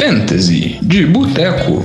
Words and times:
Fantasy 0.00 0.78
de 0.80 1.04
Boteco. 1.04 1.84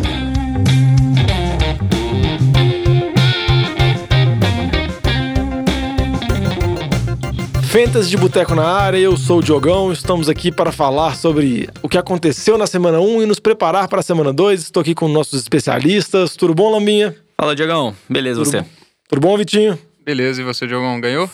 Fantasy 7.67 8.09
de 8.09 8.15
Boteco 8.17 8.55
na 8.55 8.63
área, 8.65 8.97
eu 8.97 9.17
sou 9.17 9.39
o 9.39 9.43
Diogão, 9.43 9.91
estamos 9.91 10.29
aqui 10.29 10.49
para 10.49 10.71
falar 10.71 11.15
sobre 11.17 11.67
o 11.83 11.89
que 11.89 11.97
aconteceu 11.97 12.57
na 12.57 12.65
semana 12.65 13.01
1 13.01 13.23
e 13.23 13.25
nos 13.25 13.39
preparar 13.39 13.89
para 13.89 13.99
a 13.99 14.03
semana 14.03 14.31
2. 14.31 14.61
Estou 14.61 14.79
aqui 14.79 14.95
com 14.95 15.09
nossos 15.09 15.41
especialistas. 15.41 16.37
Tudo 16.37 16.55
bom, 16.55 16.71
Lambinha? 16.71 17.13
Fala, 17.37 17.53
Diogão. 17.53 17.93
Beleza, 18.09 18.39
Tudo 18.39 18.49
você? 18.49 18.61
bom? 18.61 18.67
Tudo 19.09 19.19
bom, 19.21 19.37
Vitinho? 19.37 19.77
Beleza, 20.05 20.41
e 20.41 20.45
você, 20.45 20.65
Diogão, 20.65 21.01
ganhou? 21.01 21.29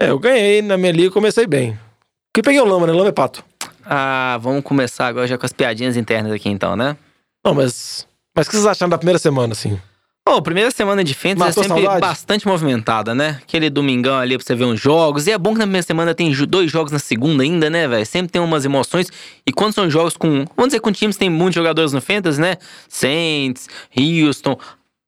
É, 0.00 0.10
eu 0.10 0.18
ganhei 0.18 0.60
na 0.60 0.76
minha 0.76 0.90
liga, 0.90 1.10
comecei 1.12 1.46
bem. 1.46 1.78
Porque 2.32 2.42
peguei 2.42 2.60
o 2.60 2.64
Lama, 2.64 2.86
né? 2.88 2.92
Lama 2.92 3.10
é 3.10 3.12
pato. 3.12 3.44
Ah, 3.88 4.38
vamos 4.40 4.64
começar 4.64 5.06
agora 5.06 5.26
já 5.26 5.38
com 5.38 5.46
as 5.46 5.52
piadinhas 5.52 5.96
internas 5.96 6.32
aqui 6.32 6.48
então, 6.48 6.76
né? 6.76 6.96
Não, 7.44 7.54
mas... 7.54 8.06
Mas 8.34 8.46
o 8.46 8.50
que 8.50 8.56
vocês 8.56 8.66
acharam 8.66 8.90
da 8.90 8.98
primeira 8.98 9.18
semana, 9.18 9.52
assim? 9.52 9.78
Bom, 10.28 10.42
primeira 10.42 10.72
semana 10.72 11.04
de 11.04 11.14
Fantasy 11.14 11.38
Matou 11.38 11.62
é 11.62 11.66
sempre 11.68 11.82
saudade? 11.82 12.00
bastante 12.00 12.48
movimentada, 12.48 13.14
né? 13.14 13.38
Aquele 13.40 13.70
domingão 13.70 14.18
ali 14.18 14.36
pra 14.36 14.44
você 14.44 14.56
ver 14.56 14.64
uns 14.64 14.80
jogos. 14.80 15.28
E 15.28 15.30
é 15.30 15.38
bom 15.38 15.52
que 15.52 15.58
na 15.60 15.64
primeira 15.66 15.86
semana 15.86 16.12
tem 16.16 16.32
dois 16.48 16.68
jogos 16.68 16.90
na 16.90 16.98
segunda 16.98 17.44
ainda, 17.44 17.70
né, 17.70 17.86
velho? 17.86 18.04
Sempre 18.04 18.32
tem 18.32 18.42
umas 18.42 18.64
emoções. 18.64 19.06
E 19.46 19.52
quando 19.52 19.72
são 19.72 19.88
jogos 19.88 20.16
com. 20.16 20.44
Vamos 20.56 20.70
dizer, 20.70 20.80
com 20.80 20.90
times 20.90 21.14
que 21.14 21.20
tem 21.20 21.30
muitos 21.30 21.54
jogadores 21.54 21.92
no 21.92 22.00
Fantasy, 22.00 22.40
né? 22.40 22.56
Saints, 22.88 23.68
Houston. 23.96 24.58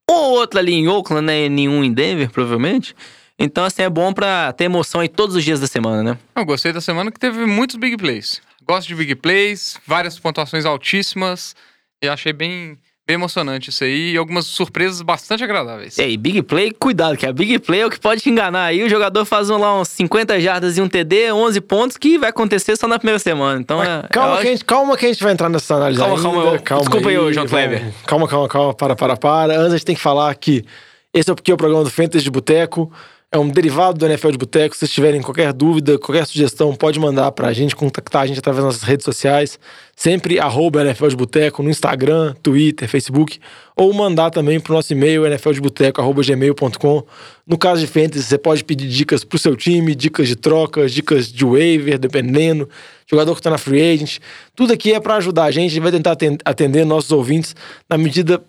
Ou 0.09 0.31
outro 0.39 0.57
ali 0.57 0.73
em 0.73 0.87
Oakland, 0.87 1.25
né? 1.25 1.45
e 1.45 1.49
Nenhum 1.49 1.83
em 1.83 1.91
Denver, 1.91 2.31
provavelmente. 2.31 2.95
Então, 3.37 3.65
assim, 3.65 3.81
é 3.81 3.89
bom 3.89 4.13
pra 4.13 4.53
ter 4.53 4.63
emoção 4.63 5.01
aí 5.01 5.09
todos 5.09 5.35
os 5.35 5.43
dias 5.43 5.59
da 5.59 5.67
semana, 5.67 6.01
né? 6.01 6.17
Eu 6.33 6.45
gostei 6.45 6.71
da 6.71 6.79
semana 6.79 7.11
que 7.11 7.19
teve 7.19 7.45
muitos 7.45 7.75
big 7.75 7.97
plays. 7.97 8.41
Gosto 8.69 8.87
de 8.87 8.93
big 8.93 9.15
plays, 9.15 9.79
várias 9.87 10.19
pontuações 10.19 10.63
altíssimas. 10.63 11.55
E 12.03 12.07
achei 12.07 12.31
bem, 12.31 12.77
bem 13.07 13.15
emocionante 13.15 13.71
isso 13.71 13.83
aí. 13.83 14.13
E 14.13 14.17
algumas 14.17 14.45
surpresas 14.45 15.01
bastante 15.01 15.43
agradáveis. 15.43 15.97
E 15.97 16.03
aí, 16.03 16.15
Big 16.15 16.43
Play, 16.43 16.71
cuidado, 16.71 17.17
que 17.17 17.25
a 17.25 17.33
Big 17.33 17.57
Play 17.57 17.81
é 17.81 17.85
o 17.87 17.89
que 17.89 17.99
pode 17.99 18.21
te 18.21 18.29
enganar 18.29 18.65
aí. 18.65 18.83
O 18.83 18.87
jogador 18.87 19.25
faz 19.25 19.49
um, 19.49 19.57
lá 19.57 19.81
uns 19.81 19.87
50 19.87 20.39
jardas 20.39 20.77
e 20.77 20.81
um 20.81 20.87
TD, 20.87 21.31
11 21.31 21.59
pontos, 21.61 21.97
que 21.97 22.19
vai 22.19 22.29
acontecer 22.29 22.77
só 22.77 22.87
na 22.87 22.99
primeira 22.99 23.17
semana. 23.17 23.59
Então, 23.59 23.83
é, 23.83 24.03
calma, 24.11 24.39
que 24.39 24.47
a 24.47 24.51
gente, 24.51 24.63
calma 24.63 24.95
que 24.95 25.05
a 25.07 25.09
gente 25.09 25.23
vai 25.23 25.33
entrar 25.33 25.49
nessa 25.49 25.73
análise 25.75 25.99
Calma, 25.99 26.15
ainda. 26.15 26.59
calma, 26.59 26.83
eu- 26.83 26.85
desculpa 26.85 27.09
aí, 27.09 27.17
ô, 27.17 27.33
João 27.33 27.47
Kleber. 27.47 27.91
Calma, 28.05 28.27
calma, 28.27 28.47
calma, 28.47 28.73
para, 28.75 28.95
para, 28.95 29.17
para. 29.17 29.53
Antes 29.59 29.73
a 29.73 29.77
gente 29.77 29.85
tem 29.85 29.95
que 29.95 30.01
falar 30.01 30.33
que 30.35 30.63
esse 31.11 31.31
é 31.31 31.33
porque 31.33 31.49
é 31.49 31.55
o 31.55 31.57
programa 31.57 31.83
do 31.83 31.89
Fantasy 31.89 32.23
de 32.23 32.29
Boteco. 32.29 32.93
É 33.31 33.37
um 33.37 33.47
derivado 33.47 33.95
do 33.99 34.07
NFL 34.07 34.31
de 34.31 34.39
Boteco. 34.39 34.73
Se 34.73 34.79
vocês 34.79 34.91
tiverem 34.91 35.21
qualquer 35.21 35.53
dúvida, 35.53 35.99
qualquer 35.99 36.25
sugestão, 36.25 36.73
pode 36.73 36.99
mandar 36.99 37.31
pra 37.31 37.53
gente, 37.53 37.75
contactar 37.75 38.23
a 38.23 38.25
gente 38.25 38.39
através 38.39 38.63
das 38.65 38.73
nossas 38.73 38.87
redes 38.87 39.03
sociais. 39.05 39.59
Sempre 39.95 40.39
arroba 40.39 40.81
NFL 40.81 41.09
de 41.09 41.15
Boteco 41.15 41.61
no 41.61 41.69
Instagram, 41.69 42.33
Twitter, 42.41 42.89
Facebook. 42.89 43.39
Ou 43.75 43.93
mandar 43.93 44.31
também 44.31 44.59
pro 44.59 44.73
nosso 44.73 44.91
e-mail, 44.93 45.27
nfldeboteco.gmail.com. 45.27 47.03
No 47.45 47.55
caso 47.55 47.81
de 47.81 47.85
Fantasy, 47.87 48.23
você 48.23 48.37
pode 48.39 48.63
pedir 48.63 48.87
dicas 48.87 49.23
pro 49.23 49.37
seu 49.37 49.55
time, 49.55 49.93
dicas 49.93 50.27
de 50.27 50.35
trocas, 50.35 50.91
dicas 50.91 51.31
de 51.31 51.45
waiver, 51.45 51.99
dependendo. 51.99 52.67
Jogador 53.07 53.35
que 53.35 53.43
tá 53.43 53.51
na 53.51 53.59
free 53.59 53.93
agent. 53.93 54.17
Tudo 54.55 54.73
aqui 54.73 54.91
é 54.91 54.99
pra 54.99 55.17
ajudar 55.17 55.43
a 55.43 55.51
gente. 55.51 55.67
A 55.67 55.73
gente 55.75 55.83
vai 55.83 55.91
tentar 55.91 56.13
aten- 56.13 56.39
atender 56.43 56.83
nossos 56.83 57.11
ouvintes 57.11 57.55
na 57.87 57.95
medida 57.95 58.41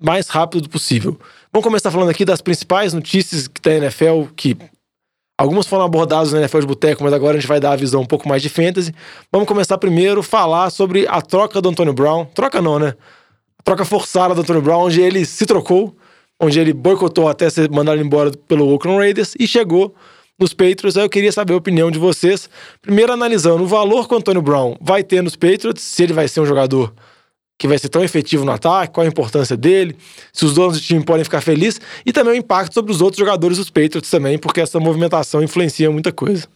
mais 0.00 0.28
rápido 0.28 0.68
possível. 0.68 1.18
Vamos 1.50 1.64
começar 1.64 1.90
falando 1.90 2.10
aqui 2.10 2.26
das 2.26 2.42
principais 2.42 2.92
notícias 2.92 3.48
na 3.64 3.72
NFL, 3.72 4.24
que 4.36 4.54
algumas 5.38 5.66
foram 5.66 5.84
abordadas 5.84 6.30
no 6.30 6.38
NFL 6.38 6.60
de 6.60 6.66
Boteco, 6.66 7.02
mas 7.02 7.12
agora 7.12 7.38
a 7.38 7.40
gente 7.40 7.48
vai 7.48 7.58
dar 7.58 7.72
a 7.72 7.76
visão 7.76 8.02
um 8.02 8.06
pouco 8.06 8.28
mais 8.28 8.42
de 8.42 8.50
fantasy. 8.50 8.94
Vamos 9.32 9.48
começar 9.48 9.78
primeiro 9.78 10.22
falar 10.22 10.68
sobre 10.68 11.06
a 11.08 11.22
troca 11.22 11.62
do 11.62 11.70
Antônio 11.70 11.94
Brown. 11.94 12.26
Troca 12.34 12.60
não, 12.60 12.78
né? 12.78 12.94
A 13.58 13.62
troca 13.62 13.82
forçada 13.86 14.34
do 14.34 14.42
Antônio 14.42 14.60
Brown, 14.60 14.84
onde 14.84 15.00
ele 15.00 15.24
se 15.24 15.46
trocou, 15.46 15.96
onde 16.38 16.60
ele 16.60 16.74
boicotou 16.74 17.28
até 17.28 17.48
ser 17.48 17.70
mandado 17.70 17.98
embora 17.98 18.30
pelo 18.46 18.68
Oakland 18.68 18.98
Raiders 18.98 19.34
e 19.40 19.48
chegou 19.48 19.94
nos 20.38 20.52
Patriots. 20.52 20.98
Aí 20.98 21.04
eu 21.04 21.10
queria 21.10 21.32
saber 21.32 21.54
a 21.54 21.56
opinião 21.56 21.90
de 21.90 21.98
vocês. 21.98 22.50
Primeiro 22.82 23.10
analisando 23.10 23.62
o 23.62 23.66
valor 23.66 24.06
que 24.06 24.12
o 24.12 24.18
Antônio 24.18 24.42
Brown 24.42 24.76
vai 24.82 25.02
ter 25.02 25.22
nos 25.22 25.34
Patriots, 25.34 25.82
se 25.82 26.02
ele 26.02 26.12
vai 26.12 26.28
ser 26.28 26.42
um 26.42 26.46
jogador 26.46 26.92
que 27.58 27.66
vai 27.66 27.76
ser 27.76 27.88
tão 27.88 28.04
efetivo 28.04 28.44
no 28.44 28.52
ataque, 28.52 28.94
qual 28.94 29.04
a 29.04 29.08
importância 29.08 29.56
dele, 29.56 29.96
se 30.32 30.44
os 30.44 30.54
donos 30.54 30.78
do 30.78 30.82
time 30.82 31.04
podem 31.04 31.24
ficar 31.24 31.40
felizes, 31.40 31.80
e 32.06 32.12
também 32.12 32.34
o 32.34 32.36
impacto 32.36 32.72
sobre 32.72 32.92
os 32.92 33.00
outros 33.00 33.18
jogadores 33.18 33.58
dos 33.58 33.68
Patriots 33.68 34.08
também, 34.08 34.38
porque 34.38 34.60
essa 34.60 34.78
movimentação 34.78 35.42
influencia 35.42 35.90
muita 35.90 36.12
coisa. 36.12 36.46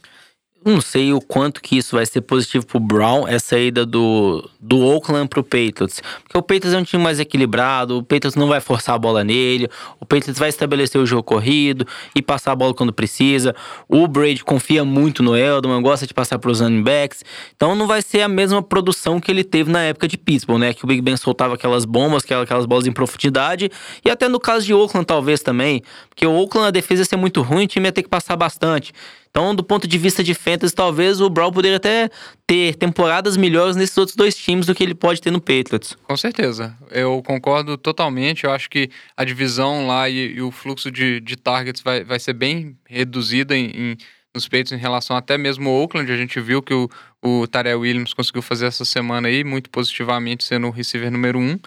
Não 0.65 0.81
sei 0.81 1.13
o 1.13 1.21
quanto 1.21 1.61
que 1.61 1.77
isso 1.77 1.95
vai 1.95 2.05
ser 2.05 2.21
positivo 2.21 2.65
pro 2.65 2.79
Brown, 2.79 3.27
essa 3.27 3.57
ida 3.57 3.85
do, 3.85 4.49
do 4.59 4.79
Oakland 4.79 5.27
pro 5.27 5.43
Patriots. 5.43 6.01
Porque 6.23 6.37
o 6.37 6.41
Patriots 6.41 6.73
é 6.73 6.77
um 6.77 6.83
time 6.83 7.03
mais 7.03 7.19
equilibrado, 7.19 7.97
o 7.97 8.03
Patriots 8.03 8.35
não 8.35 8.47
vai 8.47 8.61
forçar 8.61 8.95
a 8.95 8.97
bola 8.97 9.23
nele, 9.23 9.69
o 9.99 10.05
Patriots 10.05 10.39
vai 10.39 10.49
estabelecer 10.49 10.99
o 10.99 11.05
jogo 11.05 11.23
corrido 11.23 11.85
e 12.15 12.21
passar 12.21 12.51
a 12.51 12.55
bola 12.55 12.73
quando 12.73 12.93
precisa. 12.93 13.55
O 13.87 14.07
Brady 14.07 14.43
confia 14.43 14.85
muito 14.85 15.21
no 15.21 15.35
Eldman, 15.35 15.81
gosta 15.81 16.07
de 16.07 16.13
passar 16.13 16.39
pros 16.39 16.59
running 16.59 16.83
backs. 16.83 17.23
Então 17.55 17.75
não 17.75 17.87
vai 17.87 18.01
ser 18.01 18.21
a 18.21 18.27
mesma 18.27 18.61
produção 18.61 19.19
que 19.19 19.31
ele 19.31 19.43
teve 19.43 19.71
na 19.71 19.81
época 19.81 20.07
de 20.07 20.17
Pittsburgh, 20.17 20.59
né? 20.59 20.73
Que 20.73 20.83
o 20.83 20.87
Big 20.87 21.01
Ben 21.01 21.17
soltava 21.17 21.55
aquelas 21.55 21.85
bombas, 21.85 22.23
aquelas 22.23 22.65
bolas 22.65 22.87
em 22.87 22.91
profundidade. 22.91 23.69
E 24.05 24.09
até 24.09 24.27
no 24.27 24.39
caso 24.39 24.65
de 24.65 24.73
Oakland, 24.73 25.05
talvez 25.05 25.41
também. 25.41 25.81
Porque 26.09 26.25
o 26.25 26.31
Oakland, 26.31 26.67
a 26.67 26.71
defesa 26.71 27.01
ia 27.01 27.05
ser 27.05 27.15
muito 27.15 27.41
ruim, 27.41 27.65
o 27.65 27.67
time 27.67 27.87
ia 27.87 27.91
ter 27.91 28.03
que 28.03 28.09
passar 28.09 28.35
bastante. 28.35 28.93
Então, 29.35 29.55
do 29.55 29.63
ponto 29.63 29.87
de 29.87 29.97
vista 29.97 30.23
de 30.23 30.35
fantasy, 30.35 30.75
talvez 30.75 31.19
o 31.19 31.27
Brown 31.27 31.51
poderia 31.51 31.77
até 31.77 32.07
ter 32.45 32.75
temporadas 32.75 33.35
melhores 33.35 33.75
nesses 33.75 33.97
outros 33.97 34.15
dois 34.15 34.37
times 34.37 34.67
do 34.67 34.75
que 34.75 34.83
ele 34.83 34.93
pode 34.93 35.19
ter 35.19 35.31
no 35.31 35.41
Patriots. 35.41 35.97
Com 36.03 36.15
certeza. 36.15 36.77
Eu 36.91 37.19
concordo 37.25 37.75
totalmente. 37.75 38.43
Eu 38.43 38.51
acho 38.51 38.69
que 38.69 38.91
a 39.17 39.23
divisão 39.23 39.87
lá 39.87 40.07
e, 40.07 40.35
e 40.35 40.41
o 40.43 40.51
fluxo 40.51 40.91
de, 40.91 41.19
de 41.19 41.35
targets 41.35 41.81
vai, 41.81 42.03
vai 42.03 42.19
ser 42.19 42.33
bem 42.33 42.77
reduzida 42.87 43.57
em, 43.57 43.71
em- 43.75 43.97
nos 44.35 44.47
peitos 44.47 44.71
em 44.71 44.77
relação 44.77 45.15
até 45.17 45.35
mesmo 45.35 45.67
ao 45.67 45.81
Oakland. 45.81 46.11
A 46.11 46.17
gente 46.17 46.39
viu 46.39 46.61
que 46.61 46.75
o, 46.75 46.87
o 47.23 47.47
Tarell 47.47 47.79
Williams 47.79 48.13
conseguiu 48.13 48.43
fazer 48.43 48.67
essa 48.67 48.85
semana 48.85 49.29
aí, 49.29 49.43
muito 49.43 49.67
positivamente, 49.71 50.43
sendo 50.43 50.67
o 50.67 50.69
receiver 50.71 51.09
número 51.09 51.39
um. 51.39 51.57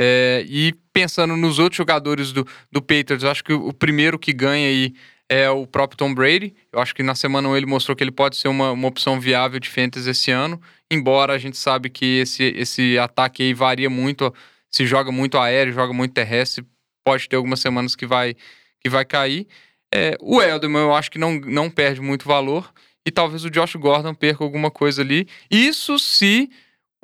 É, 0.00 0.44
e 0.48 0.74
pensando 0.92 1.36
nos 1.36 1.60
outros 1.60 1.76
jogadores 1.76 2.32
do, 2.32 2.44
do 2.72 2.82
Patriots, 2.82 3.22
acho 3.22 3.44
que 3.44 3.52
o, 3.52 3.68
o 3.68 3.72
primeiro 3.72 4.18
que 4.18 4.32
ganha 4.32 4.66
aí 4.66 4.94
é 5.28 5.48
o 5.50 5.66
próprio 5.66 5.96
Tom 5.96 6.14
Brady. 6.14 6.54
Eu 6.72 6.80
acho 6.80 6.94
que 6.94 7.02
na 7.02 7.14
semana 7.14 7.48
1 7.48 7.56
ele 7.56 7.66
mostrou 7.66 7.96
que 7.96 8.04
ele 8.04 8.10
pode 8.10 8.36
ser 8.36 8.48
uma, 8.48 8.72
uma 8.72 8.88
opção 8.88 9.18
viável 9.20 9.58
de 9.58 9.68
fantasy 9.68 10.10
esse 10.10 10.30
ano, 10.30 10.60
embora 10.90 11.32
a 11.32 11.38
gente 11.38 11.56
sabe 11.56 11.88
que 11.90 12.20
esse, 12.20 12.44
esse 12.56 12.98
ataque 12.98 13.42
aí 13.42 13.54
varia 13.54 13.90
muito, 13.90 14.32
se 14.70 14.86
joga 14.86 15.10
muito 15.10 15.38
aéreo, 15.38 15.72
joga 15.72 15.92
muito 15.92 16.12
terrestre, 16.12 16.64
pode 17.04 17.28
ter 17.28 17.36
algumas 17.36 17.60
semanas 17.60 17.94
que 17.94 18.06
vai, 18.06 18.34
que 18.80 18.88
vai 18.88 19.04
cair. 19.04 19.46
É, 19.92 20.16
o 20.20 20.42
Elderman 20.42 20.82
eu 20.82 20.94
acho 20.94 21.10
que 21.10 21.18
não, 21.18 21.34
não 21.34 21.70
perde 21.70 22.00
muito 22.00 22.26
valor, 22.26 22.72
e 23.06 23.10
talvez 23.10 23.44
o 23.44 23.50
Josh 23.50 23.76
Gordon 23.76 24.14
perca 24.14 24.42
alguma 24.42 24.70
coisa 24.70 25.02
ali. 25.02 25.28
Isso 25.50 25.98
se 25.98 26.50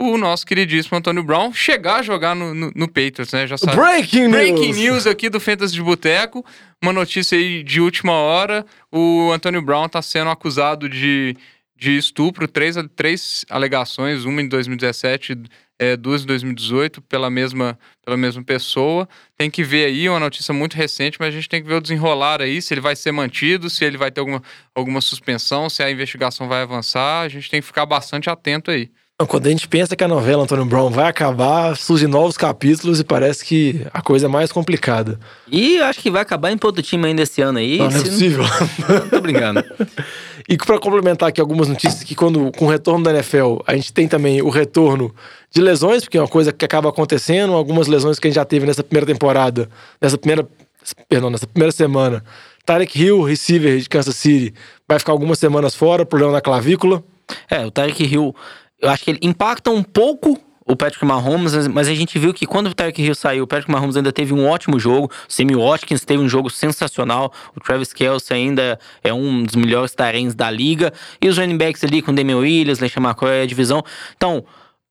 o 0.01 0.17
nosso 0.17 0.47
queridíssimo 0.47 0.97
Antônio 0.97 1.23
Brown 1.23 1.53
chegar 1.53 1.97
a 1.97 2.03
jogar 2.03 2.35
no, 2.35 2.55
no, 2.55 2.73
no 2.75 2.89
Patriots, 2.89 3.33
né? 3.33 3.47
Já 3.47 3.59
sabe. 3.59 3.77
Breaking 3.77 4.29
News! 4.29 4.33
Breaking 4.33 4.73
news 4.73 5.07
aqui 5.07 5.29
do 5.29 5.39
Fantasy 5.39 5.75
de 5.75 5.83
Boteco. 5.83 6.43
Uma 6.83 6.91
notícia 6.91 7.37
aí 7.37 7.63
de 7.63 7.83
última 7.83 8.13
hora. 8.13 8.65
O 8.91 9.31
Antônio 9.31 9.61
Brown 9.61 9.85
está 9.85 10.01
sendo 10.01 10.31
acusado 10.31 10.89
de, 10.89 11.37
de 11.77 11.99
estupro. 11.99 12.49
Três, 12.49 12.77
três 12.97 13.45
alegações, 13.51 14.25
uma 14.25 14.41
em 14.41 14.49
2017, 14.49 15.37
é, 15.79 15.99
duas 15.99 16.23
em 16.23 16.27
2018, 16.27 17.03
pela 17.03 17.29
mesma, 17.29 17.79
pela 18.03 18.17
mesma 18.17 18.43
pessoa. 18.43 19.07
Tem 19.37 19.51
que 19.51 19.63
ver 19.63 19.85
aí, 19.85 20.09
uma 20.09 20.21
notícia 20.21 20.55
muito 20.55 20.79
recente, 20.79 21.19
mas 21.21 21.29
a 21.29 21.37
gente 21.37 21.49
tem 21.49 21.61
que 21.61 21.69
ver 21.69 21.75
o 21.75 21.81
desenrolar 21.81 22.41
aí, 22.41 22.63
se 22.63 22.73
ele 22.73 22.81
vai 22.81 22.97
ser 22.97 23.13
mantido, 23.13 23.69
se 23.69 23.85
ele 23.85 23.99
vai 23.99 24.11
ter 24.11 24.21
alguma, 24.21 24.43
alguma 24.75 25.03
suspensão, 25.03 25.69
se 25.69 25.83
a 25.83 25.91
investigação 25.91 26.49
vai 26.49 26.63
avançar. 26.63 27.21
A 27.21 27.29
gente 27.29 27.51
tem 27.51 27.61
que 27.61 27.67
ficar 27.67 27.85
bastante 27.85 28.31
atento 28.31 28.71
aí. 28.71 28.91
Quando 29.27 29.47
a 29.47 29.51
gente 29.51 29.69
pensa 29.69 29.95
que 29.95 30.03
a 30.03 30.09
novela 30.09 30.45
Antônio 30.45 30.65
Brown 30.65 30.91
vai 30.91 31.09
acabar, 31.09 31.77
surgem 31.77 32.09
novos 32.09 32.37
capítulos 32.37 33.01
e 33.01 33.05
parece 33.05 33.45
que 33.45 33.87
a 33.93 34.01
coisa 34.01 34.27
é 34.27 34.29
mais 34.29 34.51
complicada. 34.51 35.19
E 35.51 35.77
eu 35.77 35.85
acho 35.85 36.01
que 36.01 36.11
vai 36.11 36.23
acabar 36.23 36.51
em 36.51 36.59
outro 36.63 36.83
time 36.83 37.07
ainda 37.07 37.23
esse 37.23 37.43
ano 37.43 37.59
aí. 37.59 37.79
Não, 37.79 37.91
não 37.91 37.99
é 37.99 38.03
possível. 38.03 38.45
Não, 38.89 39.09
tô 39.09 39.21
brincando. 39.21 39.63
E 40.49 40.57
para 40.57 40.81
complementar 40.81 41.29
aqui 41.29 41.41
algumas 41.41 41.69
notícias 41.69 42.03
que 42.03 42.13
quando 42.13 42.51
com 42.53 42.65
o 42.65 42.69
retorno 42.69 43.05
da 43.05 43.13
NFL, 43.13 43.59
a 43.65 43.77
gente 43.77 43.93
tem 43.93 44.09
também 44.09 44.43
o 44.43 44.49
retorno 44.49 45.15
de 45.49 45.61
lesões, 45.61 46.03
porque 46.03 46.19
é 46.19 46.21
uma 46.21 46.27
coisa 46.27 46.53
que 46.53 46.65
acaba 46.65 46.89
acontecendo, 46.89 47.53
algumas 47.53 47.87
lesões 47.87 48.19
que 48.19 48.27
a 48.27 48.31
gente 48.31 48.35
já 48.35 48.45
teve 48.45 48.67
nessa 48.67 48.83
primeira 48.83 49.07
temporada, 49.07 49.69
nessa 50.01 50.19
primeira, 50.19 50.49
perdão, 51.09 51.31
nessa 51.31 51.47
primeira 51.47 51.71
semana. 51.71 52.25
Tarek 52.67 53.01
Hill, 53.01 53.23
receiver 53.23 53.79
de 53.79 53.89
Kansas 53.89 54.17
City, 54.17 54.53
vai 54.89 54.99
ficar 54.99 55.13
algumas 55.13 55.39
semanas 55.39 55.73
fora, 55.73 56.05
problema 56.05 56.33
na 56.33 56.41
clavícula. 56.41 57.05
É, 57.49 57.65
o 57.65 57.71
Tyreek 57.71 58.05
Hill, 58.05 58.35
eu 58.81 58.89
acho 58.89 59.05
que 59.05 59.11
ele 59.13 59.21
impacta 59.23 59.71
um 59.71 59.83
pouco 59.83 60.39
o 60.67 60.77
Patrick 60.77 61.05
Mahomes, 61.05 61.67
mas- 61.67 61.89
a 61.89 61.95
gente 61.95 62.17
viu 62.19 62.33
que 62.33 62.47
quando 62.47 62.69
o 62.69 62.75
Tyreek 62.75 63.03
Hill 63.03 63.15
saiu, 63.15 63.43
o 63.43 63.47
Patrick 63.47 63.71
Mahomes 63.73 63.97
ainda 63.97 64.13
teve 64.13 64.33
um 64.33 64.47
ótimo 64.47 64.79
jogo, 64.79 65.11
o 65.29 65.33
Sammy 65.33 65.57
Watkins 65.57 66.05
teve 66.05 66.23
um 66.23 66.29
jogo 66.29 66.49
sensacional, 66.49 67.33
o 67.57 67.61
Travis 67.61 67.93
Kelce 67.93 68.33
ainda 68.33 68.79
é 69.03 69.13
um 69.13 69.43
dos 69.43 69.57
melhores 69.57 69.93
tarens 69.95 70.33
da 70.35 70.49
liga, 70.49 70.93
e 71.21 71.29
os 71.29 71.39
running 71.39 71.59
backs 71.59 71.83
ali 71.83 72.01
com 72.01 72.15
Damian 72.15 72.39
Williams, 72.39 72.79
LeSean 72.79 73.03
McCoy, 73.03 73.43
a 73.43 73.47
divisão. 73.47 73.83
Então, 74.17 74.45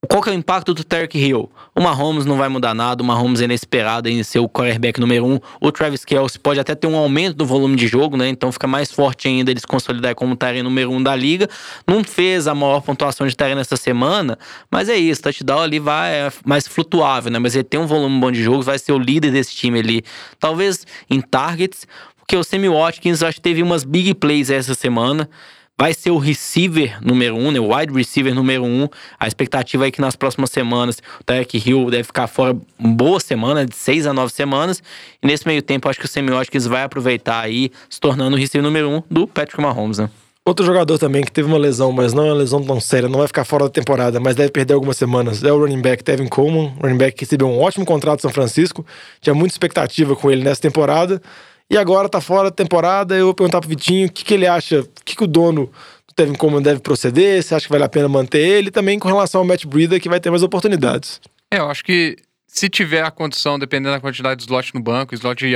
qual 0.08 0.24
que 0.24 0.30
é 0.30 0.32
o 0.32 0.36
impacto 0.36 0.74
do 0.74 0.82
Tarek 0.82 1.18
Hill? 1.18 1.52
O 1.76 1.82
Mahomes 1.82 2.26
não 2.26 2.38
vai 2.38 2.48
mudar 2.48 2.74
nada, 2.74 3.04
o 3.04 3.06
Mahomes 3.06 3.42
é 3.42 3.44
inesperado 3.44 4.08
em 4.08 4.24
ser 4.24 4.40
o 4.40 4.48
quarterback 4.48 4.98
número 4.98 5.26
um. 5.26 5.40
O 5.60 5.74
Travis 5.74 6.06
Kelce 6.06 6.40
pode 6.40 6.58
até 6.58 6.74
ter 6.74 6.88
um 6.88 6.96
aumento 6.96 7.36
do 7.36 7.46
volume 7.46 7.76
de 7.76 7.86
jogo, 7.86 8.16
né? 8.16 8.30
Então 8.30 8.50
fica 8.50 8.66
mais 8.66 8.90
forte 8.92 9.28
ainda 9.28 9.52
eles 9.52 9.66
consolidar 9.66 10.16
como 10.16 10.38
Tyrene 10.38 10.64
número 10.64 10.90
um 10.90 11.04
da 11.04 11.14
liga. 11.14 11.50
Não 11.86 12.02
fez 12.02 12.48
a 12.48 12.56
maior 12.56 12.80
pontuação 12.80 13.28
de 13.28 13.36
Tyrene 13.36 13.56
nessa 13.56 13.76
semana, 13.76 14.40
mas 14.72 14.88
é 14.88 14.96
isso, 14.96 15.22
touchdown 15.22 15.60
ali 15.60 15.80
vai 15.80 16.14
é 16.14 16.32
mais 16.46 16.66
flutuável, 16.66 17.30
né? 17.30 17.38
Mas 17.38 17.54
ele 17.56 17.66
tem 17.66 17.80
um 17.80 17.86
volume 17.86 18.22
bom 18.22 18.32
de 18.32 18.42
jogos, 18.42 18.66
vai 18.66 18.80
ser 18.80 18.94
o 18.94 18.98
líder 18.98 19.32
desse 19.32 19.54
time 19.54 19.80
ali. 19.80 20.02
Talvez 20.40 20.88
em 21.10 21.20
targets, 21.20 21.86
porque 22.18 22.38
o 22.38 22.44
Sammy 22.44 22.70
Watkins 22.70 23.22
acho 23.22 23.36
que 23.36 23.42
teve 23.42 23.62
umas 23.62 23.84
big 23.84 24.14
plays 24.14 24.50
essa 24.50 24.74
semana 24.74 25.30
vai 25.80 25.94
ser 25.94 26.12
o 26.12 26.18
receiver 26.18 26.98
número 27.02 27.38
um, 27.38 27.52
né? 27.52 27.60
O 27.60 27.74
wide 27.74 27.94
receiver 27.94 28.36
número 28.36 28.66
um. 28.66 28.90
A 29.18 29.28
expectativa 29.28 29.88
é 29.88 29.92
que 29.92 30.02
nas 30.02 30.14
próximas 30.14 30.50
semanas 30.50 31.02
o 31.22 31.24
Tarek 31.24 31.58
Hill 31.58 31.90
deve 31.90 32.04
ficar 32.04 32.28
fora 32.28 32.56
uma 32.78 32.94
boa 32.94 33.20
semana, 33.22 33.66
de 33.66 33.76
seis 33.76 34.06
a 34.06 34.14
nove 34.14 34.34
semanas. 34.34 34.84
E 35.24 35.26
nesse 35.26 35.48
meio 35.48 35.62
tempo, 35.62 35.88
acho 35.88 35.98
que 35.98 36.06
o 36.06 36.36
Watkins 36.36 36.66
vai 36.66 36.84
aproveitar 36.84 37.40
aí, 37.40 37.72
se 37.90 37.98
tornando 37.98 38.36
o 38.36 38.40
receiver 38.40 38.62
número 38.62 38.90
um 38.90 39.04
do 39.10 39.26
Patrick 39.26 39.62
Mahomes, 39.62 40.00
né? 40.00 40.10
Outro 40.46 40.66
jogador 40.66 40.98
também 40.98 41.24
que 41.24 41.32
teve 41.32 41.48
uma 41.48 41.58
lesão, 41.58 41.92
mas 41.92 42.12
não 42.12 42.26
é 42.26 42.30
uma 42.30 42.40
lesão 42.40 42.62
tão 42.64 42.80
séria, 42.80 43.08
não 43.08 43.20
vai 43.20 43.28
ficar 43.28 43.46
fora 43.46 43.66
da 43.66 43.70
temporada, 43.70 44.20
mas 44.20 44.36
deve 44.36 44.50
perder 44.50 44.74
algumas 44.74 44.98
semanas. 44.98 45.44
É 45.44 45.52
o 45.52 45.60
running 45.60 45.82
back 45.82 46.04
Tevin 46.04 46.28
Coleman, 46.28 46.74
running 46.82 46.98
back 46.98 47.16
que 47.16 47.24
recebeu 47.24 47.48
um 47.48 47.60
ótimo 47.60 47.86
contrato 47.86 48.20
em 48.20 48.22
São 48.24 48.32
Francisco. 48.32 48.86
Tinha 49.22 49.34
muita 49.34 49.54
expectativa 49.54 50.16
com 50.16 50.32
ele 50.32 50.44
nessa 50.44 50.60
temporada. 50.60 51.22
E 51.70 51.78
agora 51.78 52.10
tá 52.10 52.20
fora 52.20 52.50
da 52.50 52.56
temporada. 52.56 53.16
Eu 53.16 53.26
vou 53.26 53.34
perguntar 53.34 53.60
pro 53.60 53.70
Vitinho 53.70 54.08
o 54.08 54.12
que, 54.12 54.26
que 54.26 54.34
ele 54.34 54.48
acha, 54.48 54.82
o 54.82 54.88
que, 55.06 55.16
que 55.16 55.24
o 55.24 55.28
dono 55.28 55.72
do 56.08 56.14
Tevin 56.16 56.34
Coleman 56.34 56.62
deve 56.62 56.80
proceder, 56.80 57.44
se 57.44 57.54
acha 57.54 57.66
que 57.66 57.72
vale 57.72 57.84
a 57.84 57.90
pena 57.90 58.10
manter 58.10 58.40
ele, 58.40 58.72
também 58.72 58.98
com 58.98 59.08
relação 59.08 59.42
ao 59.42 59.48
Matt 59.48 59.66
Breida, 59.66 60.00
que 60.00 60.10
vai 60.10 60.20
ter 60.20 60.32
mais 60.32 60.42
oportunidades. 60.42 61.22
É, 61.52 61.60
eu 61.60 61.70
acho 61.70 61.84
que 61.84 62.18
se 62.48 62.68
tiver 62.68 63.04
a 63.04 63.12
condição, 63.12 63.60
dependendo 63.60 63.94
da 63.94 64.02
quantidade 64.02 64.40
de 64.40 64.44
slot 64.46 64.74
no 64.74 64.82
banco, 64.82 65.14
slot 65.14 65.48
de 65.48 65.54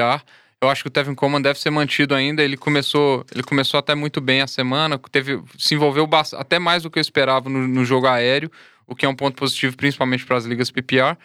eu 0.63 0.69
acho 0.69 0.83
que 0.83 0.87
o 0.87 0.91
Tevin 0.91 1.13
Coleman 1.13 1.41
deve 1.41 1.59
ser 1.59 1.71
mantido 1.71 2.15
ainda. 2.15 2.41
Ele 2.41 2.55
começou, 2.55 3.25
ele 3.33 3.43
começou 3.43 3.77
até 3.77 3.93
muito 3.93 4.21
bem 4.21 4.41
a 4.41 4.47
semana, 4.47 4.97
teve, 5.11 5.41
se 5.57 5.75
envolveu 5.75 6.07
até 6.37 6.57
mais 6.57 6.83
do 6.83 6.89
que 6.89 6.97
eu 6.97 7.01
esperava 7.01 7.49
no, 7.49 7.67
no 7.67 7.83
jogo 7.83 8.07
aéreo, 8.07 8.49
o 8.87 8.95
que 8.95 9.05
é 9.05 9.09
um 9.09 9.15
ponto 9.15 9.35
positivo, 9.35 9.75
principalmente 9.75 10.25
para 10.25 10.37
as 10.37 10.45
ligas 10.45 10.71
PPR. 10.71 11.17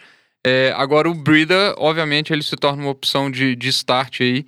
É, 0.45 0.73
agora 0.77 1.09
o 1.09 1.15
Brida, 1.15 1.75
obviamente, 1.79 2.33
ele 2.33 2.43
se 2.43 2.57
torna 2.57 2.83
uma 2.83 2.91
opção 2.91 3.31
de, 3.31 3.55
de 3.55 3.69
start 3.69 4.23
aí 4.23 4.45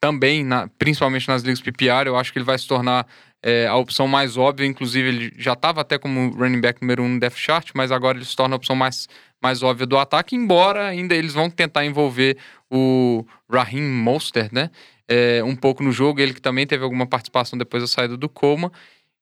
também, 0.00 0.44
na, 0.44 0.68
principalmente 0.78 1.28
nas 1.28 1.42
ligas 1.42 1.60
PPR, 1.60 2.06
eu 2.06 2.16
acho 2.16 2.32
que 2.32 2.38
ele 2.38 2.44
vai 2.44 2.58
se 2.58 2.66
tornar 2.66 3.06
é, 3.42 3.66
a 3.66 3.76
opção 3.76 4.08
mais 4.08 4.36
óbvia. 4.36 4.66
Inclusive, 4.66 5.08
ele 5.08 5.32
já 5.36 5.52
estava 5.52 5.80
até 5.80 5.98
como 5.98 6.30
running 6.30 6.60
back 6.60 6.80
número 6.80 7.02
um 7.02 7.08
no 7.08 7.20
depth 7.20 7.36
chart, 7.36 7.70
mas 7.74 7.92
agora 7.92 8.18
ele 8.18 8.24
se 8.24 8.34
torna 8.34 8.54
a 8.54 8.58
opção 8.58 8.74
mais, 8.74 9.08
mais 9.42 9.62
óbvia 9.62 9.86
do 9.86 9.98
ataque, 9.98 10.34
embora 10.34 10.86
ainda 10.86 11.14
eles 11.14 11.34
vão 11.34 11.50
tentar 11.50 11.84
envolver 11.84 12.36
o 12.70 13.24
Raheem 13.50 13.82
Mostert, 13.82 14.52
né? 14.52 14.70
É, 15.06 15.44
um 15.44 15.54
pouco 15.54 15.82
no 15.82 15.92
jogo, 15.92 16.20
ele 16.20 16.32
que 16.32 16.40
também 16.40 16.66
teve 16.66 16.82
alguma 16.82 17.06
participação 17.06 17.58
depois 17.58 17.82
da 17.82 17.86
saída 17.86 18.16
do 18.16 18.28
Coma 18.28 18.72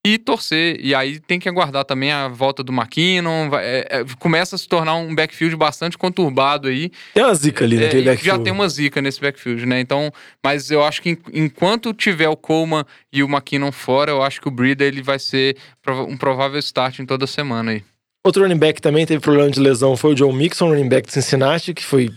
e 0.04 0.18
torcer. 0.18 0.78
E 0.80 0.94
aí 0.94 1.20
tem 1.20 1.38
que 1.38 1.48
aguardar 1.48 1.84
também 1.84 2.10
a 2.10 2.28
volta 2.28 2.62
do 2.62 2.72
McKinnon. 2.72 3.48
É, 3.54 3.86
é, 3.88 4.04
começa 4.18 4.56
a 4.56 4.58
se 4.58 4.66
tornar 4.66 4.96
um 4.96 5.14
backfield 5.14 5.54
bastante 5.54 5.96
conturbado 5.96 6.68
aí. 6.68 6.90
Tem 7.14 7.22
uma 7.22 7.34
zica 7.34 7.64
ali 7.64 7.76
naquele 7.76 8.02
é, 8.02 8.04
backfield. 8.06 8.38
Já 8.38 8.42
tem 8.42 8.52
uma 8.52 8.68
zica 8.68 9.00
nesse 9.00 9.20
backfield, 9.20 9.64
né? 9.64 9.80
Então, 9.80 10.12
mas 10.42 10.70
eu 10.70 10.82
acho 10.82 11.00
que 11.00 11.18
enquanto 11.32 11.94
tiver 11.94 12.28
o 12.28 12.36
Coleman 12.36 12.84
e 13.12 13.22
o 13.22 13.28
McKinnon 13.28 13.70
fora, 13.70 14.10
eu 14.10 14.22
acho 14.22 14.40
que 14.40 14.48
o 14.48 14.50
Breeder 14.50 14.88
ele 14.88 15.02
vai 15.02 15.18
ser 15.18 15.56
um 16.08 16.16
provável 16.16 16.58
start 16.58 16.98
em 16.98 17.06
toda 17.06 17.26
semana 17.26 17.70
aí. 17.70 17.84
Outro 18.24 18.42
running 18.42 18.58
back 18.58 18.80
também 18.80 19.04
teve 19.04 19.20
problema 19.20 19.50
de 19.50 19.60
lesão 19.60 19.96
foi 19.96 20.12
o 20.12 20.14
John 20.14 20.32
Mixon, 20.32 20.68
running 20.68 20.88
back 20.88 21.06
de 21.06 21.12
Cincinnati, 21.12 21.74
que 21.74 21.84
foi 21.84 22.10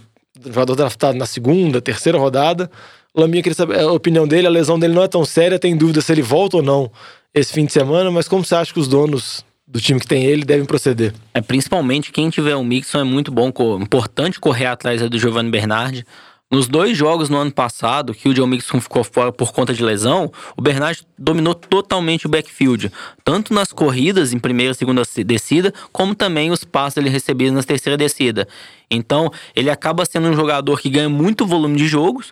jogador 0.43 0.75
draftado 0.75 1.17
na 1.17 1.25
segunda, 1.25 1.81
terceira 1.81 2.17
rodada. 2.17 2.69
Laminha 3.15 3.41
queria 3.41 3.55
saber 3.55 3.79
a 3.79 3.91
opinião 3.91 4.27
dele, 4.27 4.45
a 4.45 4.49
lesão 4.49 4.77
dele 4.77 4.93
não 4.93 5.03
é 5.03 5.07
tão 5.07 5.23
séria, 5.23 5.57
tem 5.57 5.75
dúvida 5.75 6.01
se 6.01 6.11
ele 6.11 6.21
volta 6.21 6.57
ou 6.57 6.63
não 6.63 6.91
esse 7.35 7.51
fim 7.51 7.65
de 7.65 7.73
semana, 7.73 8.09
mas 8.09 8.29
como 8.29 8.45
você 8.45 8.55
acha 8.55 8.73
que 8.73 8.79
os 8.79 8.87
donos 8.87 9.45
do 9.67 9.81
time 9.81 9.99
que 9.99 10.07
tem 10.07 10.23
ele 10.23 10.45
devem 10.45 10.65
proceder? 10.65 11.13
É, 11.33 11.41
principalmente 11.41 12.13
quem 12.13 12.29
tiver 12.29 12.55
um 12.55 12.63
Mixon 12.63 12.99
é 12.99 13.03
muito 13.03 13.29
bom, 13.29 13.51
importante 13.81 14.39
correr 14.39 14.67
atrás 14.67 15.01
do 15.09 15.19
Giovanni 15.19 15.51
Bernardi. 15.51 16.05
Nos 16.49 16.67
dois 16.67 16.95
jogos 16.95 17.27
no 17.27 17.37
ano 17.37 17.51
passado, 17.51 18.13
que 18.13 18.29
o 18.29 18.33
John 18.33 18.47
Mixon 18.47 18.79
ficou 18.79 19.03
fora 19.03 19.33
por 19.33 19.51
conta 19.51 19.73
de 19.73 19.83
lesão, 19.83 20.31
o 20.55 20.61
Bernard 20.61 21.05
dominou 21.17 21.53
totalmente 21.53 22.27
o 22.27 22.29
backfield. 22.29 22.89
Tanto 23.23 23.53
nas 23.53 23.73
corridas, 23.73 24.31
em 24.31 24.39
primeira 24.39 24.71
e 24.71 24.75
segunda 24.75 25.01
descida, 25.25 25.73
como 25.91 26.15
também 26.15 26.51
os 26.51 26.63
passes 26.63 26.97
ele 26.97 27.09
recebidos 27.09 27.53
na 27.53 27.63
terceira 27.63 27.97
descida. 27.97 28.47
Então, 28.89 29.29
ele 29.55 29.69
acaba 29.71 30.05
sendo 30.05 30.29
um 30.29 30.35
jogador 30.35 30.79
que 30.79 30.89
ganha 30.89 31.09
muito 31.09 31.45
volume 31.45 31.75
de 31.75 31.87
jogos 31.87 32.31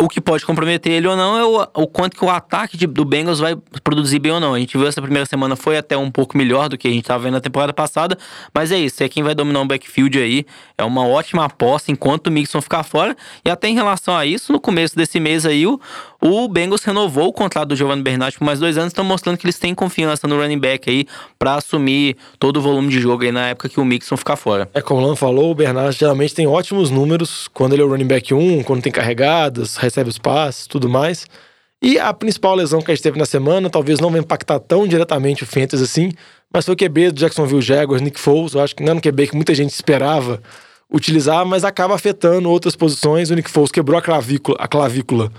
o 0.00 0.08
que 0.08 0.20
pode 0.20 0.46
comprometer 0.46 0.92
ele 0.92 1.08
ou 1.08 1.16
não 1.16 1.36
é 1.36 1.44
o, 1.44 1.82
o 1.82 1.86
quanto 1.88 2.16
que 2.16 2.24
o 2.24 2.30
ataque 2.30 2.76
de, 2.76 2.86
do 2.86 3.04
Bengals 3.04 3.40
vai 3.40 3.56
produzir 3.82 4.20
bem 4.20 4.30
ou 4.30 4.38
não. 4.38 4.54
A 4.54 4.58
gente 4.58 4.78
viu 4.78 4.86
essa 4.86 5.02
primeira 5.02 5.26
semana 5.26 5.56
foi 5.56 5.76
até 5.76 5.96
um 5.96 6.08
pouco 6.08 6.38
melhor 6.38 6.68
do 6.68 6.78
que 6.78 6.86
a 6.86 6.90
gente 6.90 7.02
estava 7.02 7.24
vendo 7.24 7.32
na 7.32 7.40
temporada 7.40 7.72
passada, 7.72 8.16
mas 8.54 8.70
é 8.70 8.78
isso, 8.78 9.02
é 9.02 9.08
quem 9.08 9.24
vai 9.24 9.34
dominar 9.34 9.60
o 9.60 9.64
backfield 9.64 10.16
aí. 10.16 10.46
É 10.76 10.84
uma 10.84 11.04
ótima 11.04 11.44
aposta 11.44 11.90
enquanto 11.90 12.28
o 12.28 12.30
Mixon 12.30 12.62
ficar 12.62 12.84
fora. 12.84 13.16
E 13.44 13.50
até 13.50 13.66
em 13.66 13.74
relação 13.74 14.16
a 14.16 14.24
isso, 14.24 14.52
no 14.52 14.60
começo 14.60 14.94
desse 14.94 15.18
mês 15.18 15.44
aí, 15.44 15.66
o, 15.66 15.80
o 16.20 16.48
Bengals 16.48 16.82
renovou 16.82 17.28
o 17.28 17.32
contrato 17.32 17.68
do 17.68 17.76
Giovanni 17.76 18.02
Bernard 18.02 18.36
por 18.36 18.44
mais 18.44 18.58
dois 18.58 18.76
anos, 18.76 18.88
estão 18.88 19.04
mostrando 19.04 19.38
que 19.38 19.46
eles 19.46 19.58
têm 19.58 19.74
confiança 19.74 20.26
no 20.26 20.36
running 20.36 20.58
back 20.58 20.90
aí 20.90 21.06
para 21.38 21.54
assumir 21.54 22.16
todo 22.38 22.56
o 22.56 22.60
volume 22.60 22.88
de 22.88 23.00
jogo 23.00 23.22
aí 23.22 23.30
na 23.30 23.48
época 23.48 23.68
que 23.68 23.78
o 23.78 23.84
Mixon 23.84 24.16
ficar 24.16 24.36
fora. 24.36 24.68
É 24.74 24.80
como 24.80 25.00
o 25.00 25.06
Lan 25.06 25.14
falou, 25.14 25.52
o 25.52 25.54
Bernard 25.54 25.96
geralmente 25.96 26.34
tem 26.34 26.46
ótimos 26.46 26.90
números 26.90 27.48
quando 27.54 27.74
ele 27.74 27.82
é 27.82 27.84
o 27.84 27.88
running 27.88 28.06
back 28.06 28.34
1, 28.34 28.64
quando 28.64 28.82
tem 28.82 28.90
carregadas, 28.90 29.76
recebe 29.76 30.10
os 30.10 30.18
passes, 30.18 30.66
tudo 30.66 30.88
mais. 30.88 31.26
E 31.80 31.98
a 31.98 32.12
principal 32.12 32.56
lesão 32.56 32.82
que 32.82 32.90
a 32.90 32.94
gente 32.94 33.04
teve 33.04 33.16
na 33.16 33.26
semana, 33.26 33.70
talvez 33.70 34.00
não 34.00 34.10
vai 34.10 34.20
impactar 34.20 34.58
tão 34.58 34.88
diretamente 34.88 35.44
o 35.44 35.46
Fantasy 35.46 35.84
assim, 35.84 36.10
mas 36.52 36.64
foi 36.64 36.74
o 36.74 36.76
QB 36.76 37.12
do 37.12 37.20
Jacksonville 37.20 37.62
Jaguars, 37.62 38.02
Nick 38.02 38.18
Foles. 38.18 38.54
Eu 38.54 38.60
acho 38.60 38.74
que 38.74 38.82
não 38.82 38.90
era 38.90 38.98
um 38.98 39.00
QB 39.00 39.28
que 39.28 39.36
muita 39.36 39.54
gente 39.54 39.70
esperava 39.70 40.42
utilizar, 40.92 41.46
mas 41.46 41.62
acaba 41.62 41.94
afetando 41.94 42.50
outras 42.50 42.74
posições. 42.74 43.30
O 43.30 43.34
Nick 43.34 43.48
Foles 43.48 43.70
quebrou 43.70 43.96
a 43.96 44.02
clavícula, 44.02 44.56
a 44.58 44.66
clavícula 44.66 45.30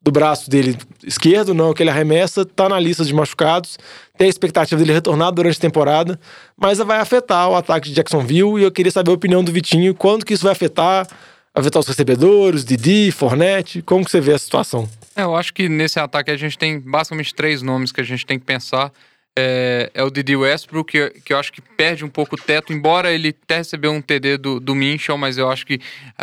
do 0.00 0.12
braço 0.12 0.48
dele 0.48 0.76
esquerdo, 1.04 1.52
não, 1.52 1.74
que 1.74 1.82
ele 1.82 1.90
arremessa, 1.90 2.44
tá 2.44 2.68
na 2.68 2.78
lista 2.78 3.04
de 3.04 3.12
machucados. 3.12 3.78
Tem 4.16 4.26
a 4.26 4.30
expectativa 4.30 4.78
dele 4.78 4.92
retornar 4.92 5.32
durante 5.32 5.58
a 5.58 5.60
temporada, 5.60 6.18
mas 6.56 6.78
vai 6.78 6.98
afetar 6.98 7.48
o 7.48 7.56
ataque 7.56 7.88
de 7.88 7.94
Jacksonville 7.94 8.60
e 8.60 8.62
eu 8.62 8.70
queria 8.70 8.92
saber 8.92 9.10
a 9.10 9.14
opinião 9.14 9.42
do 9.42 9.52
Vitinho, 9.52 9.94
quando 9.94 10.24
que 10.24 10.34
isso 10.34 10.44
vai 10.44 10.52
afetar 10.52 11.06
afetar 11.54 11.80
os 11.80 11.88
recebedores, 11.88 12.64
Didi, 12.64 13.10
Fornette? 13.10 13.82
Como 13.82 14.04
que 14.04 14.10
você 14.10 14.20
vê 14.20 14.32
a 14.32 14.38
situação? 14.38 14.88
É, 15.16 15.22
eu 15.22 15.34
acho 15.34 15.52
que 15.52 15.68
nesse 15.68 15.98
ataque 15.98 16.30
a 16.30 16.36
gente 16.36 16.56
tem 16.56 16.78
basicamente 16.78 17.34
três 17.34 17.62
nomes 17.62 17.90
que 17.90 18.00
a 18.00 18.04
gente 18.04 18.24
tem 18.24 18.38
que 18.38 18.44
pensar. 18.44 18.92
É, 19.40 19.90
é 19.94 20.02
o 20.02 20.10
Didi 20.10 20.34
Westbrook, 20.34 20.90
que, 20.90 21.10
que 21.20 21.32
eu 21.32 21.38
acho 21.38 21.52
que 21.52 21.62
perde 21.62 22.04
um 22.04 22.08
pouco 22.08 22.34
o 22.34 22.38
teto, 22.38 22.72
embora 22.72 23.12
ele 23.12 23.28
até 23.28 23.58
recebeu 23.58 23.92
um 23.92 24.02
TD 24.02 24.36
do, 24.36 24.58
do 24.58 24.74
Minchel, 24.74 25.16
mas 25.16 25.38
eu 25.38 25.48
acho 25.48 25.64
que 25.64 25.80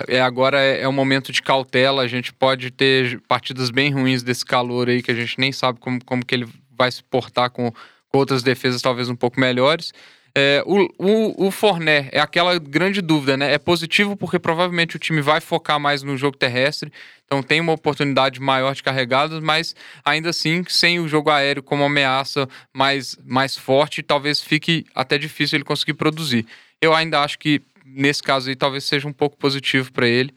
é, 0.09 0.19
agora 0.19 0.61
é, 0.61 0.81
é 0.81 0.89
um 0.89 0.91
momento 0.91 1.31
de 1.31 1.41
cautela. 1.41 2.01
A 2.01 2.07
gente 2.07 2.33
pode 2.33 2.71
ter 2.71 3.21
partidas 3.21 3.69
bem 3.69 3.89
ruins 3.89 4.21
desse 4.21 4.45
calor 4.45 4.89
aí, 4.89 5.01
que 5.01 5.11
a 5.11 5.15
gente 5.15 5.39
nem 5.39 5.53
sabe 5.53 5.79
como, 5.79 6.03
como 6.03 6.25
que 6.25 6.35
ele 6.35 6.45
vai 6.77 6.91
se 6.91 7.01
portar 7.03 7.49
com, 7.49 7.71
com 8.09 8.17
outras 8.17 8.43
defesas 8.43 8.81
talvez 8.81 9.07
um 9.07 9.15
pouco 9.15 9.39
melhores. 9.39 9.93
É, 10.37 10.61
o, 10.65 10.89
o, 10.99 11.47
o 11.47 11.51
Forné 11.51 12.09
é 12.11 12.19
aquela 12.19 12.59
grande 12.59 13.01
dúvida, 13.01 13.37
né? 13.37 13.53
É 13.53 13.57
positivo 13.57 14.17
porque 14.17 14.37
provavelmente 14.37 14.97
o 14.97 14.99
time 14.99 15.21
vai 15.21 15.39
focar 15.39 15.79
mais 15.79 16.03
no 16.03 16.17
jogo 16.17 16.35
terrestre, 16.35 16.91
então 17.25 17.41
tem 17.41 17.61
uma 17.61 17.71
oportunidade 17.71 18.41
maior 18.41 18.75
de 18.75 18.83
carregadas, 18.83 19.41
mas 19.41 19.73
ainda 20.03 20.31
assim, 20.31 20.65
sem 20.67 20.99
o 20.99 21.07
jogo 21.07 21.29
aéreo 21.29 21.63
como 21.63 21.85
ameaça 21.85 22.49
mais, 22.73 23.17
mais 23.25 23.55
forte, 23.55 24.03
talvez 24.03 24.41
fique 24.41 24.85
até 24.93 25.17
difícil 25.17 25.55
ele 25.55 25.63
conseguir 25.63 25.93
produzir. 25.93 26.45
Eu 26.81 26.93
ainda 26.93 27.21
acho 27.21 27.39
que 27.39 27.61
nesse 27.85 28.21
caso 28.21 28.49
aí 28.49 28.57
talvez 28.57 28.83
seja 28.83 29.07
um 29.07 29.13
pouco 29.13 29.37
positivo 29.37 29.89
para 29.93 30.05
ele. 30.05 30.33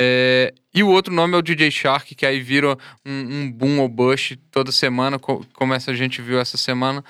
É, 0.00 0.54
e 0.74 0.82
o 0.82 0.88
outro 0.88 1.12
nome 1.12 1.34
é 1.34 1.36
o 1.36 1.42
DJ 1.42 1.70
Shark, 1.70 2.14
que 2.14 2.24
aí 2.24 2.40
vira 2.40 2.76
um, 3.04 3.12
um 3.12 3.52
boom 3.52 3.78
ou 3.78 3.88
bust 3.88 4.36
toda 4.50 4.72
semana, 4.72 5.18
como 5.18 5.74
essa 5.74 5.94
gente 5.94 6.22
viu 6.22 6.40
essa 6.40 6.56
semana. 6.56 7.04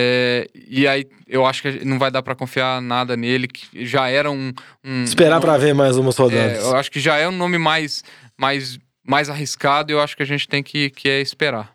É, 0.00 0.48
e 0.54 0.86
aí 0.86 1.04
eu 1.26 1.44
acho 1.44 1.60
que 1.60 1.84
não 1.84 1.98
vai 1.98 2.08
dar 2.08 2.22
para 2.22 2.36
confiar 2.36 2.80
nada 2.80 3.16
nele, 3.16 3.48
que 3.48 3.84
já 3.84 4.08
era 4.08 4.30
um. 4.30 4.52
um 4.84 5.02
Esperar 5.02 5.38
um, 5.38 5.40
para 5.40 5.58
ver 5.58 5.74
mais 5.74 5.96
umas 5.96 6.16
rodadas. 6.16 6.58
É, 6.58 6.60
eu 6.60 6.76
acho 6.76 6.88
que 6.88 7.00
já 7.00 7.16
é 7.16 7.28
um 7.28 7.32
nome 7.32 7.58
mais, 7.58 8.04
mais, 8.36 8.78
mais 9.04 9.28
arriscado 9.28 9.90
e 9.90 9.94
eu 9.94 10.00
acho 10.00 10.16
que 10.16 10.22
a 10.22 10.26
gente 10.26 10.46
tem 10.46 10.62
que, 10.62 10.90
que 10.90 11.08
é 11.08 11.20
esperar. 11.20 11.74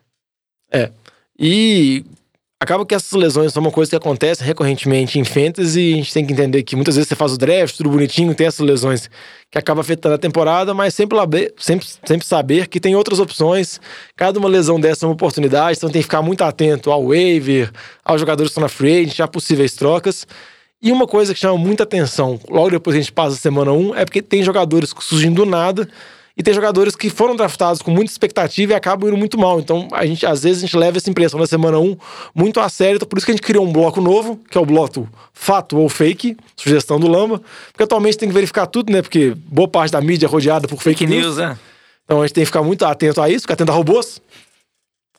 É. 0.72 0.90
E 1.38 2.02
acaba 2.64 2.84
que 2.84 2.94
essas 2.94 3.12
lesões 3.12 3.52
são 3.52 3.62
uma 3.62 3.70
coisa 3.70 3.90
que 3.90 3.96
acontece 3.96 4.42
recorrentemente 4.42 5.18
em 5.18 5.24
fantasy 5.24 5.92
a 5.92 5.96
gente 5.96 6.12
tem 6.12 6.26
que 6.26 6.32
entender 6.32 6.62
que 6.62 6.74
muitas 6.74 6.96
vezes 6.96 7.08
você 7.08 7.14
faz 7.14 7.32
o 7.32 7.38
draft, 7.38 7.76
tudo 7.76 7.90
bonitinho, 7.90 8.34
tem 8.34 8.46
essas 8.46 8.66
lesões 8.66 9.08
que 9.50 9.58
acaba 9.58 9.82
afetando 9.82 10.14
a 10.14 10.18
temporada, 10.18 10.74
mas 10.74 10.94
sempre, 10.94 11.16
sempre, 11.56 11.86
sempre 12.04 12.26
saber 12.26 12.66
que 12.66 12.80
tem 12.80 12.96
outras 12.96 13.20
opções. 13.20 13.80
Cada 14.16 14.38
uma 14.38 14.48
lesão 14.48 14.80
dessa 14.80 15.04
é 15.04 15.06
uma 15.06 15.14
oportunidade, 15.14 15.78
então 15.78 15.88
tem 15.88 16.00
que 16.00 16.06
ficar 16.06 16.22
muito 16.22 16.42
atento 16.42 16.90
ao 16.90 17.06
waiver, 17.06 17.70
aos 18.04 18.18
jogadores 18.18 18.48
que 18.48 18.52
estão 18.52 18.62
na 18.62 18.68
free 18.68 19.02
agent, 19.02 19.20
a 19.20 19.28
possíveis 19.28 19.74
trocas. 19.74 20.26
E 20.82 20.90
uma 20.90 21.06
coisa 21.06 21.32
que 21.32 21.40
chama 21.40 21.56
muita 21.56 21.84
atenção, 21.84 22.40
logo 22.50 22.70
depois 22.70 22.96
a 22.96 22.98
gente 22.98 23.12
passa 23.12 23.36
a 23.36 23.38
semana 23.38 23.72
1, 23.72 23.94
é 23.94 24.04
porque 24.04 24.20
tem 24.20 24.42
jogadores 24.42 24.92
surgindo 25.00 25.44
do 25.44 25.48
nada 25.48 25.88
e 26.36 26.42
tem 26.42 26.52
jogadores 26.52 26.96
que 26.96 27.08
foram 27.08 27.36
draftados 27.36 27.80
com 27.80 27.92
muita 27.92 28.10
expectativa 28.10 28.72
e 28.72 28.74
acabam 28.74 29.08
indo 29.08 29.16
muito 29.16 29.38
mal. 29.38 29.60
Então, 29.60 29.86
a 29.92 30.04
gente, 30.04 30.26
às 30.26 30.42
vezes, 30.42 30.64
a 30.64 30.66
gente 30.66 30.76
leva 30.76 30.96
essa 30.96 31.08
impressão 31.08 31.38
na 31.38 31.46
semana 31.46 31.78
1 31.78 31.96
muito 32.34 32.58
a 32.58 32.68
sério. 32.68 32.96
Então, 32.96 33.06
por 33.06 33.16
isso 33.18 33.24
que 33.24 33.30
a 33.30 33.34
gente 33.34 33.44
criou 33.44 33.64
um 33.64 33.72
bloco 33.72 34.00
novo, 34.00 34.40
que 34.50 34.58
é 34.58 34.60
o 34.60 34.66
bloco 34.66 35.08
fato 35.32 35.78
ou 35.78 35.88
fake, 35.88 36.36
sugestão 36.56 36.98
do 36.98 37.06
Lamba. 37.06 37.40
Porque 37.70 37.84
atualmente 37.84 38.18
tem 38.18 38.28
que 38.28 38.34
verificar 38.34 38.66
tudo, 38.66 38.92
né? 38.92 39.00
Porque 39.00 39.36
boa 39.46 39.68
parte 39.68 39.92
da 39.92 40.00
mídia 40.00 40.26
é 40.26 40.28
rodeada 40.28 40.66
por 40.66 40.82
fake, 40.82 41.06
Fake 41.06 41.20
news, 41.20 41.36
né? 41.36 41.56
Então 42.04 42.20
a 42.20 42.26
gente 42.26 42.34
tem 42.34 42.42
que 42.42 42.46
ficar 42.46 42.62
muito 42.62 42.84
atento 42.84 43.22
a 43.22 43.30
isso, 43.30 43.42
ficar 43.42 43.54
atento 43.54 43.70
a 43.70 43.74
robôs. 43.74 44.20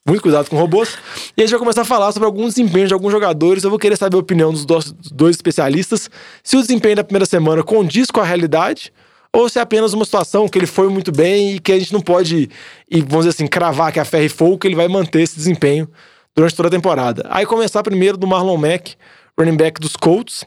Muito 0.08 0.22
cuidado 0.22 0.50
com 0.50 0.58
robôs. 0.58 0.98
E 1.36 1.42
a 1.42 1.46
gente 1.46 1.52
vai 1.52 1.60
começar 1.60 1.82
a 1.82 1.86
falar 1.86 2.12
sobre 2.12 2.28
alguns 2.28 2.54
desempenhos 2.54 2.90
de 2.90 2.94
alguns 2.94 3.12
jogadores. 3.12 3.64
Eu 3.64 3.72
vou 3.72 3.80
querer 3.80 3.98
saber 3.98 4.18
a 4.18 4.20
opinião 4.20 4.54
dos 4.54 4.94
dois 5.12 5.36
especialistas. 5.36 6.12
Se 6.44 6.56
o 6.56 6.62
desempenho 6.62 6.98
da 6.98 7.04
primeira 7.04 7.26
semana 7.26 7.64
condiz 7.64 8.12
com 8.12 8.20
a 8.20 8.24
realidade, 8.24 8.94
ou 9.36 9.50
se 9.50 9.60
é 9.60 9.62
apenas 9.62 9.92
uma 9.92 10.06
situação 10.06 10.48
que 10.48 10.58
ele 10.58 10.66
foi 10.66 10.88
muito 10.88 11.12
bem 11.12 11.56
e 11.56 11.60
que 11.60 11.74
a 11.74 11.78
gente 11.78 11.92
não 11.92 12.00
pode, 12.00 12.50
e 12.90 13.02
vamos 13.02 13.26
dizer 13.26 13.30
assim, 13.30 13.48
cravar 13.48 13.92
que 13.92 14.00
a 14.00 14.06
ferro 14.06 14.24
e 14.24 14.30
fogo 14.30 14.58
que 14.58 14.66
ele 14.66 14.76
vai 14.76 14.88
manter 14.88 15.22
esse 15.22 15.36
desempenho 15.36 15.90
durante 16.34 16.56
toda 16.56 16.70
a 16.70 16.72
temporada. 16.72 17.28
Aí 17.30 17.46
começar 17.46 17.84
primeiro 17.84 18.18
do 18.18 18.26
Marlon 18.26 18.56
Mack, 18.56 18.96
running 19.38 19.58
back 19.58 19.80
dos 19.80 19.98
Colts. 19.98 20.46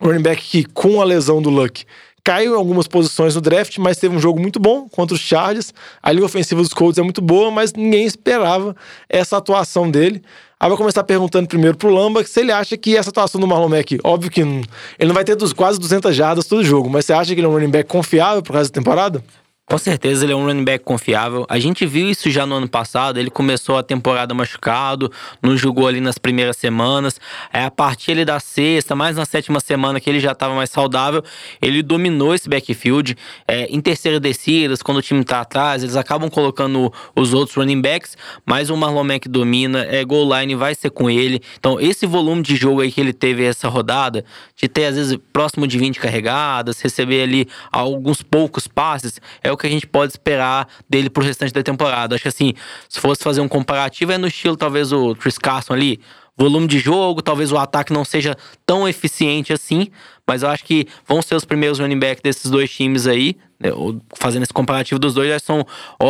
Running 0.00 0.22
back 0.22 0.42
que, 0.42 0.64
com 0.64 1.00
a 1.00 1.04
lesão 1.04 1.42
do 1.42 1.50
Luck, 1.50 1.84
caiu 2.22 2.54
em 2.54 2.56
algumas 2.56 2.86
posições 2.86 3.34
no 3.34 3.40
draft, 3.40 3.78
mas 3.78 3.96
teve 3.96 4.14
um 4.14 4.20
jogo 4.20 4.40
muito 4.40 4.60
bom 4.60 4.88
contra 4.88 5.14
os 5.14 5.20
Chargers. 5.20 5.72
A 6.02 6.12
linha 6.12 6.24
ofensiva 6.24 6.60
dos 6.62 6.72
Colts 6.72 6.98
é 6.98 7.02
muito 7.02 7.20
boa, 7.20 7.50
mas 7.50 7.72
ninguém 7.72 8.04
esperava 8.04 8.76
essa 9.08 9.36
atuação 9.36 9.90
dele. 9.90 10.22
Aí 10.58 10.68
vou 10.68 10.78
começar 10.78 11.02
perguntando 11.04 11.48
primeiro 11.48 11.76
pro 11.76 11.90
Lamba 11.90 12.24
se 12.24 12.40
ele 12.40 12.52
acha 12.52 12.76
que 12.76 12.96
essa 12.96 13.10
atuação 13.10 13.40
do 13.40 13.46
Marlon 13.46 13.68
Mack, 13.68 13.98
óbvio 14.04 14.30
que 14.30 14.44
não, 14.44 14.62
ele 14.98 15.08
não 15.08 15.14
vai 15.14 15.24
ter 15.24 15.34
dos 15.34 15.52
quase 15.52 15.78
200 15.78 16.14
jardas 16.14 16.46
todo 16.46 16.64
jogo, 16.64 16.88
mas 16.88 17.04
você 17.04 17.12
acha 17.12 17.34
que 17.34 17.40
ele 17.40 17.46
é 17.46 17.50
um 17.50 17.52
running 17.52 17.70
back 17.70 17.88
confiável 17.88 18.42
pro 18.42 18.54
resto 18.54 18.72
da 18.72 18.80
temporada? 18.80 19.22
Com 19.66 19.78
certeza 19.78 20.26
ele 20.26 20.32
é 20.34 20.36
um 20.36 20.44
running 20.44 20.62
back 20.62 20.84
confiável. 20.84 21.46
A 21.48 21.58
gente 21.58 21.86
viu 21.86 22.10
isso 22.10 22.28
já 22.28 22.44
no 22.44 22.56
ano 22.56 22.68
passado. 22.68 23.18
Ele 23.18 23.30
começou 23.30 23.78
a 23.78 23.82
temporada 23.82 24.34
machucado, 24.34 25.10
não 25.42 25.56
jogou 25.56 25.86
ali 25.86 26.02
nas 26.02 26.18
primeiras 26.18 26.58
semanas. 26.58 27.18
É 27.50 27.64
a 27.64 27.70
partir 27.70 28.10
ali 28.10 28.26
da 28.26 28.38
sexta, 28.38 28.94
mais 28.94 29.16
na 29.16 29.24
sétima 29.24 29.60
semana 29.60 29.98
que 29.98 30.10
ele 30.10 30.20
já 30.20 30.32
estava 30.32 30.54
mais 30.54 30.68
saudável, 30.68 31.24
ele 31.62 31.82
dominou 31.82 32.34
esse 32.34 32.46
backfield. 32.46 33.16
É, 33.48 33.64
em 33.70 33.80
terceira 33.80 34.20
descidas, 34.20 34.82
quando 34.82 34.98
o 34.98 35.02
time 35.02 35.24
tá 35.24 35.40
atrás, 35.40 35.82
eles 35.82 35.96
acabam 35.96 36.28
colocando 36.28 36.92
os 37.16 37.32
outros 37.32 37.56
running 37.56 37.80
backs, 37.80 38.18
mas 38.44 38.68
o 38.68 38.76
Marlon 38.76 39.04
Mack 39.04 39.30
domina. 39.30 39.82
É, 39.86 40.04
goal 40.04 40.28
line 40.38 40.54
vai 40.54 40.74
ser 40.74 40.90
com 40.90 41.08
ele. 41.08 41.40
Então 41.58 41.80
esse 41.80 42.04
volume 42.04 42.42
de 42.42 42.54
jogo 42.54 42.82
aí 42.82 42.92
que 42.92 43.00
ele 43.00 43.14
teve 43.14 43.42
essa 43.42 43.66
rodada, 43.68 44.26
de 44.54 44.68
ter 44.68 44.84
às 44.84 44.96
vezes 44.96 45.18
próximo 45.32 45.66
de 45.66 45.78
20 45.78 45.98
carregadas, 45.98 46.82
receber 46.82 47.22
ali 47.22 47.48
alguns 47.72 48.22
poucos 48.22 48.68
passes, 48.68 49.18
é 49.42 49.53
o 49.54 49.56
que 49.56 49.66
a 49.66 49.70
gente 49.70 49.86
pode 49.86 50.12
esperar 50.12 50.68
dele 50.88 51.08
pro 51.08 51.22
restante 51.22 51.52
da 51.52 51.62
temporada. 51.62 52.14
Acho 52.14 52.22
que 52.22 52.28
assim, 52.28 52.54
se 52.88 53.00
fosse 53.00 53.22
fazer 53.22 53.40
um 53.40 53.48
comparativo, 53.48 54.12
é 54.12 54.18
no 54.18 54.26
estilo 54.26 54.56
talvez 54.56 54.92
o 54.92 55.14
Chris 55.14 55.38
Carson 55.38 55.72
ali. 55.72 56.00
Volume 56.36 56.66
de 56.66 56.80
jogo, 56.80 57.22
talvez 57.22 57.52
o 57.52 57.58
ataque 57.58 57.92
não 57.92 58.04
seja 58.04 58.36
tão 58.66 58.88
eficiente 58.88 59.52
assim, 59.52 59.88
mas 60.26 60.42
eu 60.42 60.48
acho 60.48 60.64
que 60.64 60.86
vão 61.06 61.22
ser 61.22 61.36
os 61.36 61.44
primeiros 61.44 61.78
running 61.78 61.98
back 61.98 62.20
desses 62.20 62.50
dois 62.50 62.70
times 62.70 63.06
aí, 63.06 63.36
né, 63.60 63.70
fazendo 64.16 64.42
esse 64.42 64.52
comparativo 64.52 64.98
dos 64.98 65.14
dois, 65.14 65.40
são 65.42 65.64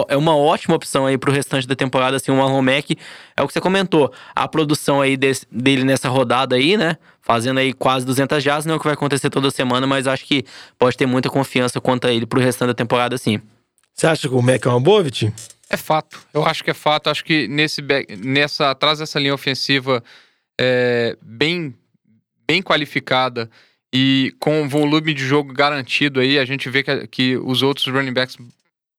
é 0.09 0.17
uma 0.17 0.35
ótima 0.35 0.75
opção 0.75 1.05
aí 1.05 1.19
pro 1.19 1.31
restante 1.31 1.67
da 1.67 1.77
temporada, 1.77 2.17
assim, 2.17 2.33
o 2.33 2.37
Marlon 2.37 2.63
Mack, 2.63 2.97
é 3.37 3.43
o 3.43 3.47
que 3.47 3.53
você 3.53 3.61
comentou, 3.61 4.11
a 4.35 4.49
produção 4.49 5.03
aí 5.03 5.15
desse, 5.15 5.47
dele 5.53 5.85
nessa 5.85 6.09
rodada 6.09 6.57
aí, 6.57 6.77
né, 6.77 6.97
fazendo 7.21 7.59
aí 7.59 7.75
quase 7.75 8.07
200 8.07 8.43
jazz, 8.43 8.65
não 8.65 8.75
é 8.75 8.77
o 8.77 8.81
que 8.81 8.87
vai 8.87 8.95
acontecer 8.95 9.29
toda 9.29 9.51
semana, 9.51 9.87
mas 9.87 10.07
acho 10.07 10.25
que 10.25 10.45
pode 10.79 10.97
ter 10.97 11.05
muita 11.05 11.29
confiança 11.29 11.83
quanto 11.83 12.07
a 12.07 12.13
ele 12.13 12.25
pro 12.25 12.41
restante 12.41 12.69
da 12.69 12.75
temporada, 12.75 13.19
sim. 13.19 13.43
Você 13.93 14.07
acha 14.07 14.29
que 14.29 14.35
o 14.35 14.43
Mac 14.43 14.65
é 14.65 14.69
uma 14.69 14.81
boa, 14.81 15.03
Vitinho? 15.03 15.33
É 15.75 15.77
fato. 15.77 16.21
Eu 16.33 16.45
acho 16.45 16.63
que 16.63 16.71
é 16.71 16.75
fato. 16.75 17.11
Acho 17.11 17.25
que 17.25 17.49
nesse 17.49 17.83
nessa 18.19 18.71
atrás 18.71 19.01
dessa 19.01 19.19
linha 19.19 19.35
ofensiva 19.35 20.03
é, 20.61 21.17
bem 21.21 21.75
bem 22.47 22.63
qualificada 22.63 23.51
e 23.93 24.35
com 24.39 24.69
volume 24.69 25.13
de 25.13 25.25
jogo 25.25 25.53
garantido 25.53 26.21
aí, 26.21 26.39
a 26.39 26.45
gente 26.45 26.71
vê 26.71 26.83
que, 26.83 27.07
que 27.09 27.37
os 27.39 27.63
outros 27.63 27.87
running 27.87 28.13
backs 28.13 28.37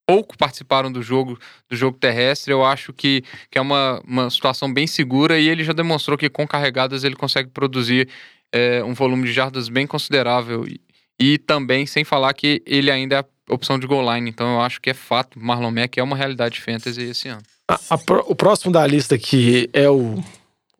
pouco 0.06 0.36
participaram 0.36 0.92
do 0.92 1.02
jogo 1.02 1.38
do 1.68 1.74
jogo 1.74 1.96
terrestre. 1.96 2.52
Eu 2.52 2.62
acho 2.62 2.92
que, 2.92 3.24
que 3.50 3.56
é 3.56 3.60
uma, 3.60 4.02
uma 4.06 4.28
situação 4.28 4.72
bem 4.72 4.86
segura 4.86 5.38
e 5.38 5.48
ele 5.48 5.64
já 5.64 5.72
demonstrou 5.72 6.18
que 6.18 6.28
com 6.28 6.46
carregadas 6.46 7.04
ele 7.04 7.16
consegue 7.16 7.48
produzir 7.48 8.06
é, 8.52 8.84
um 8.84 8.92
volume 8.92 9.24
de 9.24 9.32
jardas 9.32 9.70
bem 9.70 9.86
considerável. 9.86 10.66
E, 10.68 10.78
e 11.18 11.38
também, 11.38 11.86
sem 11.86 12.04
falar 12.04 12.34
que 12.34 12.62
ele 12.66 12.90
ainda 12.90 13.16
é 13.16 13.24
opção 13.48 13.78
de 13.78 13.86
goal 13.86 14.14
line. 14.14 14.30
Então 14.30 14.54
eu 14.54 14.60
acho 14.60 14.80
que 14.80 14.90
é 14.90 14.94
fato. 14.94 15.38
Marlon 15.38 15.70
Mack 15.70 15.98
é 15.98 16.02
uma 16.02 16.16
realidade 16.16 16.56
de 16.56 16.60
fantasy 16.60 17.02
esse 17.02 17.28
ano. 17.28 17.42
A, 17.68 17.74
a, 17.90 17.98
o 18.26 18.34
próximo 18.34 18.72
da 18.72 18.86
lista 18.86 19.14
aqui 19.14 19.68
é 19.72 19.88
o 19.88 20.22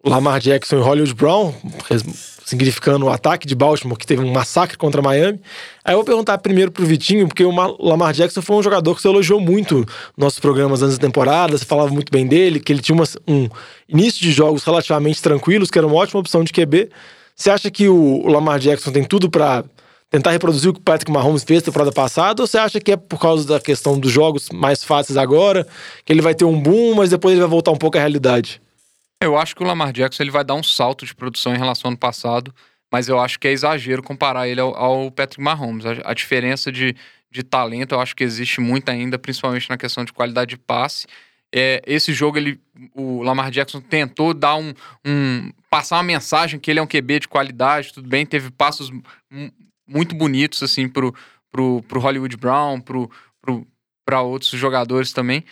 Lamar 0.05 0.39
Jackson 0.41 0.77
e 0.77 0.81
Hollywood 0.81 1.15
Brown, 1.15 1.53
significando 2.45 3.07
o 3.07 3.11
ataque 3.11 3.45
de 3.45 3.57
Baltimore, 3.57 3.99
que 3.99 4.07
teve 4.07 4.23
um 4.23 4.33
massacre 4.33 4.77
contra 4.77 5.03
Miami. 5.03 5.41
Aí 5.85 5.95
eu 5.95 5.99
vou 5.99 6.05
perguntar 6.05 6.39
primeiro 6.39 6.71
pro 6.71 6.87
Vitinho, 6.87 7.27
porque 7.27 7.45
o 7.45 7.51
Lamar 7.81 8.13
Jackson 8.13 8.41
foi 8.41 8.57
um 8.57 8.63
jogador 8.63 8.95
que 8.95 9.03
você 9.03 9.09
elogiou 9.09 9.41
muito 9.41 9.79
nos 9.79 9.87
nossos 10.17 10.39
programas 10.39 10.81
antes 10.81 10.97
da 10.97 11.05
temporada, 11.05 11.59
você 11.59 11.65
falava 11.65 11.91
muito 11.91 12.13
bem 12.13 12.25
dele, 12.25 12.61
que 12.61 12.73
ele 12.73 12.81
tinha 12.81 12.95
uma, 12.95 13.05
um 13.27 13.49
início 13.89 14.21
de 14.21 14.31
jogos 14.31 14.63
relativamente 14.63 15.21
tranquilos, 15.21 15.71
que 15.71 15.79
era 15.79 15.87
uma 15.87 15.97
ótima 15.97 16.21
opção 16.21 16.45
de 16.45 16.53
QB. 16.53 16.89
Você 17.35 17.51
acha 17.51 17.69
que 17.69 17.89
o 17.89 18.29
Lamar 18.29 18.61
Jackson 18.61 18.93
tem 18.93 19.03
tudo 19.03 19.29
para 19.29 19.65
tentar 20.11 20.31
reproduzir 20.31 20.71
o 20.71 20.75
que 20.75 20.81
o 20.81 20.83
Patrick 20.83 21.11
Mahomes 21.11 21.45
fez 21.45 21.63
temporada 21.63 21.93
passada, 21.93 22.43
ou 22.43 22.47
você 22.47 22.59
acha 22.59 22.81
que 22.81 22.93
é 22.93 22.97
por 22.97 23.21
causa 23.21 23.47
da 23.47 23.61
questão 23.61 23.99
dos 23.99 24.11
jogos 24.11 24.49
mais 24.51 24.85
fáceis 24.85 25.17
agora, 25.17 25.67
que 26.05 26.13
ele 26.13 26.23
vai 26.23 26.35
ter 26.35 26.45
um 26.45 26.61
boom, 26.61 26.95
mas 26.95 27.11
depois 27.11 27.33
ele 27.33 27.41
vai 27.41 27.51
voltar 27.51 27.73
um 27.73 27.77
pouco 27.77 27.97
à 27.97 28.01
realidade? 28.01 28.61
Eu 29.21 29.37
acho 29.37 29.57
que 29.57 29.63
o 29.63 29.67
Lamar 29.67 29.93
Jackson 29.93 30.23
ele 30.23 30.31
vai 30.31 30.45
dar 30.45 30.55
um 30.55 30.63
salto 30.63 31.07
de 31.07 31.15
produção 31.15 31.55
em 31.55 31.59
relação 31.59 31.89
ao 31.89 31.91
ano 31.93 31.99
passado, 31.99 32.55
mas 32.93 33.09
eu 33.09 33.19
acho 33.19 33.39
que 33.39 33.49
é 33.49 33.53
exagero 33.53 34.03
comparar 34.03 34.49
ele 34.49 34.61
ao, 34.61 34.77
ao 34.77 35.11
Patrick 35.11 35.43
Mahomes. 35.43 35.85
A, 35.87 36.11
a, 36.11 36.15
diferença 36.15 36.71
de, 36.71 36.95
de 37.31 37.43
talento 37.43 37.95
eu 37.95 38.01
acho 38.01 38.15
que 38.15 38.23
existe 38.23 38.61
muito 38.61 38.89
ainda, 38.91 39.19
principalmente 39.19 39.69
na 39.69 39.77
questão 39.77 40.05
de 40.05 40.13
qualidade 40.13 40.51
de 40.51 40.59
passe. 40.59 41.07
É, 41.55 41.81
esse 41.87 42.13
jogo, 42.13 42.37
ele, 42.37 42.61
o 42.95 43.23
Lamar 43.23 43.51
Jackson 43.51 43.81
tentou 43.81 44.35
dar 44.35 44.57
um, 44.57 44.75
um, 45.07 45.51
passar 45.71 45.97
uma 45.97 46.03
mensagem 46.03 46.61
que 46.61 46.71
ele 46.71 46.79
é 46.79 46.83
um 46.83 46.87
QB 46.87 47.21
de 47.21 47.29
qualidade, 47.29 47.93
tudo 47.93 48.09
bem, 48.09 48.27
teve 48.27 48.51
passos 48.51 48.91
muito 49.87 50.15
bonitos 50.15 50.63
assim 50.63 50.89
pro, 50.89 51.15
pro, 51.51 51.83
pro 51.83 52.01
Hollywood 52.01 52.37
Brown, 52.37 52.81
pro, 52.81 53.11
pro, 53.41 53.67
para 54.05 54.23
outros 54.23 54.51
jogadores 54.51 55.13
também, 55.13 55.45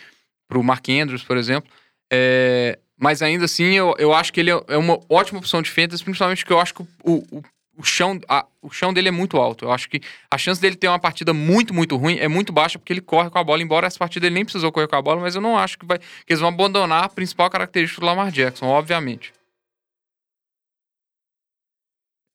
pro 0.47 0.63
Mark 0.63 0.87
Andrews, 0.89 1.23
por 1.23 1.37
exemplo. 1.37 1.69
É, 2.11 2.77
mas 2.97 3.21
ainda 3.21 3.45
assim, 3.45 3.73
eu, 3.73 3.95
eu 3.97 4.13
acho 4.13 4.31
que 4.31 4.39
ele 4.39 4.51
é, 4.51 4.63
é 4.69 4.77
uma 4.77 4.99
ótima 5.09 5.39
opção 5.39 5.61
de 5.61 5.69
fantasy, 5.69 6.03
principalmente 6.03 6.43
porque 6.43 6.53
eu 6.53 6.59
acho 6.59 6.73
que 6.73 6.81
o, 6.81 6.87
o, 7.03 7.43
o, 7.77 7.83
chão, 7.83 8.19
a, 8.29 8.45
o 8.61 8.69
chão 8.69 8.93
dele 8.93 9.09
é 9.09 9.11
muito 9.11 9.37
alto. 9.37 9.65
Eu 9.65 9.71
acho 9.71 9.89
que 9.89 10.01
a 10.31 10.37
chance 10.37 10.61
dele 10.61 10.75
ter 10.75 10.87
uma 10.87 10.99
partida 10.99 11.33
muito, 11.33 11.73
muito 11.73 11.97
ruim 11.97 12.17
é 12.17 12.27
muito 12.27 12.53
baixa, 12.53 12.79
porque 12.79 12.93
ele 12.93 13.01
corre 13.01 13.29
com 13.29 13.37
a 13.37 13.43
bola, 13.43 13.61
embora 13.61 13.87
essa 13.87 13.99
partida 13.99 14.27
ele 14.27 14.35
nem 14.35 14.45
precisou 14.45 14.71
correr 14.71 14.87
com 14.87 14.95
a 14.95 15.01
bola, 15.01 15.21
mas 15.21 15.35
eu 15.35 15.41
não 15.41 15.57
acho 15.57 15.77
que, 15.77 15.85
vai, 15.85 15.99
que 15.99 16.05
eles 16.29 16.39
vão 16.39 16.49
abandonar 16.49 17.03
a 17.03 17.09
principal 17.09 17.49
característica 17.49 17.99
do 17.99 18.05
Lamar 18.05 18.31
Jackson, 18.31 18.67
obviamente. 18.67 19.33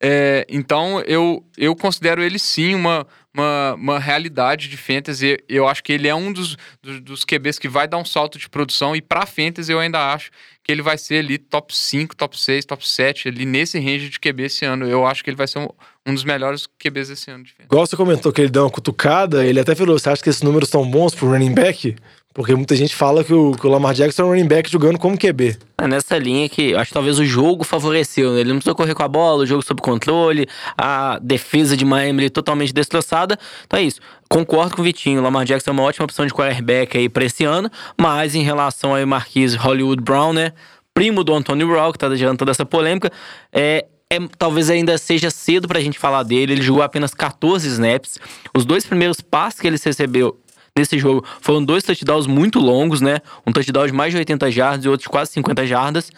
É, 0.03 0.47
então 0.49 1.01
eu, 1.03 1.45
eu 1.59 1.77
considero 1.77 2.23
ele 2.23 2.39
sim 2.39 2.75
uma, 2.75 3.07
uma, 3.35 3.75
uma 3.75 3.99
realidade 3.99 4.69
de 4.69 4.77
fantasy. 4.77 5.37
Eu 5.47 5.69
acho 5.69 5.85
que 5.85 5.93
ele 5.93 6.09
é 6.09 6.15
um 6.15 6.33
dos, 6.33 6.57
dos, 6.83 7.01
dos 7.01 7.25
QBs 7.25 7.59
que 7.59 7.69
vai 7.69 7.87
dar 7.87 7.99
um 7.99 8.05
salto 8.05 8.39
de 8.39 8.49
produção. 8.49 8.97
E 8.97 9.03
para 9.03 9.27
fantasy 9.27 9.71
eu 9.71 9.79
ainda 9.79 10.13
acho 10.13 10.31
que 10.65 10.73
ele 10.73 10.81
vai 10.81 10.97
ser 10.97 11.17
ali 11.17 11.37
top 11.37 11.77
5, 11.77 12.17
top 12.17 12.39
6, 12.39 12.65
top 12.65 12.89
7, 12.89 13.29
ali 13.29 13.45
nesse 13.45 13.79
range 13.79 14.09
de 14.09 14.19
QB 14.19 14.45
esse 14.45 14.65
ano. 14.65 14.89
Eu 14.89 15.07
acho 15.07 15.23
que 15.23 15.29
ele 15.29 15.37
vai 15.37 15.47
ser 15.47 15.59
um, 15.59 15.69
um 16.07 16.15
dos 16.15 16.25
melhores 16.25 16.67
QBs 16.79 17.11
esse 17.11 17.31
ano. 17.31 17.45
Igual 17.63 17.87
você 17.87 17.97
comentou 17.97 18.33
que 18.33 18.41
ele 18.41 18.51
deu 18.51 18.63
uma 18.63 18.71
cutucada, 18.71 19.45
ele 19.45 19.61
até 19.61 19.75
falou: 19.75 19.99
você 19.99 20.09
acha 20.09 20.23
que 20.23 20.31
esses 20.31 20.43
números 20.43 20.69
estão 20.69 20.89
bons 20.89 21.15
pro 21.15 21.29
running 21.29 21.53
back? 21.53 21.95
Porque 22.33 22.55
muita 22.55 22.77
gente 22.77 22.95
fala 22.95 23.25
que 23.25 23.35
o, 23.35 23.53
que 23.53 23.67
o 23.67 23.71
Lamar 23.71 23.93
Jackson 23.93 24.23
é 24.23 24.25
um 24.25 24.29
running 24.29 24.47
back 24.47 24.71
jogando 24.71 24.99
como 25.01 25.19
QB. 25.19 25.59
É 25.79 25.89
nessa 25.89 26.17
linha 26.17 26.49
que 26.49 26.77
acho 26.77 26.91
que 26.91 26.95
talvez 26.95 27.19
o 27.19 27.25
jogo 27.25 27.65
favoreceu. 27.65 28.33
Né? 28.33 28.41
Ele 28.41 28.51
não 28.51 28.57
precisou 28.59 28.77
correr 28.77 28.95
com 28.95 29.03
a 29.03 29.09
bola, 29.09 29.43
o 29.43 29.47
jogo 29.47 29.63
sob 29.63 29.83
controle, 29.83 30.47
a 30.79 31.19
defesa 31.21 31.77
de 31.77 31.85
Miami 31.85 32.31
totalmente 32.31 32.73
destroçada. 32.73 33.37
Então 33.67 33.81
é 33.81 33.83
isso. 33.83 34.01
Concordo 34.29 34.77
com 34.77 34.81
o 34.81 34.85
Vitinho. 34.85 35.21
O 35.21 35.25
Lamar 35.25 35.45
Jackson 35.45 35.71
é 35.71 35.73
uma 35.73 35.83
ótima 35.83 36.05
opção 36.05 36.25
de 36.25 36.33
quarterback 36.33 36.97
aí 36.97 37.09
pra 37.09 37.25
esse 37.25 37.43
ano. 37.43 37.69
Mas 38.01 38.37
em 38.37 38.43
relação 38.43 38.95
ao 38.95 39.05
Marquise 39.05 39.57
Hollywood 39.57 40.01
Brown, 40.01 40.33
né? 40.33 40.53
Primo 40.95 41.25
do 41.25 41.35
Anthony 41.35 41.65
Brown, 41.65 41.91
que 41.91 41.99
tá 41.99 42.15
gerando 42.15 42.39
toda 42.39 42.53
essa 42.53 42.65
polêmica, 42.65 43.11
é, 43.53 43.87
é, 44.13 44.19
talvez 44.37 44.69
ainda 44.69 44.99
seja 44.99 45.31
cedo 45.31 45.69
pra 45.69 45.81
gente 45.81 45.97
falar 45.97 46.25
dele. 46.25 46.55
Ele 46.55 46.63
jogou 46.63 46.83
apenas 46.83 47.15
14 47.15 47.69
snaps. 47.69 48.19
Os 48.53 48.65
dois 48.65 48.85
primeiros 48.85 49.21
passes 49.21 49.61
que 49.61 49.67
ele 49.69 49.79
recebeu 49.83 50.37
nesse 50.77 50.99
jogo 50.99 51.25
foram 51.41 51.65
dois 51.65 51.83
touchdowns 51.83 52.27
muito 52.27 52.59
longos, 52.59 53.01
né? 53.01 53.19
Um 53.47 53.53
touchdown 53.53 53.87
de 53.87 53.93
mais 53.93 54.13
de 54.13 54.19
80 54.19 54.51
jardas 54.51 54.85
e 54.85 54.89
outro 54.89 55.05
de 55.05 55.09
quase 55.09 55.33
50 55.33 55.67
jardas. 55.67 56.11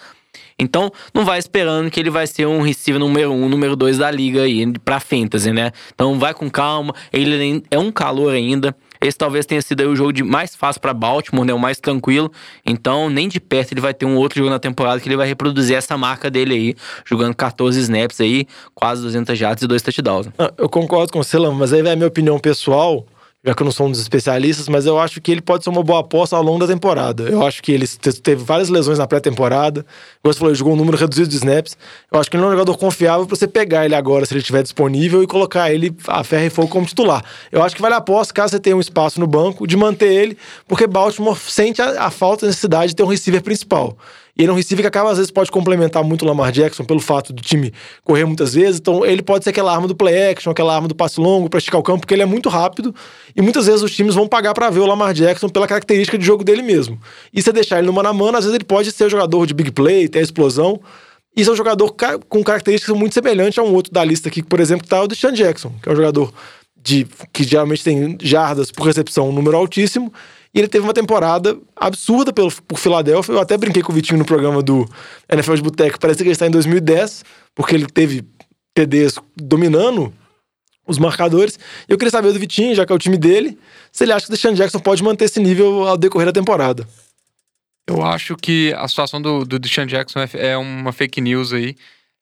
Então, 0.59 0.92
não 1.12 1.25
vai 1.25 1.38
esperando 1.38 1.90
que 1.90 1.99
ele 1.99 2.11
vai 2.11 2.26
ser 2.26 2.47
um 2.47 2.62
receiver 2.62 3.00
número 3.00 3.32
um, 3.32 3.49
número 3.49 3.75
dois 3.75 3.99
da 3.99 4.11
liga 4.11 4.42
aí, 4.42 4.71
pra 4.85 5.00
fantasy, 5.00 5.52
né? 5.52 5.73
Então, 5.94 6.18
vai 6.18 6.32
com 6.35 6.49
calma. 6.50 6.94
Ele 7.12 7.64
é 7.71 7.78
um 7.78 7.90
calor 7.90 8.32
ainda. 8.32 8.75
Esse 9.00 9.18
talvez 9.18 9.44
tenha 9.44 9.61
sido 9.61 9.82
o 9.88 9.97
jogo 9.97 10.12
de 10.12 10.23
mais 10.23 10.54
fácil 10.54 10.80
para 10.80 10.94
Baltimore, 10.94 11.44
né? 11.44 11.52
O 11.52 11.59
mais 11.59 11.80
tranquilo. 11.80 12.30
Então, 12.64 13.11
nem 13.11 13.28
de 13.28 13.40
perto 13.40 13.73
ele 13.73 13.80
vai 13.80 13.92
ter 13.92 14.06
um 14.06 14.16
outro 14.16 14.38
jogo 14.38 14.50
na 14.50 14.61
temporada 14.61 15.00
que 15.00 15.09
ele 15.09 15.16
vai 15.16 15.26
reproduzir 15.26 15.76
essa 15.76 15.99
marca 15.99 16.30
dele 16.30 16.54
aí, 16.54 16.75
jogando 17.04 17.35
14 17.35 17.80
snaps 17.80 18.21
aí, 18.21 18.47
quase 18.75 19.02
200 19.02 19.37
jardas 19.37 19.62
e 19.62 19.66
dois 19.66 19.82
touchdowns. 19.82 20.28
Ah, 20.38 20.52
eu 20.56 20.68
concordo 20.68 21.12
com 21.12 21.23
você, 21.23 21.37
Lama, 21.37 21.59
mas 21.59 21.73
aí 21.73 21.82
vai 21.82 21.92
a 21.92 21.97
minha 21.97 22.06
opinião 22.06 22.38
pessoal 22.38 23.04
já 23.44 23.54
que 23.54 23.62
eu 23.62 23.64
não 23.64 23.72
sou 23.72 23.88
um 23.88 23.90
dos 23.90 23.99
especialistas, 24.00 24.68
mas 24.68 24.87
eu 24.87 25.00
acho 25.00 25.20
que 25.20 25.32
ele 25.32 25.40
pode 25.40 25.64
ser 25.64 25.70
uma 25.70 25.82
boa 25.82 26.00
aposta 26.00 26.37
ao 26.37 26.42
longo 26.42 26.61
da 26.61 26.72
temporada. 26.72 27.25
Eu 27.25 27.44
acho 27.44 27.61
que 27.61 27.72
ele 27.72 27.88
teve 27.88 28.44
várias 28.44 28.68
lesões 28.68 28.99
na 28.99 29.06
pré-temporada. 29.06 29.84
Como 30.22 30.32
você 30.32 30.38
falou, 30.38 30.52
ele 30.52 30.58
jogou 30.58 30.75
um 30.75 30.76
número 30.76 30.96
reduzido 30.96 31.28
de 31.28 31.37
snaps. 31.37 31.76
Eu 32.11 32.20
acho 32.20 32.30
que 32.30 32.37
ele 32.37 32.44
é 32.44 32.46
um 32.46 32.52
jogador 32.52 32.78
confiável 32.78 33.26
para 33.26 33.34
você 33.34 33.49
pegar 33.49 33.84
ele 33.84 33.96
agora, 33.96 34.25
se 34.25 34.32
ele 34.32 34.40
estiver 34.40 34.62
disponível, 34.62 35.25
e 35.25 35.26
colocar 35.26 35.72
ele 35.72 35.92
a 36.06 36.22
ferro 36.22 36.46
e 36.46 36.50
fogo 36.50 36.68
como 36.68 36.87
titular. 36.87 37.25
Eu 37.50 37.64
acho 37.64 37.75
que 37.75 37.82
vale 37.82 37.94
a 37.94 37.99
aposta, 37.99 38.32
caso 38.32 38.52
você 38.52 38.61
tenha 38.61 38.76
um 38.76 38.80
espaço 38.80 39.18
no 39.18 39.26
banco, 39.26 39.66
de 39.66 39.76
manter 39.76 40.12
ele, 40.12 40.38
porque 40.68 40.87
Baltimore 40.87 41.37
sente 41.37 41.82
a, 41.82 42.06
a 42.06 42.11
falta, 42.11 42.46
a 42.46 42.49
necessidade 42.49 42.88
de 42.88 42.96
ter 42.96 43.02
um 43.02 43.08
receiver 43.08 43.42
principal. 43.42 43.96
E 44.36 44.42
ele 44.42 44.50
é 44.50 44.52
um 44.52 44.56
receiver 44.56 44.82
que 44.82 44.88
acaba, 44.88 45.10
às 45.10 45.18
vezes, 45.18 45.30
pode 45.30 45.50
complementar 45.50 46.02
muito 46.02 46.22
o 46.22 46.28
Lamar 46.28 46.50
Jackson 46.50 46.84
pelo 46.84 47.00
fato 47.00 47.32
do 47.32 47.42
time 47.42 47.72
correr 48.02 48.24
muitas 48.24 48.54
vezes. 48.54 48.80
Então, 48.80 49.04
ele 49.04 49.22
pode 49.22 49.44
ser 49.44 49.50
aquela 49.50 49.74
arma 49.74 49.86
do 49.86 49.94
play 49.94 50.30
action, 50.30 50.50
aquela 50.50 50.74
arma 50.74 50.88
do 50.88 50.94
passe 50.94 51.20
longo 51.20 51.50
para 51.50 51.58
esticar 51.58 51.78
o 51.78 51.82
campo, 51.82 52.00
porque 52.00 52.14
ele 52.14 52.22
é 52.22 52.26
muito 52.26 52.48
rápido. 52.48 52.94
E 53.36 53.42
muitas 53.42 53.66
vezes 53.66 53.82
os 53.82 53.94
times 53.94 54.14
vão 54.14 54.26
pagar 54.26 54.54
para 54.54 54.70
ver 54.70 54.80
o 54.80 54.86
Lamar 54.86 55.12
Jackson 55.12 55.48
pela 55.50 55.66
característica 55.66 56.16
de 56.16 56.24
jogo 56.24 56.42
dele 56.42 56.62
mesmo. 56.62 56.98
E 57.32 57.42
se 57.42 57.52
deixar 57.52 57.78
ele 57.78 57.86
no 57.86 57.92
mano 57.92 58.08
a 58.08 58.12
mano, 58.12 58.38
às 58.38 58.44
vezes 58.44 58.54
ele 58.54 58.64
pode 58.64 58.90
ser 58.90 59.10
jogador 59.10 59.46
de 59.46 59.52
big 59.52 59.70
play, 59.70 60.08
ter 60.08 60.20
a 60.20 60.22
explosão. 60.22 60.80
Isso 61.36 61.50
é 61.50 61.52
um 61.52 61.56
jogador 61.56 61.94
com 62.28 62.42
características 62.42 62.96
muito 62.96 63.12
semelhantes 63.12 63.58
a 63.58 63.62
um 63.62 63.74
outro 63.74 63.92
da 63.92 64.04
lista 64.04 64.28
aqui, 64.28 64.42
por 64.42 64.60
exemplo, 64.60 64.84
que 64.84 64.88
tá 64.88 65.02
o 65.02 65.08
Deshaun 65.08 65.32
Jackson, 65.32 65.72
que 65.82 65.88
é 65.88 65.92
um 65.92 65.96
jogador 65.96 66.32
de, 66.82 67.06
que 67.32 67.44
geralmente 67.44 67.84
tem 67.84 68.18
jardas 68.20 68.70
por 68.70 68.86
recepção, 68.86 69.28
um 69.28 69.32
número 69.32 69.56
altíssimo, 69.56 70.12
e 70.54 70.59
ele 70.59 70.68
teve 70.68 70.85
uma 70.85 70.92
temporada 70.92 71.59
absurda 71.75 72.32
pelo, 72.32 72.52
por 72.62 72.78
Filadélfia. 72.78 73.32
Eu 73.32 73.40
até 73.40 73.56
brinquei 73.56 73.82
com 73.82 73.90
o 73.90 73.94
Vitinho 73.94 74.18
no 74.18 74.25
programa 74.25 74.62
do 74.62 74.87
NFL 75.30 75.54
de 75.54 75.62
Boteco. 75.62 75.99
Parece 75.99 76.18
que 76.18 76.25
ele 76.25 76.32
está 76.32 76.47
em 76.47 76.50
2010, 76.50 77.25
porque 77.54 77.75
ele 77.75 77.87
teve 77.87 78.25
TDs 78.75 79.14
dominando 79.35 80.12
os 80.87 80.99
marcadores. 80.99 81.59
E 81.88 81.92
eu 81.92 81.97
queria 81.97 82.11
saber 82.11 82.32
do 82.32 82.38
Vitinho, 82.38 82.75
já 82.75 82.85
que 82.85 82.92
é 82.92 82.97
o 82.97 82.99
time 82.99 83.16
dele, 83.16 83.59
se 83.90 84.04
ele 84.04 84.12
acha 84.12 84.26
que 84.26 84.32
o 84.32 84.35
Deshaun 84.35 84.54
Jackson 84.54 84.78
pode 84.78 85.02
manter 85.02 85.25
esse 85.25 85.40
nível 85.40 85.87
ao 85.87 85.97
decorrer 85.97 86.26
da 86.26 86.32
temporada. 86.32 86.87
Eu 87.87 88.02
acho 88.02 88.37
que 88.37 88.73
a 88.75 88.87
situação 88.87 89.21
do, 89.21 89.44
do 89.44 89.59
Deshaun 89.59 89.87
Jackson 89.87 90.21
é, 90.21 90.28
é 90.35 90.56
uma 90.56 90.92
fake 90.92 91.21
news 91.21 91.52
aí. 91.52 91.76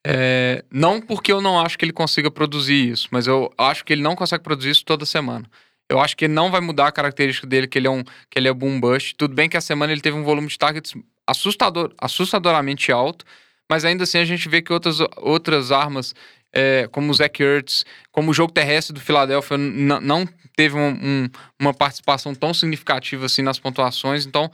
É, 0.07 0.65
não 0.71 1.01
porque 1.01 1.31
eu 1.33 1.43
não 1.43 1.61
acho 1.61 1.77
que 1.77 1.85
ele 1.85 1.93
consiga 1.93 2.31
produzir 2.31 2.91
isso, 2.91 3.09
mas 3.11 3.27
eu 3.27 3.53
acho 3.59 3.85
que 3.85 3.93
ele 3.93 4.03
não 4.03 4.17
consegue 4.17 4.43
produzir 4.43 4.71
isso 4.71 4.85
toda 4.85 5.05
semana. 5.05 5.45
Eu 5.91 5.99
acho 6.01 6.17
que 6.17 6.29
não 6.29 6.53
vai 6.53 6.61
mudar 6.61 6.87
a 6.87 6.93
característica 6.93 7.49
dele, 7.49 7.67
que 7.67 7.77
ele 7.77 7.89
é 7.89 7.91
um 7.91 8.05
que 8.05 8.39
ele 8.39 8.47
é 8.47 8.53
boom 8.55 8.79
bust. 8.79 9.17
Tudo 9.17 9.35
bem 9.35 9.49
que 9.49 9.57
a 9.57 9.61
semana 9.61 9.91
ele 9.91 10.01
teve 10.01 10.17
um 10.17 10.23
volume 10.23 10.47
de 10.47 10.57
targets 10.57 10.95
assustador, 11.27 11.93
assustadoramente 12.01 12.93
alto, 12.93 13.25
mas 13.69 13.85
ainda 13.85 14.05
assim 14.05 14.19
a 14.19 14.25
gente 14.25 14.49
vê 14.49 14.63
que 14.63 14.73
outras, 14.73 14.99
outras 15.17 15.73
armas, 15.73 16.15
é, 16.53 16.89
como 16.93 17.11
o 17.11 17.15
Zach 17.15 17.43
Ertz, 17.43 17.85
como 18.13 18.31
o 18.31 18.35
jogo 18.35 18.53
terrestre 18.53 18.95
do 18.95 19.01
Philadelphia, 19.01 19.59
não 19.59 20.29
teve 20.55 20.77
um, 20.77 20.91
um, 20.91 21.29
uma 21.59 21.75
participação 21.75 22.37
tão 22.37 22.55
significativa 22.55 23.27
assim 23.27 23.43
nas 23.43 23.59
pontuações. 23.59 24.25
Então, 24.25 24.49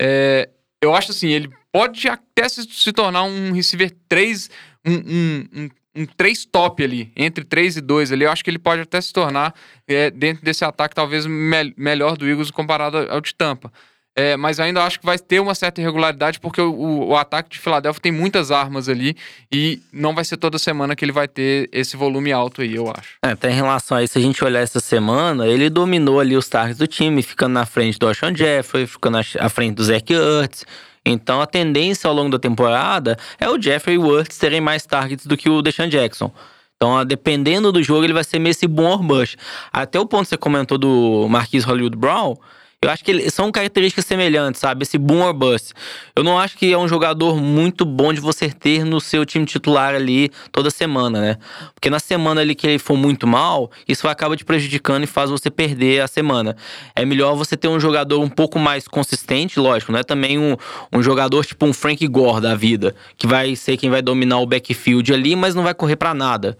é, 0.00 0.48
eu 0.80 0.94
acho 0.94 1.10
assim, 1.10 1.28
ele 1.28 1.50
pode 1.70 2.08
até 2.08 2.48
se, 2.48 2.62
se 2.62 2.92
tornar 2.92 3.24
um 3.24 3.52
receiver 3.52 3.94
3, 4.08 4.48
um, 4.86 4.94
um, 4.94 5.48
um 5.54 5.68
3 6.16 6.44
top 6.46 6.82
ali, 6.82 7.12
entre 7.16 7.44
3 7.44 7.78
e 7.78 7.80
2 7.80 8.12
ali. 8.12 8.24
Eu 8.24 8.30
acho 8.30 8.44
que 8.44 8.50
ele 8.50 8.58
pode 8.58 8.82
até 8.82 9.00
se 9.00 9.12
tornar, 9.12 9.54
é, 9.86 10.10
dentro 10.10 10.44
desse 10.44 10.64
ataque, 10.64 10.94
talvez 10.94 11.26
me 11.26 11.74
melhor 11.76 12.16
do 12.16 12.28
Eagles 12.28 12.50
comparado 12.50 12.98
ao 12.98 13.20
de 13.20 13.34
Tampa. 13.34 13.72
É, 14.18 14.36
mas 14.36 14.58
ainda 14.58 14.82
acho 14.82 14.98
que 14.98 15.06
vai 15.06 15.16
ter 15.16 15.38
uma 15.38 15.54
certa 15.54 15.80
irregularidade, 15.80 16.40
porque 16.40 16.60
o, 16.60 16.72
o, 16.72 17.08
o, 17.10 17.16
ataque 17.16 17.50
de 17.50 17.58
Filadélfia 17.60 18.02
tem 18.02 18.10
muitas 18.10 18.50
armas 18.50 18.88
ali 18.88 19.16
e 19.52 19.80
não 19.92 20.12
vai 20.12 20.24
ser 20.24 20.36
toda 20.36 20.58
semana 20.58 20.96
que 20.96 21.04
ele 21.04 21.12
vai 21.12 21.28
ter 21.28 21.68
esse 21.72 21.96
volume 21.96 22.32
alto 22.32 22.60
aí, 22.60 22.74
eu 22.74 22.90
acho. 22.90 23.10
É, 23.24 23.30
até 23.30 23.48
em 23.48 23.54
relação 23.54 23.96
a 23.96 24.02
isso, 24.02 24.14
se 24.14 24.18
a 24.18 24.22
gente 24.22 24.42
olhar 24.42 24.58
essa 24.58 24.80
semana, 24.80 25.46
ele 25.46 25.70
dominou 25.70 26.18
ali 26.18 26.36
os 26.36 26.48
targets 26.48 26.78
do 26.78 26.88
time, 26.88 27.22
ficando 27.22 27.52
na 27.52 27.64
frente 27.64 27.96
do 27.96 28.08
Alshon 28.08 28.34
Jeffrey, 28.34 28.88
ficando 28.88 29.18
à 29.18 29.48
frente 29.48 29.76
do 29.76 29.84
Zach 29.84 30.12
Ertz. 30.12 30.64
Então 31.10 31.40
a 31.40 31.46
tendência 31.46 32.08
ao 32.08 32.14
longo 32.14 32.30
da 32.30 32.38
temporada 32.38 33.16
é 33.38 33.48
o 33.48 33.60
Jeffrey 33.60 33.98
Worth 33.98 34.38
terem 34.38 34.60
mais 34.60 34.84
targets 34.84 35.26
do 35.26 35.36
que 35.36 35.48
o 35.48 35.62
Deshaun 35.62 35.88
Jackson. 35.88 36.32
Então, 36.76 37.04
dependendo 37.04 37.72
do 37.72 37.82
jogo, 37.82 38.04
ele 38.04 38.12
vai 38.12 38.22
ser 38.22 38.38
meio 38.38 38.52
esse 38.52 38.68
bom 38.68 39.04
or. 39.10 39.26
Até 39.72 39.98
o 39.98 40.06
ponto 40.06 40.22
que 40.22 40.28
você 40.28 40.36
comentou 40.36 40.78
do 40.78 41.26
Marquis 41.28 41.64
Hollywood 41.64 41.96
Brown, 41.96 42.36
eu 42.80 42.90
acho 42.90 43.04
que 43.04 43.10
eles 43.10 43.34
são 43.34 43.50
características 43.50 44.06
semelhantes, 44.06 44.60
sabe? 44.60 44.84
Esse 44.84 44.98
boom 44.98 45.22
or 45.22 45.34
bust. 45.34 45.72
Eu 46.14 46.22
não 46.22 46.38
acho 46.38 46.56
que 46.56 46.72
é 46.72 46.78
um 46.78 46.86
jogador 46.86 47.36
muito 47.36 47.84
bom 47.84 48.12
de 48.12 48.20
você 48.20 48.48
ter 48.50 48.84
no 48.84 49.00
seu 49.00 49.26
time 49.26 49.44
titular 49.44 49.96
ali 49.96 50.30
toda 50.52 50.70
semana, 50.70 51.20
né? 51.20 51.38
Porque 51.74 51.90
na 51.90 51.98
semana 51.98 52.40
ali 52.40 52.54
que 52.54 52.68
ele 52.68 52.78
for 52.78 52.96
muito 52.96 53.26
mal, 53.26 53.68
isso 53.88 54.06
acaba 54.06 54.36
te 54.36 54.44
prejudicando 54.44 55.02
e 55.02 55.08
faz 55.08 55.28
você 55.28 55.50
perder 55.50 56.02
a 56.02 56.06
semana. 56.06 56.56
É 56.94 57.04
melhor 57.04 57.34
você 57.34 57.56
ter 57.56 57.66
um 57.66 57.80
jogador 57.80 58.20
um 58.20 58.28
pouco 58.28 58.60
mais 58.60 58.86
consistente, 58.86 59.58
lógico, 59.58 59.90
não 59.90 59.98
é 59.98 60.04
também 60.04 60.38
um, 60.38 60.56
um 60.92 61.02
jogador 61.02 61.44
tipo 61.44 61.66
um 61.66 61.72
Frank 61.72 62.06
Gore 62.06 62.40
da 62.40 62.54
vida, 62.54 62.94
que 63.16 63.26
vai 63.26 63.56
ser 63.56 63.76
quem 63.76 63.90
vai 63.90 64.02
dominar 64.02 64.38
o 64.38 64.46
backfield 64.46 65.12
ali, 65.12 65.34
mas 65.34 65.52
não 65.52 65.64
vai 65.64 65.74
correr 65.74 65.96
para 65.96 66.14
nada. 66.14 66.56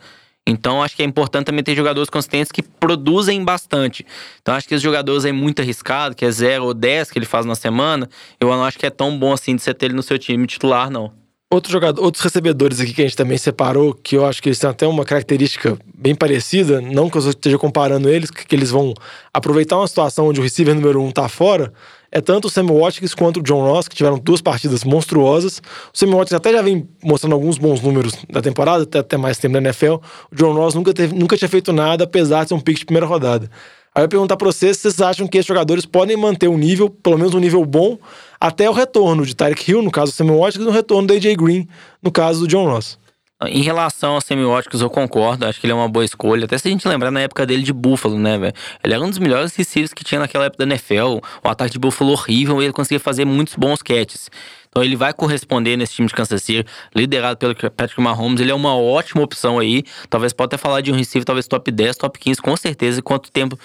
Então 0.48 0.82
acho 0.82 0.96
que 0.96 1.02
é 1.02 1.04
importante 1.04 1.44
também 1.44 1.62
ter 1.62 1.76
jogadores 1.76 2.08
consistentes 2.08 2.50
que 2.50 2.62
produzem 2.62 3.44
bastante. 3.44 4.04
Então 4.40 4.54
acho 4.54 4.66
que 4.66 4.74
os 4.74 4.80
jogadores 4.80 5.26
é 5.26 5.32
muito 5.32 5.60
arriscado, 5.60 6.16
que 6.16 6.24
é 6.24 6.30
0 6.30 6.64
ou 6.64 6.74
10 6.74 7.10
que 7.10 7.18
ele 7.18 7.26
faz 7.26 7.44
na 7.44 7.54
semana, 7.54 8.08
eu 8.40 8.48
não 8.48 8.64
acho 8.64 8.78
que 8.78 8.86
é 8.86 8.90
tão 8.90 9.16
bom 9.18 9.32
assim 9.34 9.54
de 9.54 9.62
você 9.62 9.74
ter 9.74 9.86
ele 9.86 9.94
no 9.94 10.02
seu 10.02 10.18
time 10.18 10.46
titular, 10.46 10.90
não. 10.90 11.12
Outro 11.50 11.70
jogador, 11.70 12.02
outros 12.02 12.22
recebedores 12.22 12.80
aqui 12.80 12.92
que 12.92 13.02
a 13.02 13.04
gente 13.04 13.16
também 13.16 13.36
separou, 13.38 13.94
que 13.94 14.16
eu 14.16 14.26
acho 14.26 14.42
que 14.42 14.48
eles 14.48 14.58
têm 14.58 14.68
até 14.68 14.86
uma 14.86 15.04
característica 15.04 15.78
bem 15.94 16.14
parecida, 16.14 16.80
não 16.80 17.10
que 17.10 17.18
eu 17.18 17.28
esteja 17.28 17.58
comparando 17.58 18.08
eles, 18.08 18.30
que 18.30 18.54
eles 18.54 18.70
vão 18.70 18.94
aproveitar 19.32 19.76
uma 19.76 19.88
situação 19.88 20.28
onde 20.28 20.40
o 20.40 20.42
receiver 20.42 20.74
número 20.74 21.02
um 21.02 21.10
tá 21.10 21.28
fora, 21.28 21.72
é 22.10 22.20
tanto 22.20 22.46
o 22.46 22.50
Sam 22.50 22.66
Watkins 22.66 23.14
quanto 23.14 23.40
o 23.40 23.42
John 23.42 23.60
Ross, 23.60 23.86
que 23.86 23.94
tiveram 23.94 24.18
duas 24.18 24.40
partidas 24.40 24.82
monstruosas. 24.84 25.60
O 25.92 25.98
Sam 25.98 26.10
Watkins 26.10 26.32
até 26.32 26.52
já 26.52 26.62
vem 26.62 26.88
mostrando 27.02 27.34
alguns 27.34 27.58
bons 27.58 27.80
números 27.80 28.14
da 28.30 28.40
temporada, 28.40 28.84
até, 28.84 28.98
até 29.00 29.16
mais 29.16 29.38
tempo 29.38 29.52
na 29.52 29.58
NFL. 29.58 29.94
O 30.32 30.34
John 30.34 30.52
Ross 30.54 30.74
nunca, 30.74 30.94
teve, 30.94 31.14
nunca 31.14 31.36
tinha 31.36 31.48
feito 31.48 31.72
nada, 31.72 32.04
apesar 32.04 32.44
de 32.44 32.48
ser 32.48 32.54
um 32.54 32.60
pick 32.60 32.78
de 32.78 32.86
primeira 32.86 33.06
rodada. 33.06 33.50
Aí 33.94 34.04
eu 34.04 34.08
perguntar 34.08 34.36
para 34.36 34.46
vocês 34.46 34.76
se 34.76 34.82
vocês 34.82 35.00
acham 35.00 35.26
que 35.26 35.38
esses 35.38 35.46
jogadores 35.48 35.84
podem 35.84 36.16
manter 36.16 36.48
um 36.48 36.56
nível, 36.56 36.88
pelo 36.88 37.18
menos 37.18 37.34
um 37.34 37.38
nível 37.38 37.64
bom, 37.64 37.98
até 38.40 38.70
o 38.70 38.72
retorno 38.72 39.26
de 39.26 39.34
Tyreek 39.34 39.70
Hill, 39.70 39.82
no 39.82 39.90
caso 39.90 40.12
do 40.12 40.14
Sam 40.14 40.36
Watkins, 40.36 40.62
e 40.62 40.66
no 40.66 40.70
retorno 40.70 41.08
do 41.08 41.14
AJ 41.14 41.36
Green, 41.36 41.66
no 42.02 42.10
caso 42.10 42.40
do 42.40 42.48
John 42.48 42.66
Ross. 42.66 42.98
Em 43.46 43.62
relação 43.62 44.14
aos 44.14 44.24
semióticos, 44.24 44.80
eu 44.80 44.90
concordo. 44.90 45.46
Acho 45.46 45.60
que 45.60 45.66
ele 45.66 45.72
é 45.72 45.76
uma 45.76 45.88
boa 45.88 46.04
escolha. 46.04 46.44
Até 46.44 46.58
se 46.58 46.66
a 46.66 46.70
gente 46.72 46.88
lembrar 46.88 47.12
na 47.12 47.20
época 47.20 47.46
dele 47.46 47.62
de 47.62 47.72
Buffalo, 47.72 48.18
né, 48.18 48.36
velho? 48.36 48.52
Ele 48.82 48.94
era 48.94 49.04
um 49.04 49.08
dos 49.08 49.18
melhores 49.18 49.54
receivers 49.54 49.94
que 49.94 50.02
tinha 50.02 50.18
naquela 50.18 50.46
época 50.46 50.66
da 50.66 50.74
NFL. 50.74 51.20
O 51.44 51.48
ataque 51.48 51.70
de 51.70 51.78
Buffalo 51.78 52.10
horrível 52.10 52.60
e 52.60 52.64
ele 52.64 52.72
conseguia 52.72 52.98
fazer 52.98 53.24
muitos 53.24 53.54
bons 53.54 53.80
catches. 53.80 54.28
Então 54.68 54.82
ele 54.82 54.96
vai 54.96 55.12
corresponder 55.12 55.76
nesse 55.76 55.94
time 55.94 56.08
de 56.08 56.14
Kansas 56.14 56.42
City, 56.42 56.68
liderado 56.92 57.38
pelo 57.38 57.54
Patrick 57.54 58.00
Mahomes. 58.00 58.40
Ele 58.40 58.50
é 58.50 58.54
uma 58.54 58.76
ótima 58.76 59.22
opção 59.22 59.60
aí. 59.60 59.84
Talvez 60.10 60.32
pode 60.32 60.48
até 60.48 60.56
falar 60.56 60.80
de 60.80 60.90
um 60.90 60.96
receiver, 60.96 61.24
talvez 61.24 61.46
top 61.46 61.70
10, 61.70 61.96
top 61.96 62.18
15, 62.18 62.42
com 62.42 62.56
certeza. 62.56 63.00
Quanto 63.00 63.30
tempo 63.30 63.56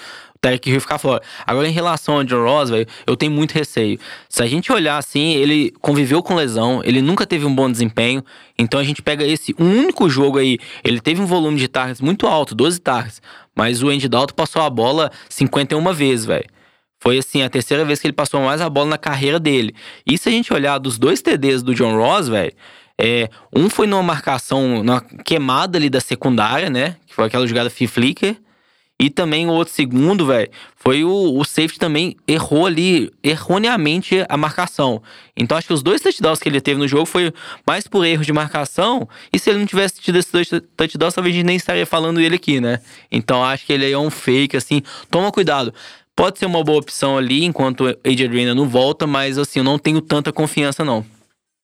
Derek 0.43 0.69
Hill 0.69 0.82
ficar 0.82 0.97
fora. 0.97 1.21
Agora, 1.47 1.67
em 1.67 1.71
relação 1.71 2.15
ao 2.15 2.23
John 2.25 2.43
Ross, 2.43 2.69
velho, 2.69 2.86
eu 3.08 3.15
tenho 3.15 3.32
muito 3.32 3.53
receio. 3.53 3.97
Se 4.27 4.43
a 4.43 4.45
gente 4.45 4.71
olhar 4.71 4.97
assim, 4.97 5.34
ele 5.36 5.71
conviveu 5.79 6.21
com 6.21 6.36
lesão, 6.36 6.82
ele 6.84 7.01
nunca 7.01 7.25
teve 7.25 7.45
um 7.45 7.56
bom 7.56 7.71
desempenho. 7.71 8.23
Então 8.60 8.79
a 8.79 8.84
gente 8.84 9.01
pega 9.01 9.25
esse 9.25 9.56
único 9.58 10.10
jogo 10.10 10.38
aí, 10.38 10.60
ele 10.84 10.99
teve 10.99 11.21
um 11.21 11.25
volume 11.25 11.58
de 11.58 11.69
targets 11.69 12.01
muito 12.01 12.27
alto, 12.27 12.53
12 12.53 12.79
targets. 12.82 13.21
Mas 13.56 13.82
o 13.82 13.89
Andy 13.89 14.10
Dalton 14.10 14.34
passou 14.36 14.62
a 14.62 14.69
bola 14.69 15.12
51 15.29 15.93
vezes, 15.93 16.25
velho. 16.25 16.45
Foi 16.99 17.17
assim, 17.17 17.41
a 17.41 17.49
terceira 17.49 17.86
vez 17.86 17.99
que 17.99 18.08
ele 18.08 18.13
passou 18.13 18.41
mais 18.41 18.62
a 18.62 18.69
bola 18.69 18.91
na 18.91 18.97
carreira 18.97 19.39
dele. 19.39 19.73
E 20.06 20.17
se 20.17 20.29
a 20.29 20.32
gente 20.32 20.53
olhar 20.53 20.77
dos 20.77 20.97
dois 20.97 21.21
TDs 21.21 21.62
do 21.63 21.73
John 21.73 21.97
Ross, 21.97 22.27
velho, 22.27 22.53
é, 22.99 23.29
um 23.53 23.69
foi 23.69 23.88
numa 23.88 24.03
marcação, 24.03 24.84
numa 24.84 25.01
queimada 25.01 25.77
ali 25.77 25.89
da 25.89 25.99
secundária, 25.99 26.69
né? 26.69 26.97
Que 27.06 27.13
foi 27.13 27.25
aquela 27.25 27.47
jogada 27.47 27.69
free 27.69 27.88
flicker. 27.88 28.38
E 29.03 29.09
também 29.09 29.45
o 29.47 29.51
outro 29.51 29.73
segundo, 29.73 30.25
velho, 30.25 30.49
foi 30.77 31.03
o, 31.03 31.37
o 31.37 31.43
safety 31.43 31.77
também 31.77 32.15
errou 32.25 32.65
ali 32.65 33.11
erroneamente 33.21 34.23
a 34.29 34.37
marcação. 34.37 35.03
Então 35.35 35.57
acho 35.57 35.67
que 35.67 35.73
os 35.73 35.83
dois 35.83 35.99
touchdowns 35.99 36.39
que 36.39 36.47
ele 36.47 36.61
teve 36.61 36.79
no 36.79 36.87
jogo 36.87 37.05
foi 37.05 37.33
mais 37.67 37.85
por 37.85 38.05
erro 38.05 38.23
de 38.23 38.31
marcação. 38.31 39.05
E 39.33 39.37
se 39.37 39.49
ele 39.49 39.59
não 39.59 39.65
tivesse 39.65 39.99
tido 39.99 40.17
esses 40.17 40.31
dois 40.31 40.47
touchdowns, 40.77 41.13
talvez 41.13 41.35
a 41.35 41.37
gente 41.37 41.45
nem 41.45 41.57
estaria 41.57 41.85
falando 41.85 42.21
ele 42.21 42.35
aqui, 42.35 42.61
né? 42.61 42.79
Então 43.11 43.43
acho 43.43 43.65
que 43.65 43.73
ele 43.73 43.91
é 43.91 43.97
um 43.97 44.09
fake, 44.09 44.55
assim. 44.55 44.81
Toma 45.11 45.33
cuidado. 45.33 45.73
Pode 46.15 46.39
ser 46.39 46.45
uma 46.45 46.63
boa 46.63 46.79
opção 46.79 47.17
ali 47.17 47.43
enquanto 47.43 47.83
Green 48.05 48.53
não 48.53 48.69
volta, 48.69 49.05
mas 49.05 49.37
assim, 49.37 49.59
eu 49.59 49.65
não 49.65 49.77
tenho 49.77 49.99
tanta 49.99 50.31
confiança, 50.31 50.85
não. 50.85 51.05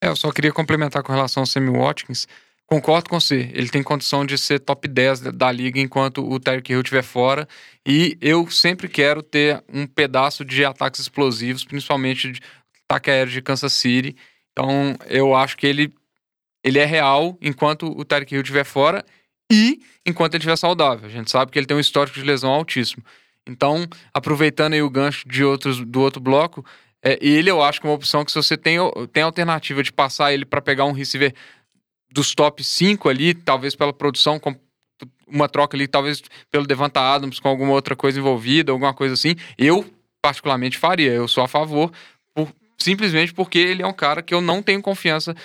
É, 0.03 0.09
eu 0.09 0.15
só 0.17 0.29
queria 0.29 0.51
complementar 0.51 1.03
com 1.03 1.13
relação 1.13 1.43
ao 1.43 1.47
Sammy 1.47 1.69
Watkins. 1.69 2.27
Concordo 2.69 3.09
com 3.09 3.19
você. 3.19 3.49
Ele 3.51 3.67
tem 3.67 3.81
condição 3.81 4.23
de 4.23 4.37
ser 4.37 4.59
top 4.59 4.87
10 4.87 5.21
da 5.21 5.51
liga 5.51 5.79
enquanto 5.79 6.23
o 6.23 6.39
Tyreek 6.39 6.71
Hill 6.71 6.81
estiver 6.81 7.01
fora. 7.01 7.47
E 7.83 8.15
eu 8.21 8.47
sempre 8.51 8.87
quero 8.87 9.23
ter 9.23 9.63
um 9.73 9.87
pedaço 9.87 10.45
de 10.45 10.63
ataques 10.63 10.99
explosivos, 10.99 11.65
principalmente 11.65 12.31
de 12.31 12.39
ataque 12.87 13.09
aéreo 13.09 13.33
de 13.33 13.41
Kansas 13.41 13.73
City. 13.73 14.15
Então, 14.51 14.95
eu 15.07 15.33
acho 15.33 15.57
que 15.57 15.65
ele, 15.65 15.91
ele 16.63 16.77
é 16.77 16.85
real 16.85 17.35
enquanto 17.41 17.87
o 17.87 18.05
Tyreek 18.05 18.35
Hill 18.35 18.41
estiver 18.41 18.63
fora 18.63 19.03
e 19.51 19.79
enquanto 20.05 20.35
ele 20.35 20.41
estiver 20.41 20.55
saudável. 20.55 21.07
A 21.07 21.11
gente 21.11 21.31
sabe 21.31 21.51
que 21.51 21.57
ele 21.57 21.65
tem 21.65 21.75
um 21.75 21.79
histórico 21.79 22.19
de 22.19 22.23
lesão 22.23 22.51
altíssimo. 22.51 23.03
Então, 23.47 23.87
aproveitando 24.13 24.73
aí 24.73 24.81
o 24.83 24.91
gancho 24.91 25.27
de 25.27 25.43
outros, 25.43 25.83
do 25.83 26.01
outro 26.01 26.21
bloco, 26.21 26.63
é, 27.01 27.17
ele 27.19 27.49
eu 27.49 27.63
acho 27.63 27.81
que 27.81 27.87
é 27.87 27.89
uma 27.89 27.95
opção 27.95 28.23
que 28.23 28.31
se 28.31 28.35
você 28.35 28.55
tem, 28.55 28.77
tem 29.11 29.23
alternativa 29.23 29.81
de 29.81 29.91
passar 29.91 30.33
ele 30.33 30.45
para 30.45 30.61
pegar 30.61 30.85
um 30.85 30.91
receiver 30.91 31.33
dos 32.11 32.33
top 32.33 32.63
5 32.63 33.09
ali, 33.09 33.33
talvez 33.33 33.75
pela 33.75 33.93
produção, 33.93 34.39
uma 35.27 35.47
troca 35.47 35.77
ali, 35.77 35.87
talvez 35.87 36.21
pelo 36.51 36.65
Devanta 36.65 36.99
Adams 36.99 37.39
com 37.39 37.47
alguma 37.47 37.73
outra 37.73 37.95
coisa 37.95 38.19
envolvida, 38.19 38.71
alguma 38.71 38.93
coisa 38.93 39.13
assim, 39.13 39.35
eu 39.57 39.85
particularmente 40.21 40.77
faria. 40.77 41.11
Eu 41.11 41.27
sou 41.27 41.43
a 41.43 41.47
favor, 41.47 41.91
por, 42.33 42.51
simplesmente 42.77 43.33
porque 43.33 43.59
ele 43.59 43.83
é 43.83 43.87
um 43.87 43.93
cara 43.93 44.21
que 44.21 44.33
eu 44.33 44.41
não 44.41 44.61
tenho 44.63 44.81
confiança 44.81 45.35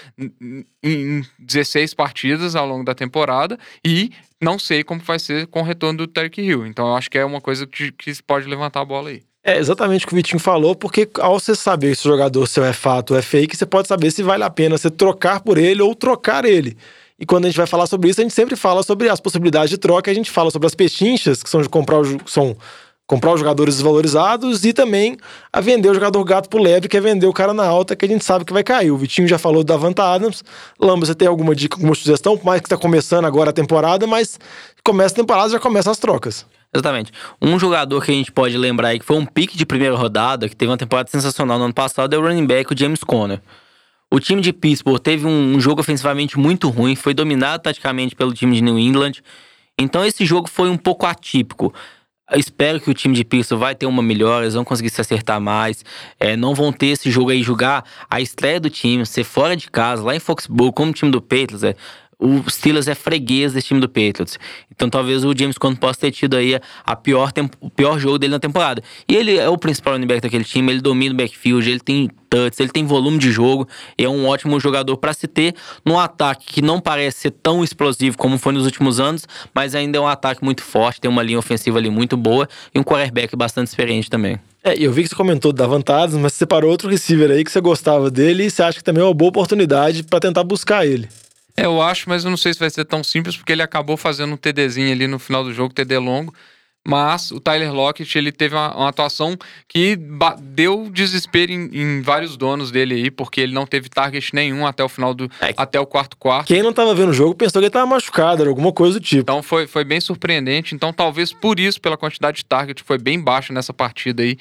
em 0.83 1.23
16 1.39 1.95
partidas 1.95 2.57
ao 2.57 2.67
longo 2.67 2.85
da 2.85 2.95
temporada 2.95 3.59
e 3.85 4.11
não 4.41 4.59
sei 4.59 4.83
como 4.83 5.01
vai 5.01 5.19
ser 5.19 5.47
com 5.47 5.61
o 5.61 5.65
retorno 5.65 5.99
do 5.99 6.07
Terry 6.07 6.31
Hill. 6.39 6.67
Então 6.67 6.89
eu 6.89 6.97
acho 6.97 7.11
que 7.11 7.19
é 7.19 7.25
uma 7.25 7.41
coisa 7.41 7.67
que, 7.67 7.93
que 7.93 8.23
pode 8.23 8.49
levantar 8.49 8.81
a 8.81 8.85
bola 8.85 9.11
aí. 9.11 9.23
É 9.47 9.59
exatamente 9.59 10.07
o 10.07 10.09
que 10.09 10.15
o 10.15 10.17
Vitinho 10.17 10.41
falou, 10.41 10.75
porque 10.75 11.07
ao 11.21 11.39
você 11.39 11.55
saber 11.55 11.95
se 11.95 12.09
o 12.09 12.11
jogador 12.11 12.47
seu 12.47 12.65
é 12.65 12.73
fato 12.73 13.11
ou 13.11 13.19
é 13.19 13.21
fake, 13.21 13.55
você 13.55 13.67
pode 13.67 13.87
saber 13.87 14.11
se 14.11 14.23
vale 14.23 14.43
a 14.43 14.49
pena 14.49 14.79
você 14.79 14.91
trocar 14.91 15.41
por 15.41 15.59
ele 15.59 15.83
ou 15.83 15.95
trocar 15.95 16.47
ele. 16.47 16.79
E 17.19 17.27
quando 17.27 17.45
a 17.45 17.49
gente 17.49 17.59
vai 17.59 17.67
falar 17.67 17.87
sobre 17.87 18.09
isso, 18.09 18.23
a 18.23 18.25
gente 18.25 18.33
sempre 18.33 18.57
fala 18.57 18.83
sobre 18.83 19.07
as 19.11 19.21
possibilidades 19.21 19.69
de 19.69 19.77
troca, 19.77 20.11
a 20.11 20.15
gente 20.15 20.31
fala 20.31 20.51
sobre 20.51 20.67
as 20.67 20.75
pechinchas, 20.75 21.43
que 21.43 21.51
são 21.51 21.61
de 21.61 21.69
comprar, 21.69 22.01
são 22.25 22.57
comprar 23.07 23.35
os 23.35 23.41
jogadores 23.41 23.75
desvalorizados 23.75 24.65
e 24.65 24.73
também 24.73 25.19
a 25.53 25.61
vender 25.61 25.91
o 25.91 25.95
jogador 25.95 26.25
gato 26.25 26.49
pro 26.49 26.63
leve, 26.63 26.89
que 26.89 26.97
é 26.97 27.01
vender 27.01 27.27
o 27.27 27.33
cara 27.33 27.53
na 27.53 27.67
alta, 27.67 27.95
que 27.95 28.07
a 28.07 28.09
gente 28.09 28.25
sabe 28.25 28.47
que 28.47 28.53
vai 28.53 28.65
cair. 28.65 28.91
O 28.91 28.97
Vitinho 28.97 29.29
já 29.29 29.39
falou 29.39 29.63
da 29.63 29.77
Vanta 29.77 30.03
Adams. 30.05 30.43
Lamba, 30.81 31.05
você 31.05 31.15
tem 31.15 31.29
alguma 31.29 31.55
dica, 31.55 31.77
alguma 31.77 31.95
sugestão? 31.95 32.35
Por 32.39 32.47
mais 32.47 32.63
que 32.63 32.69
tá 32.71 32.79
começando 32.79 33.27
agora 33.27 33.51
a 33.51 33.53
temporada, 33.53 34.07
mas 34.07 34.39
começa 34.83 35.15
a 35.15 35.17
temporada 35.17 35.51
já 35.51 35.61
começa 35.61 35.91
as 35.91 35.99
trocas. 35.99 36.47
Exatamente. 36.75 37.13
Um 37.41 37.59
jogador 37.59 38.05
que 38.05 38.11
a 38.11 38.15
gente 38.15 38.33
pode 38.33 38.59
lembrar 38.59 38.89
aí 38.89 38.99
que 38.99 39.05
foi 39.05 39.17
um 39.17 39.25
pique 39.25 39.57
de 39.57 39.65
primeira 39.65 39.95
rodada, 39.95 40.49
que 40.49 40.57
teve 40.57 40.71
uma 40.71 40.77
temporada 40.77 41.09
sensacional 41.09 41.57
no 41.57 41.67
ano 41.67 41.75
passado, 41.75 42.13
é 42.13 42.19
o 42.19 42.23
running 42.23 42.47
back, 42.47 42.73
o 42.73 42.77
James 42.77 43.05
Conner. 43.05 43.41
O 44.11 44.19
time 44.19 44.41
de 44.41 44.53
Pittsburgh 44.53 45.01
teve 45.01 45.27
um, 45.27 45.59
jogo 45.61 45.81
ofensivamente 45.81 46.39
muito 46.39 46.69
ruim, 46.69 46.97
foi 46.97 47.15
dominado 47.15 47.63
taticamente 47.63 48.15
pelo 48.15 48.33
time 48.33 48.57
de 48.57 48.63
New 48.63 48.79
England. 48.79 49.13
Então 49.79 50.05
esse 50.05 50.25
jogo 50.25 50.49
foi 50.49 50.69
um 50.69 50.77
pouco 50.77 51.07
atípico. 51.07 51.73
Eu 52.31 52.41
espero 52.41 52.81
que 52.81 52.91
o 52.91 52.95
time 52.95 53.15
de 53.15 53.25
Pittsburgh 53.25 53.61
vai 53.61 53.75
ter 53.75 53.87
uma 53.87 54.03
melhora, 54.03 54.45
eles 54.45 54.55
vão 54.55 54.65
conseguir 54.65 54.91
se 54.91 55.01
acertar 55.01 55.41
mais. 55.41 55.85
É, 56.19 56.37
não 56.37 56.55
vão 56.55 56.73
ter 56.73 56.87
esse 56.87 57.11
jogo 57.11 57.31
aí, 57.31 57.43
jogar 57.43 57.85
a 58.09 58.21
estreia 58.21 58.59
do 58.59 58.71
time, 58.71 59.05
ser 59.05 59.25
fora 59.25 59.57
de 59.57 59.71
casa, 59.71 60.03
lá 60.03 60.17
em 60.17 60.21
Foxborough, 60.21 60.73
como 60.73 60.91
o 60.91 60.95
time 60.95 61.11
do 61.11 61.21
Patriots. 61.21 61.63
É, 61.63 61.77
o 62.25 62.51
Steelers 62.51 62.89
é 62.89 62.95
freguês 62.95 63.53
desse 63.53 63.69
time 63.69 63.81
do 63.81 63.89
Patriots. 63.89 64.39
Então 64.71 64.89
talvez 64.89 65.25
o 65.25 65.35
James 65.37 65.59
Conner 65.59 65.79
possa 65.79 66.01
ter 66.01 66.11
tido 66.11 66.37
aí 66.37 66.59
a 66.85 66.97
pior 66.97 67.31
o 67.61 67.71
pior 67.71 67.99
jogo 67.99 68.19
dele 68.19 68.33
na 68.33 68.41
temporada. 68.41 68.83
E 69.07 69.15
ele 69.15 69.37
é 69.37 69.49
o 69.49 69.59
principal 69.59 69.93
running 69.93 70.07
back 70.07 70.23
daquele 70.23 70.45
time, 70.45 70.73
ele 70.73 70.81
domina 70.81 71.15
o 71.15 71.17
backfield, 71.17 71.69
ele 71.69 71.81
tem 71.81 72.11
touch, 72.31 72.61
ele 72.61 72.71
tem 72.71 72.85
volume 72.87 73.19
de 73.19 73.31
jogo, 73.31 73.69
é 73.99 74.09
um 74.09 74.27
ótimo 74.27 74.59
jogador 74.59 74.97
para 74.97 75.13
se 75.13 75.29
ter 75.29 75.55
num 75.85 75.99
ataque 75.99 76.47
que 76.55 76.63
não 76.63 76.81
parece 76.81 77.21
ser 77.21 77.31
tão 77.31 77.63
explosivo 77.63 78.17
como 78.17 78.39
foi 78.39 78.53
nos 78.53 78.65
últimos 78.65 78.99
anos, 78.99 79.27
mas 79.55 79.75
ainda 79.75 79.99
é 79.99 80.01
um 80.01 80.09
ataque 80.09 80.43
muito 80.43 80.63
forte, 80.63 81.03
tem 81.03 81.11
uma 81.11 81.23
linha 81.23 81.39
ofensiva 81.39 81.79
ali 81.79 81.91
muito 81.91 82.17
boa 82.17 82.49
e 82.75 82.79
um 82.79 82.83
quarterback 82.83 83.37
bastante 83.37 83.69
experiente 83.69 84.09
também. 84.09 84.39
É, 84.65 84.75
eu 84.79 84.91
vi 84.91 85.03
que 85.03 85.11
você 85.11 85.15
comentou 85.15 85.53
da 85.53 85.67
vantagens, 85.67 86.19
mas 86.19 86.33
você 86.33 86.39
separou 86.39 86.71
outro 86.71 86.89
receiver 86.89 87.31
aí 87.31 87.45
que 87.45 87.53
você 87.53 87.61
gostava 87.61 88.11
dele 88.11 88.47
e 88.47 88.51
você 88.51 88.63
acha 88.63 88.79
que 88.79 88.85
também 88.85 89.03
é 89.03 89.07
uma 89.07 89.13
boa 89.13 89.29
oportunidade 89.29 90.03
para 90.03 90.19
tentar 90.19 90.43
buscar 90.43 90.87
ele. 90.87 91.07
É, 91.57 91.67
eu 91.67 91.81
acho, 91.81 92.09
mas 92.09 92.25
eu 92.25 92.31
não 92.31 92.37
sei 92.37 92.53
se 92.53 92.59
vai 92.59 92.71
ser 92.71 92.85
tão 92.85 93.05
simples, 93.05 93.37
porque 93.37 93.53
ele 93.53 93.63
acabou 93.63 93.97
fazendo 93.97 94.33
um 94.33 94.37
TDzinho 94.37 94.93
ali 94.93 95.07
no 95.07 95.19
final 95.19 95.45
do 95.45 95.53
jogo, 95.53 95.73
TD 95.73 95.99
longo. 95.99 96.35
Mas 96.87 97.31
o 97.31 97.41
Tyler 97.41 97.73
Lockett, 97.73 98.19
ele 98.19 98.31
teve 98.31 98.55
uma, 98.55 98.77
uma 98.77 98.89
atuação 98.91 99.39
que 99.67 99.97
deu 100.39 100.91
desespero 100.91 101.51
em, 101.51 101.71
em, 101.73 102.03
vários 102.03 102.37
donos 102.37 102.71
dele 102.71 102.95
aí, 102.95 103.11
porque 103.11 103.41
ele 103.41 103.55
não 103.55 103.67
teve 103.67 103.89
target 103.89 104.35
nenhum 104.35 104.67
até 104.67 104.85
o 104.85 104.89
final 104.89 105.15
do. 105.15 105.25
É. 105.41 105.55
até 105.57 105.81
o 105.81 105.87
quarto 105.87 106.15
quarto. 106.19 106.49
Quem 106.49 106.63
não 106.63 106.75
tava 106.75 106.95
vendo 106.95 107.09
o 107.09 107.15
jogo 107.15 107.35
pensou 107.35 107.61
que 107.61 107.67
ele 107.67 107.71
tava 107.71 107.87
machucado, 107.87 108.43
era 108.43 108.51
alguma 108.51 108.71
coisa 108.71 109.01
do 109.01 109.03
tipo. 109.03 109.23
Então 109.23 109.43
foi, 109.43 109.67
foi 109.67 109.83
bem 109.83 109.99
surpreendente. 109.99 110.75
Então, 110.75 110.93
talvez 110.93 111.33
por 111.33 111.59
isso, 111.59 111.81
pela 111.81 111.97
quantidade 111.97 112.39
de 112.39 112.45
target, 112.45 112.83
foi 112.83 112.99
bem 112.99 113.19
baixa 113.19 113.51
nessa 113.51 113.73
partida 113.73 114.23
aí. 114.23 114.37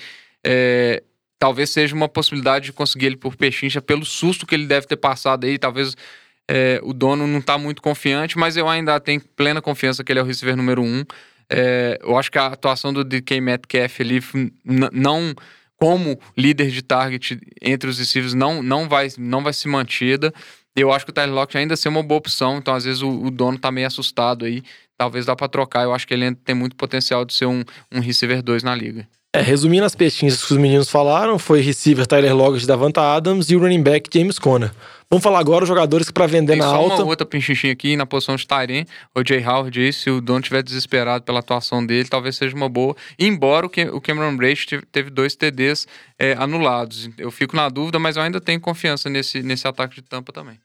É, 0.45 1.01
talvez 1.39 1.69
seja 1.69 1.95
uma 1.95 2.09
possibilidade 2.09 2.65
de 2.65 2.73
conseguir 2.73 3.05
ele 3.05 3.17
por 3.17 3.37
pechincha, 3.37 3.81
pelo 3.81 4.03
susto 4.03 4.45
que 4.45 4.53
ele 4.53 4.67
deve 4.67 4.85
ter 4.85 4.97
passado 4.97 5.45
aí, 5.45 5.57
talvez 5.57 5.95
é, 6.49 6.79
o 6.83 6.93
dono 6.93 7.25
não 7.25 7.39
está 7.39 7.57
muito 7.57 7.81
confiante, 7.81 8.37
mas 8.37 8.57
eu 8.57 8.67
ainda 8.67 8.99
tenho 8.99 9.21
plena 9.21 9.61
confiança 9.61 10.03
que 10.03 10.11
ele 10.11 10.19
é 10.19 10.23
o 10.23 10.25
receiver 10.25 10.55
número 10.55 10.81
um. 10.81 11.03
É, 11.49 11.99
eu 12.01 12.17
acho 12.17 12.31
que 12.31 12.37
a 12.37 12.47
atuação 12.47 12.91
do 12.93 13.03
DK 13.03 13.39
Metcalf 13.41 13.99
ali 13.99 14.21
não 14.63 15.33
como 15.77 16.19
líder 16.37 16.69
de 16.71 16.81
target 16.81 17.39
entre 17.61 17.89
os 17.89 17.99
receivers 17.99 18.33
não, 18.33 18.63
não, 18.63 18.87
vai, 18.87 19.09
não 19.17 19.43
vai 19.43 19.53
ser 19.53 19.67
mantida. 19.67 20.33
Eu 20.75 20.91
acho 20.91 21.05
que 21.05 21.11
o 21.11 21.13
Tyler 21.13 21.35
Lockett 21.35 21.57
ainda 21.57 21.75
ser 21.75 21.89
uma 21.89 22.01
boa 22.01 22.17
opção, 22.17 22.57
então 22.57 22.73
às 22.73 22.85
vezes 22.85 23.01
o, 23.01 23.09
o 23.09 23.29
dono 23.29 23.59
tá 23.59 23.71
meio 23.71 23.85
assustado 23.85 24.45
aí. 24.45 24.63
Talvez 24.97 25.25
dá 25.25 25.35
para 25.35 25.47
trocar. 25.47 25.83
Eu 25.83 25.93
acho 25.93 26.07
que 26.07 26.13
ele 26.13 26.33
tem 26.35 26.55
muito 26.55 26.75
potencial 26.75 27.25
de 27.25 27.33
ser 27.33 27.45
um, 27.45 27.63
um 27.91 27.99
receiver 27.99 28.41
2 28.41 28.63
na 28.63 28.73
liga. 28.73 29.07
É, 29.35 29.41
resumindo 29.41 29.83
as 29.83 29.95
peixinhas 29.95 30.45
que 30.45 30.53
os 30.53 30.59
meninos 30.59 30.91
falaram, 30.91 31.39
foi 31.39 31.59
receiver 31.59 32.05
Tyler 32.05 32.35
Lockett 32.35 32.67
da 32.67 32.75
Vanta 32.75 33.01
Adams 33.01 33.49
e 33.49 33.55
o 33.55 33.59
running 33.59 33.81
back 33.81 34.07
James 34.13 34.37
Conner. 34.37 34.71
Vamos 35.09 35.23
falar 35.23 35.39
agora 35.39 35.63
os 35.63 35.67
jogadores 35.67 36.11
para 36.11 36.27
vender 36.27 36.53
Tem 36.53 36.61
na 36.61 36.69
só 36.69 36.75
alta. 36.75 36.95
uma 36.97 37.05
outra 37.05 37.25
pinchinha 37.25 37.73
aqui 37.73 37.95
na 37.95 38.05
posição 38.05 38.35
de 38.35 38.45
Tyren, 38.45 38.85
o 39.15 39.27
Jay 39.27 39.43
Howard 39.43 39.79
aí, 39.79 39.91
se 39.91 40.07
o 40.11 40.21
dono 40.21 40.39
estiver 40.39 40.61
desesperado 40.61 41.23
pela 41.23 41.39
atuação 41.39 41.83
dele, 41.83 42.07
talvez 42.07 42.35
seja 42.35 42.55
uma 42.55 42.69
boa. 42.69 42.95
Embora 43.17 43.65
o 43.65 44.01
Cameron 44.01 44.37
Brace 44.37 44.67
teve 44.91 45.09
dois 45.09 45.35
TDs 45.35 45.87
é, 46.19 46.33
anulados. 46.33 47.09
Eu 47.17 47.31
fico 47.31 47.55
na 47.55 47.69
dúvida, 47.69 47.97
mas 47.97 48.15
eu 48.17 48.21
ainda 48.21 48.39
tenho 48.39 48.59
confiança 48.59 49.09
nesse, 49.09 49.41
nesse 49.41 49.67
ataque 49.67 49.95
de 49.95 50.03
tampa 50.03 50.31
também. 50.31 50.59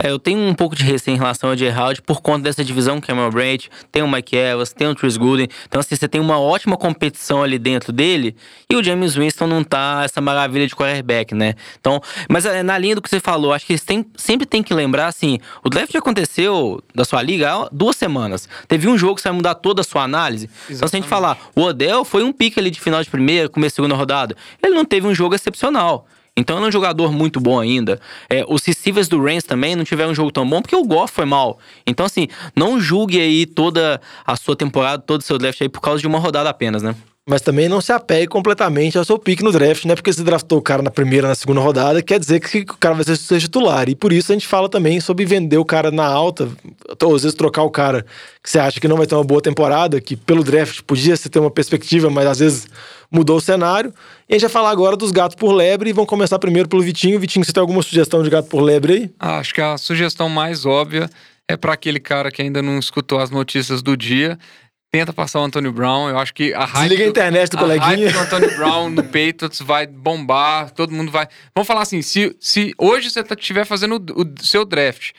É, 0.00 0.12
eu 0.12 0.18
tenho 0.20 0.38
um 0.38 0.54
pouco 0.54 0.76
de 0.76 0.84
receio 0.84 1.16
em 1.16 1.18
relação 1.18 1.50
ao 1.50 1.56
Gerald 1.56 2.02
por 2.02 2.20
conta 2.20 2.44
dessa 2.44 2.64
divisão 2.64 3.00
Cameron 3.00 3.30
Braid, 3.30 3.68
tem 3.90 4.00
o 4.00 4.08
Mike 4.08 4.36
Evans, 4.36 4.72
tem 4.72 4.86
o 4.86 4.94
Chris 4.94 5.16
Gooden. 5.16 5.48
Então, 5.66 5.80
assim, 5.80 5.96
você 5.96 6.06
tem 6.06 6.20
uma 6.20 6.38
ótima 6.38 6.76
competição 6.76 7.42
ali 7.42 7.58
dentro 7.58 7.92
dele 7.92 8.36
e 8.70 8.76
o 8.76 8.84
James 8.84 9.16
Winston 9.16 9.48
não 9.48 9.64
tá 9.64 10.02
essa 10.04 10.20
maravilha 10.20 10.68
de 10.68 10.76
quarterback, 10.76 11.34
né? 11.34 11.54
Então, 11.80 12.00
mas 12.28 12.46
é, 12.46 12.62
na 12.62 12.78
linha 12.78 12.94
do 12.94 13.02
que 13.02 13.10
você 13.10 13.18
falou, 13.18 13.52
acho 13.52 13.66
que 13.66 13.76
têm, 13.76 14.06
sempre 14.14 14.46
tem 14.46 14.62
que 14.62 14.72
lembrar, 14.72 15.08
assim, 15.08 15.40
o 15.64 15.68
draft 15.68 15.92
aconteceu 15.96 16.80
da 16.94 17.04
sua 17.04 17.20
liga 17.20 17.52
há 17.52 17.68
duas 17.72 17.96
semanas. 17.96 18.48
Teve 18.68 18.86
um 18.86 18.96
jogo 18.96 19.16
que 19.16 19.22
você 19.22 19.30
vai 19.30 19.36
mudar 19.36 19.56
toda 19.56 19.80
a 19.80 19.84
sua 19.84 20.04
análise. 20.04 20.44
Exatamente. 20.44 20.76
Então, 20.76 20.88
se 20.88 20.94
a 20.94 21.00
gente 21.00 21.08
falar, 21.08 21.36
o 21.56 21.62
Odell 21.62 22.04
foi 22.04 22.22
um 22.22 22.32
pique 22.32 22.60
ali 22.60 22.70
de 22.70 22.80
final 22.80 23.02
de 23.02 23.10
primeira, 23.10 23.48
começo 23.48 23.72
de 23.72 23.76
segunda 23.76 23.96
rodada. 23.96 24.36
Ele 24.62 24.76
não 24.76 24.84
teve 24.84 25.08
um 25.08 25.14
jogo 25.14 25.34
excepcional. 25.34 26.06
Então 26.38 26.56
ele 26.56 26.66
é 26.66 26.68
um 26.68 26.72
jogador 26.72 27.12
muito 27.12 27.40
bom 27.40 27.58
ainda. 27.58 28.00
É, 28.30 28.44
os 28.48 28.64
receivers 28.64 29.08
do 29.08 29.20
Rams 29.20 29.42
também 29.42 29.74
não 29.74 29.84
tiveram 29.84 30.12
um 30.12 30.14
jogo 30.14 30.30
tão 30.30 30.48
bom 30.48 30.62
porque 30.62 30.76
o 30.76 30.84
Goff 30.84 31.12
foi 31.12 31.24
mal. 31.24 31.58
Então, 31.84 32.06
assim, 32.06 32.28
não 32.54 32.80
julgue 32.80 33.20
aí 33.20 33.44
toda 33.44 34.00
a 34.24 34.36
sua 34.36 34.54
temporada, 34.54 35.02
todo 35.02 35.20
o 35.20 35.24
seu 35.24 35.36
draft 35.36 35.60
aí 35.60 35.68
por 35.68 35.80
causa 35.80 36.00
de 36.00 36.06
uma 36.06 36.18
rodada 36.18 36.48
apenas, 36.48 36.82
né? 36.82 36.94
Mas 37.28 37.42
também 37.42 37.68
não 37.68 37.78
se 37.82 37.92
apegue 37.92 38.26
completamente 38.26 38.96
ao 38.96 39.04
seu 39.04 39.18
pique 39.18 39.44
no 39.44 39.52
draft, 39.52 39.84
né? 39.84 39.94
Porque 39.94 40.10
você 40.10 40.22
draftou 40.24 40.58
o 40.58 40.62
cara 40.62 40.80
na 40.80 40.90
primeira, 40.90 41.28
na 41.28 41.34
segunda 41.34 41.60
rodada, 41.60 42.02
quer 42.02 42.18
dizer 42.18 42.40
que 42.40 42.60
o 42.60 42.78
cara 42.78 42.94
vai 42.94 43.04
ser, 43.04 43.18
ser 43.18 43.38
titular. 43.38 43.86
E 43.86 43.94
por 43.94 44.14
isso 44.14 44.32
a 44.32 44.34
gente 44.34 44.48
fala 44.48 44.66
também 44.66 44.98
sobre 44.98 45.26
vender 45.26 45.58
o 45.58 45.64
cara 45.64 45.90
na 45.90 46.06
alta, 46.06 46.48
ou 47.02 47.14
às 47.14 47.24
vezes 47.24 47.36
trocar 47.36 47.64
o 47.64 47.70
cara 47.70 48.06
que 48.42 48.48
você 48.48 48.58
acha 48.58 48.80
que 48.80 48.88
não 48.88 48.96
vai 48.96 49.06
ter 49.06 49.14
uma 49.14 49.24
boa 49.24 49.42
temporada, 49.42 50.00
que 50.00 50.16
pelo 50.16 50.42
draft 50.42 50.80
podia 50.86 51.14
se 51.18 51.28
ter 51.28 51.38
uma 51.38 51.50
perspectiva, 51.50 52.08
mas 52.08 52.26
às 52.26 52.38
vezes 52.38 52.66
mudou 53.12 53.36
o 53.36 53.40
cenário. 53.42 53.92
E 54.26 54.32
a 54.32 54.38
gente 54.38 54.48
vai 54.48 54.50
falar 54.50 54.70
agora 54.70 54.96
dos 54.96 55.10
gatos 55.10 55.36
por 55.36 55.52
lebre 55.52 55.90
e 55.90 55.92
vamos 55.92 56.08
começar 56.08 56.38
primeiro 56.38 56.66
pelo 56.66 56.80
Vitinho. 56.80 57.20
Vitinho, 57.20 57.44
você 57.44 57.52
tem 57.52 57.60
alguma 57.60 57.82
sugestão 57.82 58.22
de 58.22 58.30
gato 58.30 58.48
por 58.48 58.62
lebre 58.62 58.92
aí? 58.94 59.10
Ah, 59.20 59.38
acho 59.38 59.52
que 59.52 59.60
a 59.60 59.76
sugestão 59.76 60.30
mais 60.30 60.64
óbvia 60.64 61.10
é 61.46 61.58
para 61.58 61.74
aquele 61.74 62.00
cara 62.00 62.30
que 62.30 62.40
ainda 62.40 62.62
não 62.62 62.78
escutou 62.78 63.18
as 63.18 63.30
notícias 63.30 63.82
do 63.82 63.94
dia 63.98 64.38
tenta 64.90 65.12
passar 65.12 65.40
o 65.40 65.44
Antônio 65.44 65.72
Brown. 65.72 66.08
Eu 66.08 66.18
acho 66.18 66.34
que 66.34 66.52
a 66.54 66.64
hype. 66.64 66.88
Desliga 66.88 67.04
a 67.04 67.08
internet 67.08 67.50
do 67.50 67.56
a 67.56 67.60
coleguinha. 67.60 68.10
Hype 68.10 68.12
do 68.12 68.18
Antônio 68.18 68.56
Brown 68.56 68.90
no 68.90 69.04
Patriots 69.04 69.60
vai 69.60 69.86
bombar, 69.86 70.70
todo 70.70 70.92
mundo 70.92 71.10
vai. 71.10 71.28
Vamos 71.54 71.66
falar 71.66 71.82
assim: 71.82 72.02
se, 72.02 72.34
se 72.40 72.74
hoje 72.78 73.10
você 73.10 73.20
estiver 73.20 73.60
tá, 73.60 73.66
fazendo 73.66 73.96
o, 73.96 74.22
o, 74.22 74.44
seu 74.44 74.64
draft, 74.64 75.12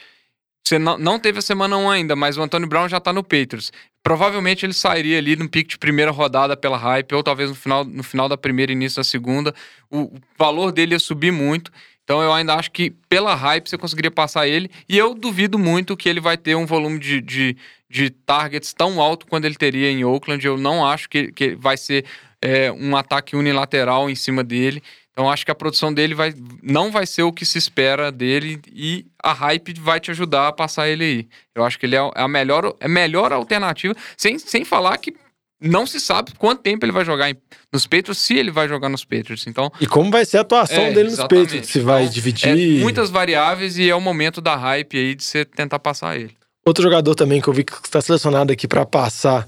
você 0.64 0.78
não, 0.78 0.98
não 0.98 1.20
teve 1.20 1.40
a 1.40 1.42
semana 1.42 1.78
1 1.78 1.90
ainda, 1.90 2.16
mas 2.16 2.38
o 2.38 2.42
Antônio 2.42 2.68
Brown 2.68 2.88
já 2.88 2.98
está 2.98 3.14
no 3.14 3.24
Patriots. 3.24 3.72
Provavelmente 4.02 4.66
ele 4.66 4.74
sairia 4.74 5.18
ali 5.18 5.36
no 5.36 5.50
pique 5.50 5.72
de 5.72 5.78
primeira 5.78 6.12
rodada 6.12 6.56
pela 6.56 6.78
hype, 6.78 7.14
ou 7.14 7.22
talvez 7.22 7.50
no 7.50 7.56
final, 7.56 7.84
no 7.84 8.04
final 8.04 8.30
da 8.30 8.38
primeira, 8.38 8.72
início 8.72 8.98
da 8.98 9.04
segunda. 9.04 9.54
O, 9.90 10.04
o 10.04 10.20
valor 10.38 10.72
dele 10.72 10.96
ia 10.96 11.00
subir 11.00 11.32
muito. 11.32 11.72
Então 12.04 12.24
eu 12.24 12.34
ainda 12.34 12.56
acho 12.56 12.72
que 12.72 12.90
pela 13.08 13.36
hype 13.36 13.70
você 13.70 13.78
conseguiria 13.78 14.10
passar 14.10 14.48
ele. 14.48 14.72
E 14.88 14.98
eu 14.98 15.14
duvido 15.14 15.60
muito 15.60 15.96
que 15.96 16.10
ele 16.10 16.20
vai 16.20 16.38
ter 16.38 16.56
um 16.56 16.66
volume 16.66 16.98
de, 16.98 17.22
de, 17.22 17.56
de 17.90 18.10
targets 18.10 18.74
tão 18.74 19.02
alto 19.02 19.26
quanto 19.26 19.46
ele 19.46 19.56
teria 19.56 19.90
em 19.90 20.04
Oakland. 20.04 20.46
Eu 20.46 20.58
não 20.58 20.86
acho 20.86 21.10
que, 21.10 21.32
que 21.32 21.56
vai 21.56 21.76
ser 21.76 22.06
é, 22.42 22.72
um 22.72 22.96
ataque 22.96 23.36
unilateral 23.36 24.10
em 24.10 24.16
cima 24.16 24.44
dele. 24.44 24.82
Então 25.12 25.30
acho 25.30 25.44
que 25.44 25.52
a 25.52 25.56
produção 25.56 25.94
dele 25.94 26.16
vai, 26.16 26.34
não 26.64 26.92
vai 26.92 27.06
ser 27.06 27.24
o 27.24 27.34
que 27.34 27.46
se 27.46 27.58
espera 27.58 28.10
dele 28.12 28.62
e 28.72 29.06
a 29.22 29.34
hype 29.34 29.74
vai 29.80 30.00
te 30.00 30.12
ajudar 30.12 30.48
a 30.48 30.54
passar 30.54 30.88
ele 30.88 31.04
aí. 31.04 31.28
Eu 31.54 31.66
acho 31.66 31.78
que 31.78 31.86
ele 31.86 31.96
é 31.96 32.12
a 32.16 32.28
melhor, 32.28 32.74
é 32.80 32.86
a 32.86 32.90
melhor 32.90 33.34
alternativa, 33.34 33.94
sem, 34.16 34.40
sem 34.40 34.64
falar 34.64 34.98
que 34.98 35.14
não 35.62 35.86
se 35.86 36.00
sabe 36.00 36.32
quanto 36.38 36.62
tempo 36.62 36.86
ele 36.86 36.94
vai 36.94 37.04
jogar 37.04 37.36
nos 37.72 37.86
Patriots, 37.86 38.18
se 38.18 38.36
ele 38.36 38.50
vai 38.50 38.70
jogar 38.70 38.88
nos 38.88 39.04
Patriots. 39.04 39.46
Então, 39.46 39.70
e 39.82 39.86
como 39.86 40.10
vai 40.10 40.24
ser 40.24 40.38
a 40.38 40.42
atuação 40.42 40.84
é, 40.86 40.94
dele 40.94 41.10
nos 41.10 41.20
Patriots? 41.20 41.70
Se 41.70 41.82
vai 41.82 42.04
então, 42.04 42.14
dividir. 42.14 42.78
É 42.78 42.82
muitas 42.82 43.10
variáveis 43.10 43.78
e 43.78 43.90
é 43.90 43.96
o 43.96 44.00
momento 44.00 44.40
da 44.40 44.56
hype 44.56 44.98
aí 44.98 45.16
de 45.16 45.24
você 45.26 45.44
tentar 45.44 45.80
passar 45.80 46.16
ele. 46.16 46.39
Outro 46.66 46.84
jogador 46.84 47.16
também 47.16 47.42
que 47.42 47.48
eu 47.48 47.54
vi 47.54 47.64
que 47.64 47.74
está 47.84 48.02
selecionado 48.02 48.52
aqui 48.52 48.68
para 48.68 48.86
passar, 48.86 49.48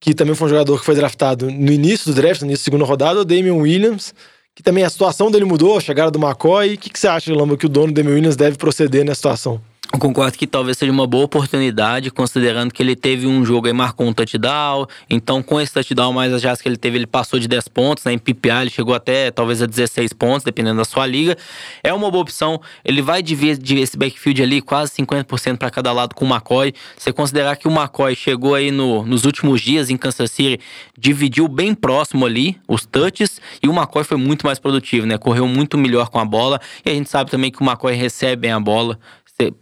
que 0.00 0.14
também 0.14 0.34
foi 0.34 0.46
um 0.46 0.50
jogador 0.50 0.78
que 0.78 0.84
foi 0.84 0.94
draftado 0.94 1.50
no 1.50 1.72
início 1.72 2.12
do 2.12 2.14
draft, 2.14 2.40
no 2.40 2.46
início 2.48 2.62
da 2.62 2.64
segunda 2.64 2.84
rodada, 2.84 3.20
o 3.20 3.24
Damian 3.24 3.54
Williams 3.54 4.14
que 4.58 4.62
também 4.64 4.82
a 4.82 4.90
situação 4.90 5.30
dele 5.30 5.44
mudou, 5.44 5.76
a 5.76 5.80
chegada 5.80 6.10
do 6.10 6.18
McCoy. 6.18 6.74
O 6.74 6.78
que, 6.78 6.90
que 6.90 6.98
você 6.98 7.06
acha, 7.06 7.32
Lamba, 7.32 7.56
que 7.56 7.66
o 7.66 7.68
dono 7.68 7.92
do 7.92 7.92
Damian 7.92 8.16
Williams 8.16 8.34
deve 8.34 8.56
proceder 8.56 9.04
nessa 9.04 9.14
situação? 9.14 9.60
Eu 9.90 9.98
concordo 9.98 10.36
que 10.36 10.46
talvez 10.46 10.76
seja 10.76 10.92
uma 10.92 11.06
boa 11.06 11.24
oportunidade, 11.24 12.10
considerando 12.10 12.72
que 12.74 12.82
ele 12.82 12.94
teve 12.94 13.26
um 13.26 13.42
jogo 13.42 13.68
e 13.68 13.72
marcou 13.72 14.06
um 14.06 14.12
touchdown. 14.12 14.86
Então, 15.08 15.42
com 15.42 15.58
esse 15.58 15.72
touchdown 15.72 16.12
mais 16.12 16.30
as 16.32 16.42
jardas 16.42 16.60
que 16.60 16.68
ele 16.68 16.76
teve, 16.76 16.98
ele 16.98 17.06
passou 17.06 17.40
de 17.40 17.48
10 17.48 17.68
pontos. 17.68 18.04
Né? 18.04 18.12
Em 18.12 18.18
PPA, 18.18 18.60
ele 18.60 18.70
chegou 18.70 18.94
até 18.94 19.30
talvez 19.30 19.62
a 19.62 19.66
16 19.66 20.12
pontos, 20.12 20.44
dependendo 20.44 20.76
da 20.76 20.84
sua 20.84 21.06
liga. 21.06 21.38
É 21.82 21.92
uma 21.92 22.10
boa 22.10 22.20
opção. 22.20 22.60
Ele 22.84 23.00
vai 23.00 23.22
dividir 23.22 23.78
esse 23.78 23.96
backfield 23.96 24.42
ali, 24.42 24.60
quase 24.60 24.92
50% 24.92 25.56
para 25.56 25.70
cada 25.70 25.90
lado 25.90 26.14
com 26.14 26.26
o 26.26 26.28
McCoy. 26.28 26.74
Você 26.96 27.10
considerar 27.10 27.56
que 27.56 27.66
o 27.66 27.70
McCoy 27.70 28.14
chegou 28.14 28.54
aí 28.54 28.70
no, 28.70 29.06
nos 29.06 29.24
últimos 29.24 29.62
dias 29.62 29.88
em 29.88 29.96
Kansas 29.96 30.30
City, 30.30 30.60
dividiu 30.98 31.48
bem 31.48 31.74
próximo 31.74 32.26
ali 32.26 32.60
os 32.68 32.84
touches, 32.84 33.40
e 33.62 33.68
o 33.68 33.72
McCoy 33.72 34.04
foi 34.04 34.18
muito 34.18 34.44
mais 34.44 34.58
produtivo, 34.58 35.06
né? 35.06 35.16
Correu 35.16 35.48
muito 35.48 35.78
melhor 35.78 36.10
com 36.10 36.18
a 36.18 36.26
bola. 36.26 36.60
E 36.84 36.90
a 36.90 36.94
gente 36.94 37.08
sabe 37.08 37.30
também 37.30 37.50
que 37.50 37.62
o 37.62 37.64
McCoy 37.64 37.94
recebe 37.94 38.42
bem 38.42 38.52
a 38.52 38.60
bola 38.60 38.98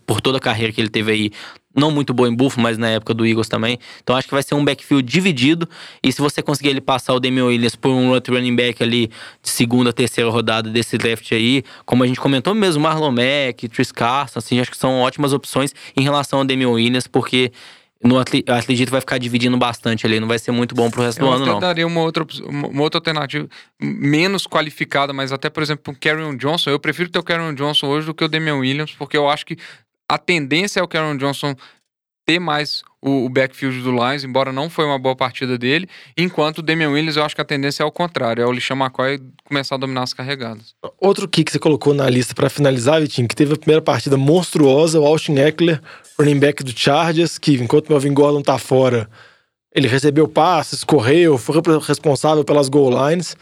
por 0.06 0.20
toda 0.20 0.38
a 0.38 0.40
carreira 0.40 0.72
que 0.72 0.80
ele 0.80 0.88
teve 0.88 1.12
aí, 1.12 1.30
não 1.74 1.90
muito 1.90 2.14
boa 2.14 2.28
em 2.28 2.34
Buffalo, 2.34 2.62
mas 2.62 2.78
na 2.78 2.88
época 2.88 3.12
do 3.12 3.26
Eagles 3.26 3.48
também. 3.48 3.78
Então 4.02 4.16
acho 4.16 4.26
que 4.26 4.32
vai 4.32 4.42
ser 4.42 4.54
um 4.54 4.64
backfield 4.64 5.06
dividido. 5.06 5.68
E 6.02 6.10
se 6.10 6.20
você 6.22 6.42
conseguir 6.42 6.70
ele 6.70 6.80
passar 6.80 7.12
o 7.12 7.20
Damian 7.20 7.44
Williams 7.44 7.76
por 7.76 7.90
um 7.90 8.12
running 8.12 8.56
back 8.56 8.82
ali 8.82 9.08
de 9.42 9.50
segunda, 9.50 9.92
terceira 9.92 10.30
rodada 10.30 10.70
desse 10.70 10.96
draft 10.96 11.30
aí, 11.32 11.62
como 11.84 12.02
a 12.02 12.06
gente 12.06 12.18
comentou 12.18 12.54
mesmo, 12.54 12.82
Marlon 12.82 13.12
Mack, 13.12 13.68
Tris 13.68 13.92
Carson, 13.92 14.38
assim, 14.38 14.58
acho 14.58 14.70
que 14.70 14.78
são 14.78 15.00
ótimas 15.00 15.34
opções 15.34 15.74
em 15.94 16.02
relação 16.02 16.38
ao 16.38 16.44
Damian 16.44 16.70
Williams, 16.70 17.06
porque 17.06 17.52
no 18.02 18.18
Atlético 18.18 18.90
vai 18.90 19.00
ficar 19.00 19.18
dividindo 19.18 19.56
bastante 19.56 20.06
ali, 20.06 20.20
não 20.20 20.28
vai 20.28 20.38
ser 20.38 20.50
muito 20.50 20.74
bom 20.74 20.90
pro 20.90 21.02
resto 21.02 21.20
eu 21.20 21.26
do 21.26 21.32
ano, 21.32 21.46
não. 21.46 21.54
Eu 21.54 21.60
daria 21.60 21.86
uma 21.86 22.00
outra, 22.00 22.26
uma 22.44 22.82
outra 22.82 22.98
alternativa 22.98 23.48
menos 23.80 24.46
qualificada, 24.46 25.12
mas 25.12 25.32
até, 25.32 25.48
por 25.48 25.62
exemplo, 25.62 25.92
o 25.92 25.96
Karen 25.98 26.36
Johnson. 26.36 26.70
Eu 26.70 26.78
prefiro 26.78 27.08
ter 27.08 27.18
o 27.18 27.22
Karen 27.22 27.54
Johnson 27.54 27.86
hoje 27.86 28.06
do 28.06 28.14
que 28.14 28.24
o 28.24 28.28
Damian 28.28 28.56
Williams, 28.56 28.92
porque 28.92 29.16
eu 29.16 29.28
acho 29.28 29.46
que 29.46 29.56
a 30.08 30.18
tendência 30.18 30.80
é 30.80 30.82
o 30.82 30.88
Karen 30.88 31.16
Johnson 31.16 31.54
ter 32.26 32.40
mais 32.40 32.82
o, 33.00 33.24
o, 33.24 33.28
backfield 33.28 33.80
do 33.82 33.92
Lions, 33.92 34.24
embora 34.24 34.52
não 34.52 34.68
foi 34.68 34.84
uma 34.84 34.98
boa 34.98 35.14
partida 35.14 35.56
dele, 35.56 35.88
enquanto 36.16 36.58
o 36.58 36.62
Damian 36.62 36.90
Williams 36.90 37.16
eu 37.16 37.24
acho 37.24 37.36
que 37.36 37.40
a 37.40 37.44
tendência 37.44 37.84
é 37.84 37.86
o 37.86 37.92
contrário, 37.92 38.42
é 38.42 38.46
o 38.46 38.50
Lishan 38.50 38.74
McCoy 38.74 39.22
começar 39.44 39.76
a 39.76 39.78
dominar 39.78 40.02
as 40.02 40.12
carregadas. 40.12 40.74
Outro 41.00 41.28
kick 41.28 41.44
que 41.44 41.52
você 41.52 41.58
colocou 41.60 41.94
na 41.94 42.10
lista 42.10 42.34
para 42.34 42.50
finalizar, 42.50 43.00
Vitinho, 43.00 43.28
que 43.28 43.36
teve 43.36 43.54
a 43.54 43.56
primeira 43.56 43.80
partida 43.80 44.16
monstruosa, 44.16 44.98
o 44.98 45.06
Austin 45.06 45.36
Eckler, 45.36 45.80
running 46.18 46.40
back 46.40 46.64
do 46.64 46.76
Chargers, 46.76 47.38
que 47.38 47.54
enquanto 47.54 47.86
o 47.86 47.92
Melvin 47.92 48.12
Gordon 48.12 48.42
tá 48.42 48.58
fora, 48.58 49.08
ele 49.72 49.86
recebeu 49.86 50.26
passes, 50.26 50.82
correu, 50.82 51.38
foi 51.38 51.62
responsável 51.86 52.44
pelas 52.44 52.68
goal 52.68 52.90
lines. 52.90 53.36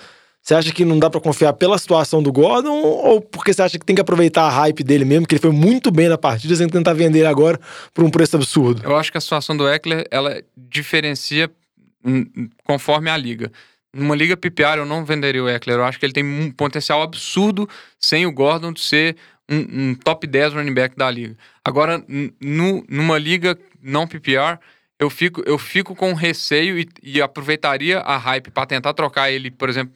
Você 0.44 0.54
acha 0.54 0.72
que 0.72 0.84
não 0.84 0.98
dá 0.98 1.08
para 1.08 1.22
confiar 1.22 1.54
pela 1.54 1.78
situação 1.78 2.22
do 2.22 2.30
Gordon 2.30 2.74
ou 2.74 3.18
porque 3.18 3.50
você 3.50 3.62
acha 3.62 3.78
que 3.78 3.86
tem 3.86 3.94
que 3.96 4.02
aproveitar 4.02 4.42
a 4.42 4.50
hype 4.50 4.84
dele 4.84 5.06
mesmo, 5.06 5.26
que 5.26 5.34
ele 5.34 5.40
foi 5.40 5.50
muito 5.50 5.90
bem 5.90 6.06
na 6.06 6.18
partida, 6.18 6.54
sem 6.54 6.68
tentar 6.68 6.92
vender 6.92 7.20
ele 7.20 7.28
agora 7.28 7.58
por 7.94 8.04
um 8.04 8.10
preço 8.10 8.36
absurdo? 8.36 8.82
Eu 8.84 8.94
acho 8.94 9.10
que 9.10 9.16
a 9.16 9.20
situação 9.22 9.56
do 9.56 9.66
Eckler, 9.66 10.06
ela 10.10 10.42
diferencia 10.54 11.50
conforme 12.62 13.08
a 13.08 13.16
liga. 13.16 13.50
Numa 13.90 14.14
liga 14.14 14.36
PPR 14.36 14.76
eu 14.76 14.84
não 14.84 15.02
venderia 15.02 15.42
o 15.42 15.48
Eckler. 15.48 15.78
Eu 15.78 15.84
acho 15.84 15.98
que 15.98 16.04
ele 16.04 16.12
tem 16.12 16.22
um 16.22 16.50
potencial 16.50 17.00
absurdo 17.00 17.66
sem 17.98 18.26
o 18.26 18.32
Gordon 18.32 18.74
de 18.74 18.82
ser 18.82 19.16
um, 19.50 19.56
um 19.56 19.94
top 19.94 20.26
10 20.26 20.52
running 20.52 20.74
back 20.74 20.94
da 20.94 21.10
liga. 21.10 21.38
Agora, 21.64 22.04
numa 22.38 23.16
liga 23.16 23.56
não 23.82 24.06
PPR, 24.06 24.58
eu 24.98 25.10
fico, 25.10 25.42
eu 25.46 25.58
fico 25.58 25.94
com 25.94 26.12
receio 26.14 26.78
e, 26.78 26.88
e 27.02 27.20
aproveitaria 27.20 28.00
a 28.00 28.16
hype 28.16 28.50
para 28.50 28.66
tentar 28.66 28.94
trocar 28.94 29.30
ele, 29.30 29.50
por 29.50 29.68
exemplo, 29.68 29.94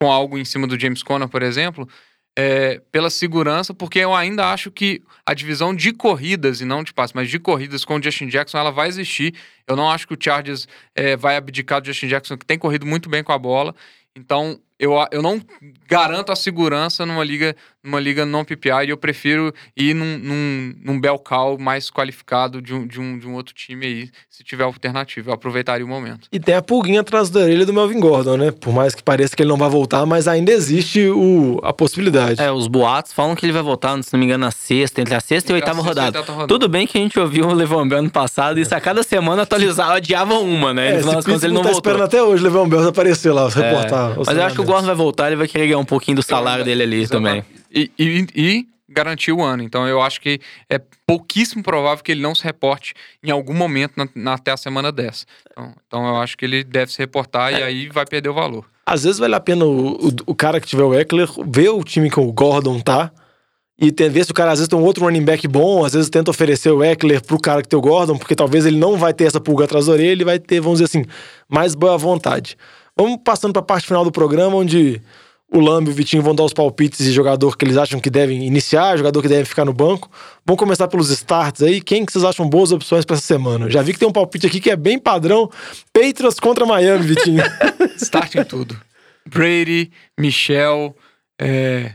com 0.00 0.10
algo 0.10 0.38
em 0.38 0.44
cima 0.44 0.66
do 0.66 0.78
James 0.78 1.02
Conner, 1.02 1.28
por 1.28 1.42
exemplo, 1.42 1.88
é, 2.38 2.80
pela 2.90 3.10
segurança, 3.10 3.74
porque 3.74 3.98
eu 3.98 4.14
ainda 4.14 4.52
acho 4.52 4.70
que 4.70 5.02
a 5.26 5.34
divisão 5.34 5.74
de 5.74 5.92
corridas, 5.92 6.60
e 6.60 6.64
não 6.64 6.82
de 6.82 6.92
passes, 6.92 7.12
mas 7.12 7.28
de 7.28 7.38
corridas 7.38 7.84
com 7.84 7.96
o 7.96 8.02
Justin 8.02 8.28
Jackson, 8.28 8.58
ela 8.58 8.70
vai 8.70 8.88
existir. 8.88 9.34
Eu 9.66 9.76
não 9.76 9.90
acho 9.90 10.06
que 10.06 10.14
o 10.14 10.18
Chargers 10.18 10.66
é, 10.94 11.16
vai 11.16 11.36
abdicar 11.36 11.80
do 11.80 11.86
Justin 11.86 12.08
Jackson, 12.08 12.36
que 12.36 12.46
tem 12.46 12.58
corrido 12.58 12.86
muito 12.86 13.08
bem 13.08 13.22
com 13.22 13.32
a 13.32 13.38
bola. 13.38 13.74
Então, 14.16 14.60
eu, 14.78 14.92
eu 15.12 15.22
não 15.22 15.40
garanto 15.86 16.32
a 16.32 16.36
segurança 16.36 17.04
numa 17.04 17.22
liga, 17.22 17.54
numa 17.82 17.98
liga 17.98 18.26
não 18.26 18.44
PPI 18.44 18.86
e 18.86 18.90
eu 18.90 18.96
prefiro 18.96 19.52
ir 19.76 19.94
num, 19.94 20.18
num, 20.18 20.74
num 20.84 21.00
bel 21.00 21.18
call 21.18 21.58
mais 21.58 21.90
qualificado 21.90 22.60
de 22.60 22.74
um, 22.74 22.86
de, 22.86 23.00
um, 23.00 23.18
de 23.18 23.26
um 23.26 23.34
outro 23.34 23.54
time 23.54 23.86
aí, 23.86 24.10
se 24.28 24.44
tiver 24.44 24.64
alternativa. 24.64 25.30
Eu 25.30 25.34
aproveitaria 25.34 25.84
o 25.84 25.88
momento. 25.88 26.28
E 26.30 26.38
tem 26.38 26.54
a 26.54 26.62
pulguinha 26.62 27.00
atrás 27.00 27.30
da 27.30 27.40
orelha 27.40 27.64
do 27.64 27.72
Melvin 27.72 27.98
Gordon, 27.98 28.36
né? 28.36 28.50
Por 28.50 28.72
mais 28.72 28.94
que 28.94 29.02
pareça 29.02 29.34
que 29.34 29.42
ele 29.42 29.48
não 29.48 29.56
vai 29.56 29.70
voltar, 29.70 30.04
mas 30.04 30.28
ainda 30.28 30.52
existe 30.52 31.08
o, 31.08 31.58
a 31.62 31.72
possibilidade. 31.72 32.40
É, 32.40 32.52
os 32.52 32.66
boatos 32.66 33.12
falam 33.12 33.34
que 33.34 33.46
ele 33.46 33.52
vai 33.52 33.62
voltar, 33.62 34.00
se 34.02 34.12
não 34.12 34.20
me 34.20 34.26
engano, 34.26 34.44
na 34.44 34.50
sexta, 34.50 35.00
entre 35.00 35.14
a 35.14 35.20
sexta 35.20 35.52
e 35.52 35.54
a 35.54 35.56
oitava 35.56 35.80
rodada. 35.80 36.20
rodada. 36.20 36.46
Tudo 36.46 36.68
bem 36.68 36.86
que 36.86 36.98
a 36.98 37.00
gente 37.00 37.18
ouviu 37.18 37.46
o 37.46 37.54
Levão 37.54 37.88
Bell 37.88 38.00
ano 38.00 38.10
passado 38.10 38.58
e 38.58 38.62
isso 38.62 38.74
a 38.74 38.80
cada 38.80 39.02
semana 39.02 39.42
atualizava, 39.42 39.94
adiava 39.94 40.34
uma, 40.34 40.74
né? 40.74 40.88
É, 40.88 40.98
ele, 40.98 40.98
ele 40.98 41.06
não 41.06 41.22
tá 41.22 41.30
voltou. 41.30 41.72
esperando 41.72 42.02
até 42.02 42.22
hoje 42.22 42.42
o 42.42 42.44
Levão 42.44 42.68
Bell 42.68 42.88
aparecer 42.88 43.32
lá, 43.32 43.48
reportar. 43.48 44.12
É, 44.12 44.14
mas 44.26 44.36
eu 44.36 44.42
acho 44.44 44.54
que 44.54 44.60
o 44.60 44.64
Gordon 44.64 44.86
vai 44.86 44.94
voltar, 44.94 45.28
ele 45.28 45.36
vai 45.36 45.48
querer 45.48 45.66
ganhar 45.66 45.78
um 45.78 45.84
pouquinho 45.84 46.16
do 46.16 46.22
salário 46.22 46.64
dele 46.64 46.82
ali 46.82 47.08
também. 47.08 47.42
E, 47.70 47.90
e, 47.98 48.26
e 48.34 48.68
garantir 48.90 49.32
o 49.32 49.42
ano. 49.42 49.62
Então 49.62 49.86
eu 49.86 50.02
acho 50.02 50.20
que 50.20 50.40
é 50.68 50.80
pouquíssimo 51.06 51.62
provável 51.62 52.02
que 52.02 52.12
ele 52.12 52.20
não 52.20 52.34
se 52.34 52.42
reporte 52.42 52.94
em 53.22 53.30
algum 53.30 53.54
momento 53.54 53.92
na, 53.96 54.08
na 54.14 54.34
até 54.34 54.50
a 54.50 54.56
semana 54.56 54.90
10. 54.90 55.26
Então, 55.50 55.74
então, 55.86 56.06
eu 56.08 56.16
acho 56.16 56.36
que 56.36 56.44
ele 56.44 56.64
deve 56.64 56.92
se 56.92 56.98
reportar 56.98 57.54
é. 57.54 57.60
e 57.60 57.62
aí 57.62 57.88
vai 57.88 58.04
perder 58.04 58.28
o 58.28 58.34
valor. 58.34 58.66
Às 58.84 59.04
vezes 59.04 59.18
vale 59.18 59.34
a 59.34 59.40
pena 59.40 59.64
o, 59.64 60.08
o, 60.08 60.10
o, 60.26 60.34
cara 60.34 60.60
que 60.60 60.66
tiver 60.66 60.82
o 60.82 60.92
Eckler 60.92 61.28
ver 61.46 61.68
o 61.68 61.84
time 61.84 62.10
que 62.10 62.18
o 62.18 62.32
Gordon 62.32 62.80
tá 62.80 63.12
e 63.80 63.90
ver 64.08 64.24
se 64.24 64.30
o 64.32 64.34
cara 64.34 64.52
às 64.52 64.58
vezes 64.58 64.68
tem 64.68 64.78
um 64.78 64.82
outro 64.82 65.04
running 65.04 65.24
back 65.24 65.46
bom, 65.48 65.84
às 65.84 65.94
vezes 65.94 66.10
tenta 66.10 66.30
oferecer 66.30 66.70
o 66.70 66.84
Eckler 66.84 67.24
pro 67.24 67.40
cara 67.40 67.62
que 67.62 67.68
tem 67.68 67.78
o 67.78 67.82
Gordon, 67.82 68.18
porque 68.18 68.34
talvez 68.34 68.66
ele 68.66 68.76
não 68.76 68.98
vai 68.98 69.14
ter 69.14 69.24
essa 69.24 69.40
pulga 69.40 69.64
atrás 69.64 69.86
da 69.86 69.92
orelha, 69.92 70.10
ele 70.10 70.24
vai 70.24 70.38
ter, 70.38 70.60
vamos 70.60 70.80
dizer 70.80 70.98
assim, 70.98 71.08
mais 71.48 71.74
boa 71.74 71.96
vontade. 71.96 72.58
Vamos 72.94 73.20
passando 73.24 73.52
para 73.52 73.62
a 73.62 73.64
parte 73.64 73.86
final 73.86 74.04
do 74.04 74.12
programa, 74.12 74.56
onde 74.56 75.00
o 75.52 75.60
Lamb 75.60 75.88
e 75.88 75.90
o 75.90 75.94
Vitinho 75.94 76.22
vão 76.22 76.34
dar 76.34 76.44
os 76.44 76.52
palpites 76.52 77.04
de 77.04 77.12
jogador 77.12 77.56
que 77.56 77.64
eles 77.64 77.76
acham 77.76 77.98
que 77.98 78.08
devem 78.08 78.46
iniciar, 78.46 78.96
jogador 78.96 79.20
que 79.20 79.28
deve 79.28 79.44
ficar 79.44 79.64
no 79.64 79.72
banco. 79.72 80.10
Vamos 80.46 80.58
começar 80.58 80.86
pelos 80.86 81.10
starts 81.10 81.62
aí. 81.62 81.80
Quem 81.80 82.06
que 82.06 82.12
vocês 82.12 82.24
acham 82.24 82.48
boas 82.48 82.70
opções 82.70 83.04
para 83.04 83.16
essa 83.16 83.26
semana? 83.26 83.68
Já 83.68 83.82
vi 83.82 83.92
que 83.92 83.98
tem 83.98 84.08
um 84.08 84.12
palpite 84.12 84.46
aqui 84.46 84.60
que 84.60 84.70
é 84.70 84.76
bem 84.76 84.98
padrão. 84.98 85.50
Patriots 85.92 86.38
contra 86.38 86.64
Miami, 86.64 87.04
Vitinho. 87.04 87.42
Start 87.96 88.34
em 88.36 88.44
tudo. 88.44 88.80
Brady, 89.26 89.90
Michel, 90.18 90.94
é, 91.40 91.92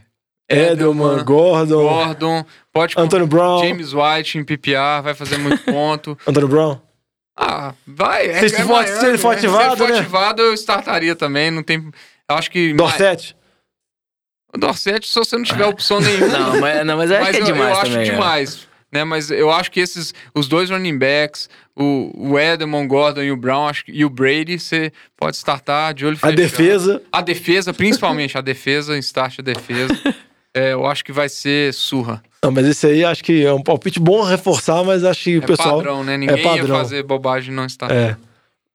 Edelman, 0.50 1.24
Gordon, 1.24 1.82
Gordon, 1.82 2.46
pode 2.72 2.94
Antônio 2.98 3.26
Brown, 3.26 3.60
James 3.60 3.94
White 3.94 4.38
em 4.38 4.44
PPR, 4.44 5.02
vai 5.04 5.14
fazer 5.14 5.38
muito 5.38 5.64
ponto. 5.66 6.18
Antônio 6.28 6.48
Brown. 6.48 6.80
Ah, 7.38 7.74
vai. 7.86 8.28
É, 8.28 8.48
se, 8.48 8.56
é 8.56 8.64
for, 8.64 8.86
se 8.86 9.06
ele 9.06 9.18
for 9.18 9.32
né? 9.32 9.38
ativado, 9.38 9.64
se 9.64 9.70
ele 9.70 9.78
for 9.78 9.90
né? 9.90 10.00
ativado, 10.00 10.42
eu 10.42 10.54
startaria 10.54 11.16
também. 11.16 11.52
Não 11.52 11.64
tem. 11.64 11.78
Eu 12.30 12.36
acho 12.36 12.50
que. 12.50 12.74
Dorset. 12.74 13.35
O 14.56 14.58
Dorset, 14.58 15.06
se 15.06 15.16
você 15.16 15.36
não 15.36 15.44
tiver 15.44 15.66
opção 15.66 16.00
nenhuma. 16.00 16.28
não, 16.28 16.62
mas, 16.62 16.86
não, 16.86 16.98
mas 16.98 17.12
é, 17.12 17.20
mas 17.20 17.36
que 17.36 17.42
é 17.42 17.46
demais. 17.46 17.62
Eu, 17.62 17.78
eu 17.78 17.84
também, 17.84 18.02
acho 18.02 18.12
demais. 18.12 18.68
Né? 18.90 19.04
Mas 19.04 19.30
eu 19.30 19.52
acho 19.52 19.70
que 19.70 19.82
esses. 19.82 20.14
Os 20.34 20.48
dois 20.48 20.70
running 20.70 20.98
backs, 20.98 21.50
o, 21.76 22.12
o 22.16 22.40
Edelman, 22.40 22.88
Gordon 22.88 23.22
e 23.22 23.32
o 23.32 23.36
Brown 23.36 23.68
acho, 23.68 23.84
e 23.90 24.06
o 24.06 24.10
Brady, 24.10 24.58
você 24.58 24.94
pode 25.18 25.36
startar 25.36 25.94
de 25.94 26.06
olho 26.06 26.16
fechado. 26.16 26.32
A 26.32 26.36
defesa. 26.36 27.02
A 27.12 27.22
defesa, 27.22 27.74
principalmente 27.74 28.38
a 28.38 28.42
defesa, 28.42 28.98
start 28.98 29.40
a 29.40 29.42
defesa. 29.42 29.94
é, 30.56 30.72
eu 30.72 30.86
acho 30.86 31.04
que 31.04 31.12
vai 31.12 31.28
ser 31.28 31.74
surra. 31.74 32.24
Não, 32.42 32.50
mas 32.50 32.66
esse 32.66 32.88
aí 32.88 33.04
acho 33.04 33.22
que 33.22 33.46
é 33.46 33.52
um 33.52 33.62
palpite 33.62 34.00
bom 34.00 34.24
reforçar, 34.24 34.86
mas 34.86 35.04
acho 35.04 35.24
que 35.26 35.38
o 35.40 35.44
é 35.44 35.48
pessoal. 35.48 35.78
Padrão, 35.78 36.02
né? 36.02 36.16
Ninguém 36.16 36.40
é 36.40 36.44
padrão. 36.44 36.68
ia 36.68 36.82
fazer 36.82 37.04
bobagem 37.04 37.54
não 37.54 37.66
estar. 37.66 37.92
É. 37.92 38.16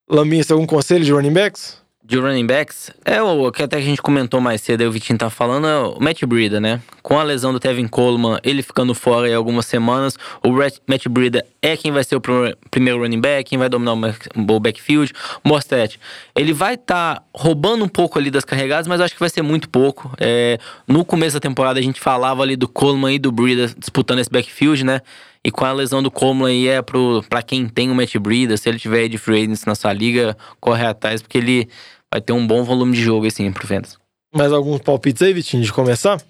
Laminha, 0.07 0.43
você 0.43 0.49
tem 0.49 0.55
algum 0.55 0.66
conselho 0.66 1.05
de 1.05 1.12
running 1.12 1.33
backs? 1.33 1.80
De 2.02 2.18
running 2.18 2.46
backs, 2.46 2.90
é 3.04 3.22
o 3.22 3.52
que 3.52 3.62
até 3.62 3.76
a 3.76 3.80
gente 3.80 4.00
comentou 4.00 4.40
mais 4.40 4.62
cedo, 4.62 4.80
aí 4.80 4.86
o 4.86 4.90
Vitinho 4.90 5.18
tá 5.18 5.28
falando, 5.28 5.66
é 5.66 5.78
o 5.78 6.00
Matt 6.00 6.24
Breida, 6.24 6.58
né? 6.58 6.80
Com 7.02 7.18
a 7.18 7.22
lesão 7.22 7.52
do 7.52 7.60
Tevin 7.60 7.86
Coleman, 7.86 8.38
ele 8.42 8.62
ficando 8.62 8.94
fora 8.94 9.26
aí 9.26 9.34
algumas 9.34 9.66
semanas, 9.66 10.16
o 10.42 10.50
Matt 10.50 11.06
Breida 11.08 11.44
é 11.62 11.76
quem 11.76 11.92
vai 11.92 12.02
ser 12.02 12.16
o 12.16 12.22
primeiro 12.70 13.00
running 13.00 13.20
back, 13.20 13.50
quem 13.50 13.58
vai 13.58 13.68
dominar 13.68 13.92
o 13.92 14.60
backfield. 14.60 15.12
Mostert, 15.44 15.98
ele 16.34 16.52
vai 16.52 16.74
estar 16.74 17.16
tá 17.16 17.22
roubando 17.34 17.84
um 17.84 17.88
pouco 17.88 18.18
ali 18.18 18.30
das 18.30 18.44
carregadas, 18.44 18.86
mas 18.86 18.98
eu 18.98 19.04
acho 19.04 19.14
que 19.14 19.20
vai 19.20 19.30
ser 19.30 19.42
muito 19.42 19.68
pouco. 19.68 20.10
É, 20.18 20.58
no 20.88 21.04
começo 21.04 21.34
da 21.34 21.40
temporada 21.40 21.78
a 21.78 21.82
gente 21.82 22.00
falava 22.00 22.42
ali 22.42 22.56
do 22.56 22.66
Coleman 22.66 23.14
e 23.14 23.18
do 23.18 23.30
Breida 23.30 23.68
disputando 23.78 24.20
esse 24.20 24.30
backfield, 24.30 24.84
né? 24.84 25.02
E 25.44 25.50
com 25.50 25.64
a 25.64 25.72
lesão 25.72 26.03
do 26.03 26.11
Coleman 26.11 26.48
aí 26.48 26.68
é 26.68 26.83
pro, 26.83 27.24
pra 27.29 27.42
quem 27.42 27.66
tem 27.66 27.90
o 27.90 27.94
Matt 27.94 28.14
Breida, 28.16 28.57
se 28.57 28.68
ele 28.68 28.79
tiver 28.79 29.09
de 29.09 29.16
free 29.16 29.42
agency 29.42 29.66
na 29.66 29.74
sua 29.74 29.92
liga, 29.92 30.37
corre 30.61 30.85
atrás, 30.85 31.22
porque 31.22 31.38
ele 31.38 31.68
vai 32.12 32.20
ter 32.20 32.33
um 32.33 32.46
bom 32.46 32.62
volume 32.62 32.94
de 32.94 33.03
jogo 33.03 33.26
assim 33.26 33.50
pro 33.50 33.66
Vendas. 33.66 33.98
Mais 34.35 34.53
alguns 34.53 34.81
palpites 34.81 35.22
aí, 35.22 35.33
Vitinho, 35.33 35.62
de 35.62 35.72
começar? 35.72 36.20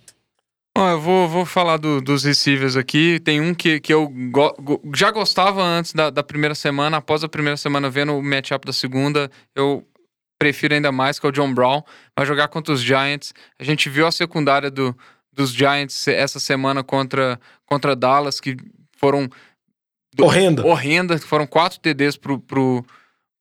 Bom, 0.77 0.89
eu 0.89 1.01
vou, 1.01 1.29
vou 1.29 1.45
falar 1.45 1.77
do, 1.77 2.01
dos 2.01 2.23
receivers 2.23 2.77
aqui. 2.77 3.19
Tem 3.21 3.41
um 3.41 3.53
que, 3.53 3.81
que 3.81 3.93
eu 3.93 4.09
go, 4.09 4.55
go, 4.61 4.81
já 4.95 5.11
gostava 5.11 5.63
antes 5.63 5.93
da, 5.93 6.11
da 6.11 6.23
primeira 6.23 6.55
semana. 6.55 6.99
Após 6.99 7.25
a 7.25 7.29
primeira 7.29 7.57
semana, 7.57 7.91
vendo 7.91 8.17
o 8.17 8.23
matchup 8.23 8.65
da 8.65 8.73
segunda, 8.73 9.31
eu 9.55 9.85
prefiro 10.39 10.73
ainda 10.73 10.93
mais, 10.93 11.19
que 11.19 11.27
é 11.27 11.29
o 11.29 11.33
John 11.33 11.53
Brown. 11.53 11.83
Vai 12.17 12.25
jogar 12.25 12.49
contra 12.49 12.73
os 12.73 12.81
Giants. 12.81 13.35
A 13.59 13.65
gente 13.65 13.91
viu 13.91 14.07
a 14.07 14.13
secundária 14.13 14.71
do, 14.71 14.97
dos 15.33 15.53
Giants 15.53 16.07
essa 16.07 16.39
semana 16.39 16.85
contra, 16.85 17.39
contra 17.67 17.97
Dallas, 17.97 18.41
que 18.41 18.57
foram. 19.01 19.29
Horrenda. 20.21 20.67
Horrenda. 20.67 21.19
Foram 21.19 21.47
quatro 21.47 21.81
TDs 21.81 22.17
pro, 22.17 22.39
pro, 22.39 22.85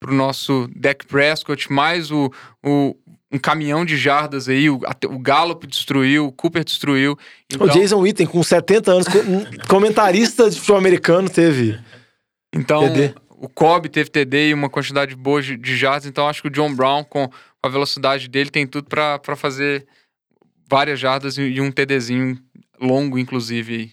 pro 0.00 0.14
nosso 0.14 0.68
Dak 0.74 1.06
Prescott, 1.06 1.70
mais 1.70 2.10
o, 2.10 2.32
o, 2.64 2.96
um 3.30 3.38
caminhão 3.38 3.84
de 3.84 3.96
jardas 3.96 4.48
aí, 4.48 4.70
o, 4.70 4.80
o 5.08 5.18
Gallup 5.18 5.66
destruiu, 5.66 6.26
o 6.26 6.32
Cooper 6.32 6.64
destruiu. 6.64 7.18
Então... 7.52 7.66
O 7.66 7.70
Jason 7.70 7.98
Witten, 7.98 8.26
com 8.26 8.42
70 8.42 8.90
anos, 8.90 9.06
comentarista 9.68 10.48
de 10.48 10.56
futebol 10.56 10.78
americano, 10.78 11.28
teve. 11.28 11.78
Então, 12.52 12.92
TD. 12.92 13.14
o 13.28 13.48
Cobb 13.48 13.88
teve 13.88 14.10
TD 14.10 14.48
e 14.48 14.54
uma 14.54 14.70
quantidade 14.70 15.14
boa 15.14 15.42
de, 15.42 15.56
de 15.56 15.76
jardas, 15.76 16.06
então 16.06 16.26
acho 16.26 16.42
que 16.42 16.48
o 16.48 16.50
John 16.50 16.74
Brown, 16.74 17.04
com 17.04 17.30
a 17.62 17.68
velocidade 17.68 18.26
dele, 18.28 18.50
tem 18.50 18.66
tudo 18.66 18.88
para 18.88 19.36
fazer 19.36 19.86
várias 20.68 20.98
jardas 20.98 21.36
e 21.36 21.60
um 21.60 21.70
TDzinho 21.70 22.38
longo, 22.80 23.18
inclusive. 23.18 23.92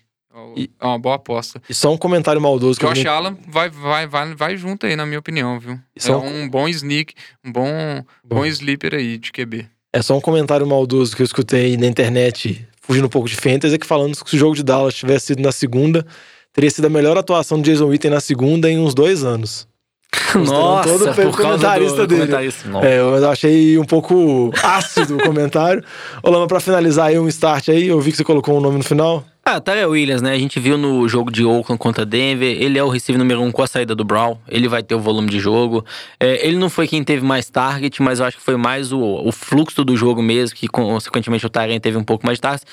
É 0.80 0.86
uma 0.86 1.00
boa 1.00 1.15
aposta. 1.15 1.62
E 1.69 1.73
só 1.73 1.91
um 1.91 1.97
comentário 1.97 2.41
maldoso. 2.41 2.80
Josh 2.80 3.02
que 3.02 3.08
eu... 3.08 3.12
Allen 3.12 3.38
vai, 3.47 3.69
vai, 3.69 4.08
vai, 4.08 4.36
vai 4.36 4.58
junto 4.58 4.86
aí, 4.86 4.95
na 4.95 5.06
minha 5.06 5.19
opinião, 5.19 5.60
viu? 5.60 5.80
É 6.04 6.12
um... 6.12 6.43
um 6.43 6.50
bom 6.50 6.67
sneak, 6.67 7.13
um 7.43 7.52
bom, 7.52 8.04
bom. 8.23 8.38
bom 8.38 8.45
sleeper 8.45 8.93
aí 8.93 9.17
de 9.17 9.32
QB. 9.32 9.67
É 9.91 10.02
só 10.02 10.15
um 10.15 10.21
comentário 10.21 10.67
maldoso 10.67 11.15
que 11.15 11.21
eu 11.21 11.26
escutei 11.26 11.78
na 11.78 11.88
internet, 11.88 12.67
fugindo 12.82 13.06
um 13.06 13.10
pouco 13.10 13.28
de 13.28 13.36
fantasy, 13.36 13.76
é 13.76 13.78
que 13.78 13.88
falando 13.88 14.15
que 14.15 14.30
se 14.30 14.36
o 14.36 14.39
jogo 14.39 14.56
de 14.56 14.63
Dallas 14.63 14.93
tivesse 14.93 15.28
sido 15.28 15.41
na 15.41 15.52
segunda, 15.52 16.06
teria 16.54 16.69
sido 16.69 16.86
a 16.86 16.89
melhor 16.89 17.17
atuação 17.17 17.62
de 17.62 17.71
Jason 17.71 17.88
Witten 17.88 18.12
na 18.12 18.19
segunda 18.19 18.69
em 18.69 18.78
uns 18.80 18.93
dois 18.93 19.23
anos. 19.23 19.67
Nossa, 20.36 20.89
todo 20.89 21.13
por 21.13 21.36
comentarista 21.36 21.97
do, 21.97 22.08
dele. 22.08 22.21
Comentarista, 22.21 22.69
é, 22.84 23.00
eu 23.00 23.30
achei 23.30 23.78
um 23.78 23.84
pouco 23.84 24.52
ácido 24.63 25.17
o 25.17 25.23
comentário. 25.23 25.84
Ô, 26.23 26.30
Lama, 26.30 26.47
pra 26.47 26.60
finalizar 26.60 27.08
aí 27.08 27.19
um 27.19 27.28
start 27.28 27.69
aí, 27.69 27.88
eu 27.88 28.00
vi 28.00 28.12
que 28.12 28.17
você 28.17 28.23
colocou 28.23 28.58
um 28.58 28.62
nome 28.62 28.78
no 28.78 28.84
final. 28.84 29.23
Ah, 29.50 29.62
Tyrell 29.62 29.92
Williams, 29.92 30.22
né? 30.22 30.34
A 30.34 30.38
gente 30.38 30.60
viu 30.60 30.78
no 30.78 31.08
jogo 31.08 31.32
de 31.32 31.46
Oakland 31.46 31.80
contra 31.80 32.06
Denver. 32.06 32.62
Ele 32.62 32.78
é 32.78 32.84
o 32.84 32.90
receiver 32.90 33.18
número 33.18 33.42
um 33.42 33.50
com 33.50 33.64
a 33.64 33.68
saída 33.68 33.96
do 33.96 34.04
Brown. 34.04 34.38
Ele 34.46 34.68
vai 34.68 34.84
ter 34.84 34.94
o 34.94 35.00
volume 35.00 35.30
de 35.30 35.40
jogo. 35.40 35.86
É, 36.20 36.46
ele 36.46 36.58
não 36.58 36.70
foi 36.70 36.86
quem 36.86 37.02
teve 37.02 37.24
mais 37.26 37.50
target, 37.50 38.02
mas 38.02 38.20
eu 38.20 38.26
acho 38.26 38.36
que 38.36 38.44
foi 38.44 38.58
mais 38.58 38.92
o, 38.92 39.00
o 39.00 39.32
fluxo 39.32 39.86
do 39.86 39.96
jogo 39.96 40.22
mesmo, 40.22 40.54
que 40.54 40.68
consequentemente 40.68 41.46
o 41.46 41.50
Tyrell 41.50 41.80
teve 41.80 41.96
um 41.98 42.04
pouco 42.04 42.26
mais 42.26 42.40
de 42.40 42.42
target 42.42 42.66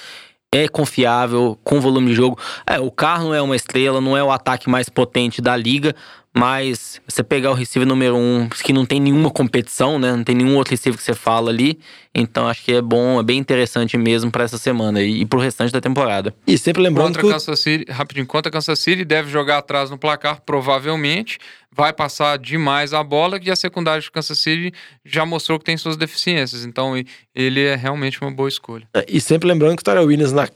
é 0.55 0.69
confiável, 0.69 1.59
com 1.65 1.81
volume 1.81 2.09
de 2.09 2.15
jogo. 2.15 2.39
É, 2.67 2.79
o 2.79 2.91
carro 2.91 3.25
não 3.25 3.35
é 3.35 3.43
uma 3.43 3.57
estrela, 3.57 4.01
não 4.01 4.17
é 4.17 4.23
o 4.23 4.31
ataque 4.31 4.71
mais 4.71 4.89
potente 4.89 5.43
da 5.43 5.57
liga, 5.57 5.95
mas 6.37 7.01
você 7.07 7.23
pegar 7.23 7.53
o 7.53 7.55
receiver 7.55 7.87
número 7.87 8.17
um, 8.17 8.49
que 8.49 8.73
não 8.73 8.85
tem 8.85 8.99
nenhuma 8.99 9.31
competição, 9.31 10.01
né? 10.01 10.17
Não 10.17 10.25
tem 10.25 10.35
nenhum 10.35 10.57
outro 10.57 10.73
receiver 10.73 10.99
que 10.99 11.05
você 11.05 11.15
fala 11.15 11.49
ali. 11.49 11.79
Então 12.13 12.49
acho 12.49 12.65
que 12.65 12.73
é 12.73 12.83
bom, 12.83 13.21
é 13.21 13.23
bem 13.23 13.39
interessante 13.39 13.97
mesmo 13.97 14.33
para 14.33 14.43
essa 14.43 14.59
semana 14.59 15.01
e, 15.01 15.21
e 15.21 15.27
pro 15.27 15.39
restante 15.39 15.73
da 15.73 15.81
temporada. 15.81 16.35
E 16.45 16.59
sempre 16.59 16.83
lembrando 16.83 17.15
contra 17.15 17.23
que... 17.23 17.29
Kansas 17.29 17.61
City, 17.61 17.91
rapidinho, 17.91 18.27
contra 18.27 18.51
Kansas 18.51 18.81
City 18.81 19.05
deve 19.05 19.31
jogar 19.31 19.59
atrás 19.59 19.91
no 19.91 19.97
placar, 19.97 20.41
provavelmente. 20.45 21.39
Vai 21.71 21.93
passar 21.93 22.37
demais 22.37 22.93
a 22.93 23.03
bola 23.03 23.39
e 23.41 23.51
a 23.51 23.57
secundária 23.57 24.01
de 24.01 24.11
Kansas 24.11 24.39
City 24.39 24.73
já 25.05 25.25
mostrou 25.25 25.59
que 25.59 25.65
tem 25.65 25.77
suas 25.77 25.97
deficiências. 25.97 26.65
Então 26.65 26.95
ele 27.33 27.61
é 27.61 27.77
realmente 27.77 28.21
uma 28.21 28.31
boa 28.33 28.49
escolha. 28.49 28.89
É, 28.93 29.05
e 29.09 29.21
sempre 29.21 29.49
lembrando 29.49 29.77
que 29.77 29.83
o 29.83 29.85
Tyrell 29.85 30.07
Williams, 30.07 30.33
na, 30.33 30.49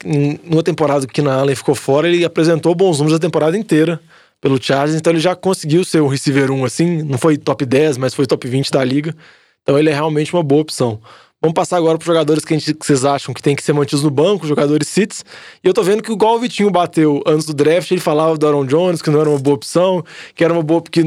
numa 0.44 0.62
temporada 0.64 1.06
que 1.06 1.22
na 1.22 1.34
Allen 1.34 1.54
ficou 1.54 1.76
fora, 1.76 2.08
ele 2.08 2.24
apresentou 2.24 2.74
bons 2.74 2.98
números 2.98 3.16
a 3.16 3.20
temporada 3.20 3.56
inteira 3.56 4.00
pelo 4.40 4.62
Chargers, 4.62 4.98
então 4.98 5.12
ele 5.12 5.20
já 5.20 5.35
conseguiu 5.35 5.85
ser 5.85 6.01
o 6.01 6.07
receiver 6.07 6.51
1 6.51 6.64
assim, 6.64 7.03
não 7.03 7.18
foi 7.18 7.37
top 7.37 7.64
10, 7.66 7.98
mas 7.98 8.14
foi 8.14 8.27
top 8.27 8.46
20 8.46 8.70
da 8.70 8.85
liga. 8.85 9.14
Então 9.62 9.79
ele 9.79 9.90
é 9.90 9.92
realmente 9.92 10.33
uma 10.33 10.42
boa 10.42 10.62
opção. 10.62 11.01
Vamos 11.40 11.55
passar 11.55 11.77
agora 11.77 11.96
para 11.96 12.07
jogadores 12.07 12.44
que, 12.44 12.53
gente, 12.59 12.74
que, 12.74 12.85
vocês 12.85 13.05
acham 13.05 13.33
que 13.33 13.40
tem 13.40 13.55
que 13.55 13.62
ser 13.62 13.72
mantidos 13.72 14.03
no 14.03 14.11
banco, 14.11 14.46
jogadores 14.46 14.88
cits. 14.88 15.24
E 15.62 15.68
eu 15.68 15.72
tô 15.72 15.85
vendo 15.85 16.03
que 16.03 16.11
igual 16.11 16.35
o 16.35 16.38
Vitinho 16.40 16.68
bateu 16.68 17.22
antes 17.24 17.46
do 17.46 17.55
draft, 17.55 17.90
ele 17.92 18.01
falava 18.01 18.37
do 18.37 18.44
Aaron 18.44 18.66
Jones, 18.66 19.01
que 19.01 19.09
não 19.09 19.20
era 19.20 19.31
uma 19.31 19.38
boa 19.38 19.55
opção, 19.55 20.05
que 20.35 20.42
era 20.42 20.53
uma 20.53 20.64
boa 20.64 20.81
porque 20.81 21.03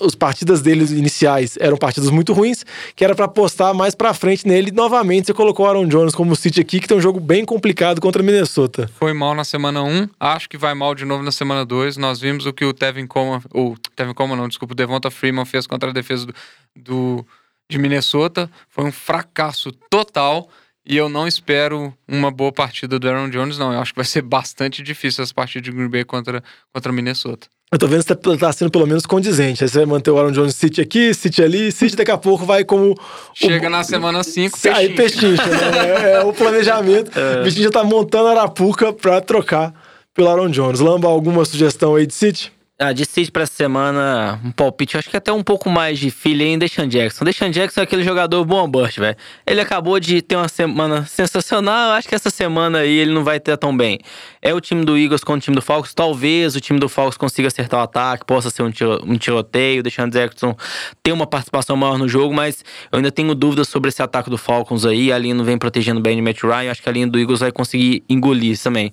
as 0.00 0.14
partidas 0.14 0.60
deles 0.60 0.90
iniciais 0.90 1.56
eram 1.58 1.76
partidas 1.76 2.10
muito 2.10 2.32
ruins, 2.32 2.64
que 2.94 3.04
era 3.04 3.14
para 3.14 3.24
apostar 3.24 3.74
mais 3.74 3.94
para 3.94 4.12
frente 4.12 4.46
nele. 4.46 4.70
Novamente, 4.70 5.26
você 5.26 5.34
colocou 5.34 5.64
o 5.64 5.68
Aaron 5.68 5.86
Jones 5.86 6.14
como 6.14 6.36
City 6.36 6.60
aqui, 6.60 6.80
que 6.80 6.86
tem 6.86 6.96
um 6.96 7.00
jogo 7.00 7.18
bem 7.18 7.44
complicado 7.44 8.00
contra 8.00 8.22
Minnesota. 8.22 8.90
Foi 8.98 9.12
mal 9.14 9.34
na 9.34 9.44
semana 9.44 9.82
1, 9.82 10.08
acho 10.20 10.48
que 10.48 10.58
vai 10.58 10.74
mal 10.74 10.94
de 10.94 11.04
novo 11.04 11.22
na 11.22 11.32
semana 11.32 11.64
2. 11.64 11.96
Nós 11.96 12.20
vimos 12.20 12.44
o 12.44 12.52
que 12.52 12.64
o 12.64 12.74
Tevin 12.74 13.06
Coleman, 13.06 13.40
ou 13.52 13.76
Tevin 13.96 14.12
Coleman 14.12 14.36
não, 14.36 14.48
desculpa, 14.48 14.72
o 14.72 14.76
Devonta 14.76 15.10
Freeman 15.10 15.46
fez 15.46 15.66
contra 15.66 15.90
a 15.90 15.92
defesa 15.92 16.26
do, 16.26 16.34
do 16.76 17.26
de 17.68 17.78
Minnesota. 17.78 18.50
Foi 18.68 18.84
um 18.84 18.92
fracasso 18.92 19.72
total. 19.90 20.48
E 20.86 20.98
eu 20.98 21.08
não 21.08 21.26
espero 21.26 21.94
uma 22.06 22.30
boa 22.30 22.52
partida 22.52 22.98
do 22.98 23.08
Aaron 23.08 23.30
Jones, 23.30 23.56
não. 23.56 23.72
Eu 23.72 23.80
acho 23.80 23.92
que 23.92 23.98
vai 23.98 24.04
ser 24.04 24.20
bastante 24.20 24.82
difícil 24.82 25.24
essa 25.24 25.32
partida 25.32 25.62
de 25.62 25.72
Green 25.72 25.88
Bay 25.88 26.04
contra, 26.04 26.44
contra 26.74 26.92
Minnesota. 26.92 27.48
Eu 27.72 27.78
tô 27.78 27.88
vendo 27.88 28.04
que 28.04 28.14
tá, 28.14 28.36
tá 28.36 28.52
sendo 28.52 28.70
pelo 28.70 28.86
menos 28.86 29.04
condizente. 29.04 29.64
Aí 29.64 29.68
você 29.68 29.78
vai 29.78 29.86
manter 29.86 30.10
o 30.10 30.18
Aaron 30.18 30.30
Jones 30.30 30.54
City 30.54 30.80
aqui, 30.80 31.12
City 31.12 31.42
ali, 31.42 31.72
City 31.72 31.96
daqui 31.96 32.10
a 32.10 32.18
pouco 32.18 32.44
vai 32.44 32.64
como. 32.64 32.94
Chega 33.34 33.66
o... 33.66 33.70
na 33.70 33.82
semana 33.82 34.22
5, 34.22 34.60
pechincha. 34.60 34.78
Aí 34.78 34.94
pechincha, 34.94 35.46
né? 35.46 35.64
É, 36.04 36.12
é, 36.12 36.20
o 36.22 36.32
planejamento. 36.32 37.18
É. 37.18 37.40
O 37.40 37.44
bichinho 37.44 37.64
já 37.64 37.70
tá 37.70 37.82
montando 37.82 38.28
a 38.28 38.30
Arapuca 38.30 38.92
pra 38.92 39.20
trocar 39.20 39.74
pelo 40.14 40.28
Aaron 40.28 40.48
Jones. 40.50 40.80
Lamba, 40.80 41.08
alguma 41.08 41.44
sugestão 41.44 41.96
aí 41.96 42.06
de 42.06 42.14
City? 42.14 42.52
Ah, 42.86 42.92
de 42.92 43.06
City 43.06 43.32
pra 43.32 43.44
essa 43.44 43.54
semana, 43.54 44.38
um 44.44 44.52
palpite, 44.52 44.98
acho 44.98 45.08
que 45.08 45.16
até 45.16 45.32
um 45.32 45.42
pouco 45.42 45.70
mais 45.70 45.98
de 45.98 46.10
filha 46.10 46.44
em 46.44 46.58
Deshaun 46.58 46.86
Jackson. 46.86 47.24
Deshaun 47.24 47.50
Jackson 47.50 47.80
é 47.80 47.84
aquele 47.84 48.02
jogador 48.02 48.44
bom 48.44 48.68
burst, 48.68 48.98
velho. 48.98 49.16
Ele 49.46 49.58
acabou 49.58 49.98
de 49.98 50.20
ter 50.20 50.36
uma 50.36 50.48
semana 50.48 51.06
sensacional, 51.06 51.92
acho 51.92 52.06
que 52.06 52.14
essa 52.14 52.28
semana 52.28 52.80
aí 52.80 52.90
ele 52.90 53.10
não 53.10 53.24
vai 53.24 53.40
ter 53.40 53.56
tão 53.56 53.74
bem. 53.74 54.00
É 54.42 54.52
o 54.52 54.60
time 54.60 54.84
do 54.84 54.98
Eagles 54.98 55.24
contra 55.24 55.38
o 55.38 55.40
time 55.40 55.56
do 55.56 55.62
Falcons, 55.62 55.94
talvez 55.94 56.56
o 56.56 56.60
time 56.60 56.78
do 56.78 56.86
Falcons 56.86 57.16
consiga 57.16 57.48
acertar 57.48 57.80
o 57.80 57.82
ataque, 57.84 58.26
possa 58.26 58.50
ser 58.50 58.62
um, 58.62 58.70
tiro, 58.70 59.02
um 59.02 59.16
tiroteio, 59.16 59.82
Deshaun 59.82 60.10
Jackson 60.10 60.54
ter 61.02 61.12
uma 61.12 61.26
participação 61.26 61.78
maior 61.78 61.96
no 61.96 62.06
jogo, 62.06 62.34
mas 62.34 62.62
eu 62.92 62.98
ainda 62.98 63.10
tenho 63.10 63.34
dúvidas 63.34 63.66
sobre 63.66 63.88
esse 63.88 64.02
ataque 64.02 64.28
do 64.28 64.36
Falcons 64.36 64.84
aí, 64.84 65.10
a 65.10 65.16
linha 65.16 65.34
não 65.34 65.44
vem 65.44 65.56
protegendo 65.56 66.02
bem 66.02 66.20
o 66.20 66.22
Matt 66.22 66.42
Ryan, 66.42 66.70
acho 66.70 66.82
que 66.82 66.88
a 66.90 66.92
linha 66.92 67.06
do 67.06 67.18
Eagles 67.18 67.40
vai 67.40 67.50
conseguir 67.50 68.04
engolir 68.10 68.60
também. 68.60 68.92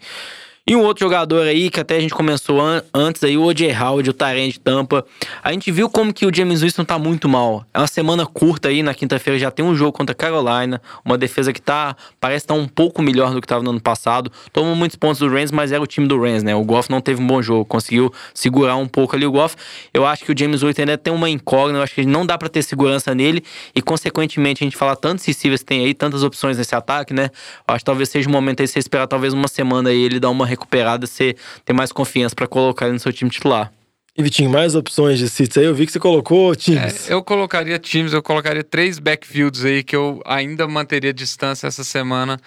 E 0.68 0.76
um 0.76 0.84
outro 0.84 1.04
jogador 1.04 1.48
aí, 1.48 1.72
que 1.72 1.80
até 1.80 1.98
a 1.98 2.00
gente 2.00 2.14
começou 2.14 2.62
an 2.62 2.84
antes 2.94 3.24
aí, 3.24 3.36
o 3.36 3.42
O.J. 3.42 3.74
Howard, 3.74 4.12
o 4.12 4.14
Tyrant 4.14 4.52
de 4.52 4.60
Tampa. 4.60 5.04
A 5.44 5.52
gente 5.52 5.72
viu 5.72 5.90
como 5.90 6.14
que 6.14 6.24
o 6.24 6.34
James 6.34 6.62
Winston 6.62 6.86
tá 6.86 7.00
muito 7.00 7.28
mal. 7.28 7.66
É 7.74 7.80
uma 7.80 7.88
semana 7.88 8.28
curta 8.28 8.70
aí, 8.70 8.84
na 8.84 8.94
quinta-feira 8.94 9.40
já 9.40 9.50
tem 9.50 9.66
um 9.66 9.74
jogo 9.74 9.92
contra 9.92 10.14
a 10.14 10.16
Carolina. 10.16 10.80
Uma 11.04 11.18
defesa 11.18 11.52
que 11.52 11.60
tá, 11.60 11.96
parece 12.20 12.44
estar 12.46 12.54
tá 12.54 12.60
um 12.60 12.68
pouco 12.68 13.02
melhor 13.02 13.34
do 13.34 13.42
que 13.42 13.48
tava 13.48 13.64
no 13.64 13.72
ano 13.72 13.82
passado. 13.82 14.32
Tomou 14.54 14.76
muitos 14.76 14.96
pontos 14.96 15.20
do 15.20 15.28
Rams, 15.28 15.52
mas 15.52 15.72
era 15.72 15.82
o 15.82 15.88
time 15.88 16.08
do 16.08 16.22
Rams, 16.22 16.44
né? 16.44 16.54
O 16.54 16.64
Goff 16.64 16.92
não 16.92 17.02
teve 17.02 17.20
um 17.20 17.26
bom 17.26 17.42
jogo, 17.42 17.66
conseguiu 17.66 18.14
segurar 18.32 18.76
um 18.76 18.88
pouco 18.88 19.16
ali 19.16 19.26
o 19.26 19.32
Goff. 19.32 19.56
Eu 19.92 20.06
acho 20.06 20.24
que 20.24 20.32
o 20.32 20.38
James 20.38 20.62
Winston 20.62 20.84
ainda 20.84 20.98
tem 20.98 21.12
uma 21.12 21.28
incógnita, 21.28 21.80
eu 21.80 21.84
acho 21.84 21.96
que 21.96 22.06
não 22.06 22.24
dá 22.24 22.38
para 22.38 22.48
ter 22.48 22.62
segurança 22.62 23.16
nele. 23.16 23.44
E, 23.76 23.82
consequentemente, 23.82 24.64
a 24.64 24.66
gente 24.66 24.78
fala 24.78 24.96
tantos 24.96 25.26
receivers 25.26 25.64
tem 25.64 25.86
aí, 25.86 25.96
tantas 25.96 26.22
opções 26.22 26.60
nesse 26.60 26.76
ataque, 26.76 27.16
né? 27.16 27.32
Eu 27.68 27.74
acho 27.74 27.80
que 27.80 27.86
talvez 27.86 28.10
seja 28.10 28.30
o 28.30 28.32
momento 28.32 28.62
aí 28.62 28.68
você 28.68 28.78
esperar 28.78 29.08
talvez 29.08 29.34
uma 29.34 29.48
semana 29.48 29.90
aí 29.90 30.00
ele 30.04 30.20
dar 30.20 30.30
uma 30.30 30.51
recuperada, 30.52 31.08
você 31.08 31.36
ter 31.66 31.74
mais 31.74 31.92
confiança 31.92 32.36
para 32.36 32.48
colocar 32.48 32.86
ele 32.86 32.94
no 32.94 33.00
seu 33.00 33.12
time 33.12 33.32
titular. 33.32 33.72
E 34.18 34.22
Vitinho, 34.22 34.50
mais 34.50 34.76
opções 34.76 35.18
de 35.18 35.30
seats 35.30 35.58
aí? 35.58 35.66
Eu 35.66 35.74
vi 35.74 35.86
que 35.86 35.92
você 35.92 36.00
colocou 36.00 36.54
times. 36.56 37.10
É, 37.10 37.14
eu 37.14 37.24
colocaria 37.24 37.80
times, 37.80 38.12
eu 38.12 38.22
colocaria 38.22 38.64
três 38.64 39.00
backfields 39.00 39.64
aí 39.64 39.84
que 39.84 39.96
eu 39.96 40.22
ainda 40.26 40.68
manteria 40.68 41.14
distância 41.14 41.66
essa 41.66 41.84
semana. 41.84 42.38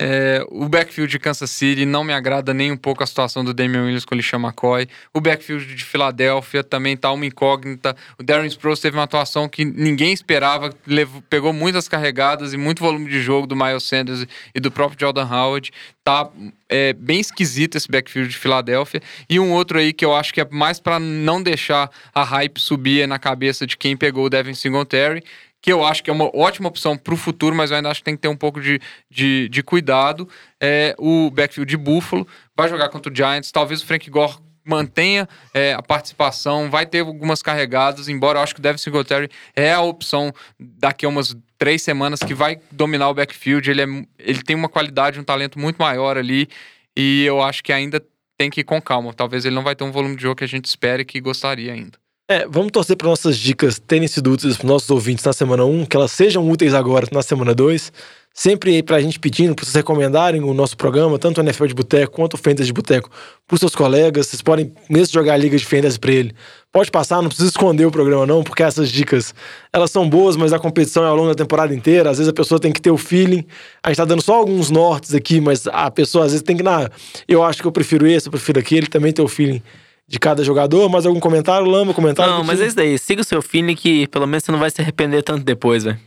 É, 0.00 0.44
o 0.48 0.68
backfield 0.68 1.10
de 1.10 1.18
Kansas 1.18 1.50
City 1.50 1.86
não 1.86 2.02
me 2.02 2.12
agrada 2.12 2.52
nem 2.52 2.72
um 2.72 2.76
pouco 2.76 3.04
a 3.04 3.06
situação 3.06 3.44
do 3.44 3.54
Damian 3.54 3.82
Williams 3.82 4.04
com 4.04 4.14
o 4.14 4.18
LeSean 4.18 4.40
McCoy. 4.40 4.88
O 5.14 5.20
backfield 5.20 5.74
de 5.74 5.84
Filadélfia 5.84 6.64
também 6.64 6.96
tá 6.96 7.12
uma 7.12 7.24
incógnita. 7.24 7.94
O 8.18 8.22
Darren 8.22 8.48
Sproles 8.48 8.80
teve 8.80 8.96
uma 8.96 9.04
atuação 9.04 9.48
que 9.48 9.64
ninguém 9.64 10.12
esperava, 10.12 10.74
levou, 10.86 11.22
pegou 11.22 11.52
muitas 11.52 11.88
carregadas 11.88 12.52
e 12.52 12.56
muito 12.56 12.82
volume 12.82 13.08
de 13.08 13.20
jogo 13.20 13.46
do 13.46 13.54
Miles 13.54 13.84
Sanders 13.84 14.26
e 14.52 14.58
do 14.58 14.72
próprio 14.72 14.98
Jordan 14.98 15.26
Howard. 15.26 15.70
Tá 16.02 16.28
é, 16.68 16.92
bem 16.94 17.20
esquisito 17.20 17.76
esse 17.76 17.88
backfield 17.88 18.28
de 18.28 18.38
Filadélfia. 18.38 19.00
E 19.30 19.38
um 19.38 19.52
outro 19.52 19.78
aí 19.78 19.92
que 19.92 20.04
eu 20.04 20.16
acho 20.16 20.34
que 20.34 20.40
é 20.40 20.48
mais 20.50 20.80
para 20.80 20.98
não 20.98 21.40
deixar 21.40 21.88
a 22.12 22.24
hype 22.24 22.58
subir 22.58 23.06
na 23.06 23.20
cabeça 23.20 23.66
de 23.66 23.76
quem 23.76 23.96
pegou 23.96 24.24
o 24.24 24.30
Devin 24.30 24.54
Singletary, 24.54 25.22
que 25.62 25.72
eu 25.72 25.84
acho 25.84 26.02
que 26.02 26.10
é 26.10 26.12
uma 26.12 26.28
ótima 26.36 26.68
opção 26.68 26.98
para 26.98 27.14
o 27.14 27.16
futuro, 27.16 27.54
mas 27.54 27.70
eu 27.70 27.76
ainda 27.76 27.88
acho 27.88 28.00
que 28.00 28.04
tem 28.04 28.16
que 28.16 28.20
ter 28.20 28.28
um 28.28 28.36
pouco 28.36 28.60
de, 28.60 28.80
de, 29.08 29.48
de, 29.48 29.62
cuidado. 29.62 30.28
É 30.60 30.94
o 30.98 31.30
backfield 31.30 31.70
de 31.70 31.76
Buffalo, 31.76 32.26
vai 32.56 32.68
jogar 32.68 32.88
contra 32.88 33.10
o 33.10 33.14
Giants, 33.14 33.52
talvez 33.52 33.80
o 33.80 33.86
Frank 33.86 34.10
Gore 34.10 34.34
mantenha 34.64 35.28
é, 35.54 35.72
a 35.72 35.82
participação, 35.82 36.68
vai 36.70 36.84
ter 36.84 37.00
algumas 37.00 37.42
carregadas, 37.42 38.08
embora 38.08 38.38
eu 38.38 38.42
acho 38.42 38.54
que 38.54 38.60
o 38.60 38.62
Devin 38.62 38.78
Singletary 38.78 39.28
é 39.56 39.72
a 39.72 39.80
opção 39.80 40.32
daqui 40.58 41.06
a 41.06 41.08
umas 41.08 41.36
três 41.58 41.82
semanas 41.82 42.20
que 42.20 42.34
vai 42.34 42.58
dominar 42.70 43.08
o 43.08 43.14
backfield, 43.14 43.68
ele, 43.70 43.82
é, 43.82 43.86
ele 44.18 44.42
tem 44.42 44.54
uma 44.54 44.68
qualidade, 44.68 45.18
um 45.18 45.24
talento 45.24 45.58
muito 45.58 45.78
maior 45.78 46.16
ali, 46.16 46.48
e 46.96 47.24
eu 47.24 47.40
acho 47.42 47.62
que 47.62 47.72
ainda 47.72 48.02
tem 48.36 48.50
que 48.50 48.60
ir 48.60 48.64
com 48.64 48.80
calma, 48.80 49.12
talvez 49.12 49.44
ele 49.44 49.54
não 49.54 49.62
vai 49.62 49.74
ter 49.74 49.84
um 49.84 49.92
volume 49.92 50.16
de 50.16 50.22
jogo 50.22 50.36
que 50.36 50.44
a 50.44 50.48
gente 50.48 50.64
espere 50.64 51.04
que 51.04 51.20
gostaria 51.20 51.72
ainda. 51.72 52.01
É, 52.32 52.46
vamos 52.48 52.72
torcer 52.72 52.96
para 52.96 53.08
nossas 53.08 53.36
dicas 53.36 53.78
terem 53.78 54.08
sido 54.08 54.32
úteis 54.32 54.56
para 54.56 54.66
nossos 54.66 54.88
ouvintes 54.88 55.22
na 55.22 55.34
semana 55.34 55.66
1, 55.66 55.84
que 55.84 55.94
elas 55.94 56.12
sejam 56.12 56.48
úteis 56.48 56.72
agora 56.72 57.06
na 57.12 57.20
semana 57.20 57.54
2. 57.54 57.92
Sempre 58.32 58.70
aí 58.70 58.82
pra 58.82 58.98
gente 59.02 59.20
pedindo 59.20 59.54
para 59.54 59.66
vocês 59.66 59.74
recomendarem 59.74 60.42
o 60.42 60.54
nosso 60.54 60.74
programa, 60.74 61.18
tanto 61.18 61.42
o 61.42 61.44
NFL 61.44 61.66
de 61.66 61.74
Boteco 61.74 62.14
quanto 62.14 62.32
o 62.32 62.38
Fantasy 62.38 62.68
de 62.68 62.72
Boteco, 62.72 63.10
pros 63.46 63.60
seus 63.60 63.74
colegas. 63.74 64.28
Vocês 64.28 64.40
podem 64.40 64.72
mesmo 64.88 65.12
jogar 65.12 65.34
a 65.34 65.36
liga 65.36 65.58
de 65.58 65.66
Fantasy 65.66 66.00
para 66.00 66.10
ele. 66.10 66.34
Pode 66.72 66.90
passar, 66.90 67.20
não 67.20 67.28
precisa 67.28 67.50
esconder 67.50 67.84
o 67.84 67.90
programa 67.90 68.24
não, 68.24 68.42
porque 68.42 68.62
essas 68.62 68.90
dicas, 68.90 69.34
elas 69.70 69.90
são 69.90 70.08
boas, 70.08 70.34
mas 70.34 70.54
a 70.54 70.58
competição 70.58 71.04
é 71.04 71.08
ao 71.08 71.14
longo 71.14 71.28
da 71.28 71.34
temporada 71.34 71.74
inteira. 71.74 72.08
Às 72.08 72.16
vezes 72.16 72.30
a 72.30 72.34
pessoa 72.34 72.58
tem 72.58 72.72
que 72.72 72.80
ter 72.80 72.90
o 72.90 72.96
feeling. 72.96 73.44
A 73.82 73.90
gente 73.90 73.98
tá 73.98 74.06
dando 74.06 74.22
só 74.22 74.36
alguns 74.36 74.70
nortes 74.70 75.14
aqui, 75.14 75.38
mas 75.38 75.66
a 75.66 75.90
pessoa 75.90 76.24
às 76.24 76.32
vezes 76.32 76.42
tem 76.42 76.56
que, 76.56 76.62
na, 76.62 76.90
eu 77.28 77.42
acho 77.42 77.60
que 77.60 77.68
eu 77.68 77.72
prefiro 77.72 78.06
esse, 78.06 78.28
eu 78.28 78.32
prefiro 78.32 78.58
aquele, 78.58 78.86
também 78.86 79.12
ter 79.12 79.20
o 79.20 79.28
feeling 79.28 79.62
de 80.08 80.18
cada 80.18 80.44
jogador. 80.44 80.88
Mais 80.88 81.06
algum 81.06 81.20
comentário? 81.20 81.66
Lama, 81.66 81.94
comentário? 81.94 82.32
Não, 82.32 82.44
mas 82.44 82.60
é 82.60 82.66
isso 82.66 82.76
daí. 82.76 82.98
Siga 82.98 83.22
o 83.22 83.24
seu 83.24 83.42
feeling 83.42 83.74
que 83.74 84.06
pelo 84.08 84.26
menos 84.26 84.44
você 84.44 84.52
não 84.52 84.58
vai 84.58 84.70
se 84.70 84.80
arrepender 84.80 85.22
tanto 85.22 85.44
depois, 85.44 85.84
velho. 85.84 85.98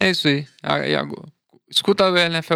É 0.00 0.10
isso 0.10 0.28
aí. 0.28 0.46
Escuta 1.68 2.04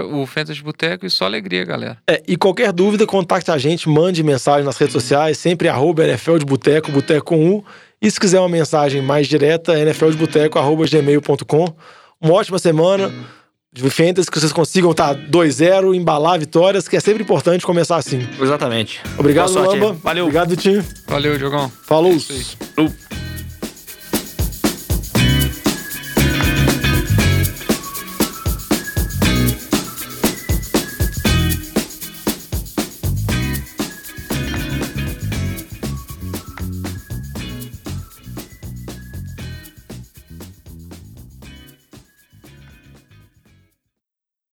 o, 0.04 0.26
Fantasy 0.26 0.62
Boteco 0.62 1.04
e 1.04 1.10
só 1.10 1.24
alegria, 1.24 1.64
galera. 1.64 1.98
É, 2.08 2.22
e 2.28 2.36
qualquer 2.36 2.72
dúvida, 2.72 3.06
contacte 3.06 3.50
a 3.50 3.58
gente, 3.58 3.88
mande 3.88 4.22
mensagem 4.22 4.64
nas 4.64 4.76
redes 4.76 4.92
sociais, 4.92 5.36
sempre 5.36 5.68
arroba 5.68 6.04
NFL 6.04 6.38
de 6.38 6.44
Boteco, 6.44 6.92
Boteco 6.92 7.26
com 7.26 7.56
U. 7.56 7.64
E 8.00 8.10
se 8.10 8.20
quiser 8.20 8.38
uma 8.38 8.48
mensagem 8.48 9.02
mais 9.02 9.26
direta, 9.26 9.74
nfldeboteco, 9.76 10.58
arroba 10.58 10.86
gmail.com. 10.86 11.74
Uma 12.20 12.34
ótima 12.34 12.58
semana 12.58 13.12
de 13.72 13.88
Fantasy, 13.88 14.28
que 14.28 14.38
vocês 14.38 14.52
consigam 14.52 14.90
estar 14.90 15.14
tá 15.14 15.20
2-0, 15.30 15.94
embalar 15.94 16.40
vitórias, 16.40 16.88
que 16.88 16.96
é 16.96 17.00
sempre 17.00 17.22
importante 17.22 17.64
começar 17.64 17.96
assim. 17.96 18.26
Exatamente. 18.40 19.00
Obrigado, 19.16 19.52
Lamba. 19.52 19.92
Valeu. 20.02 20.24
Obrigado, 20.24 20.56
Tim. 20.56 20.82
Valeu, 21.06 21.38
Diogão. 21.38 21.70
Falou. 21.84 22.12
É 22.12 23.29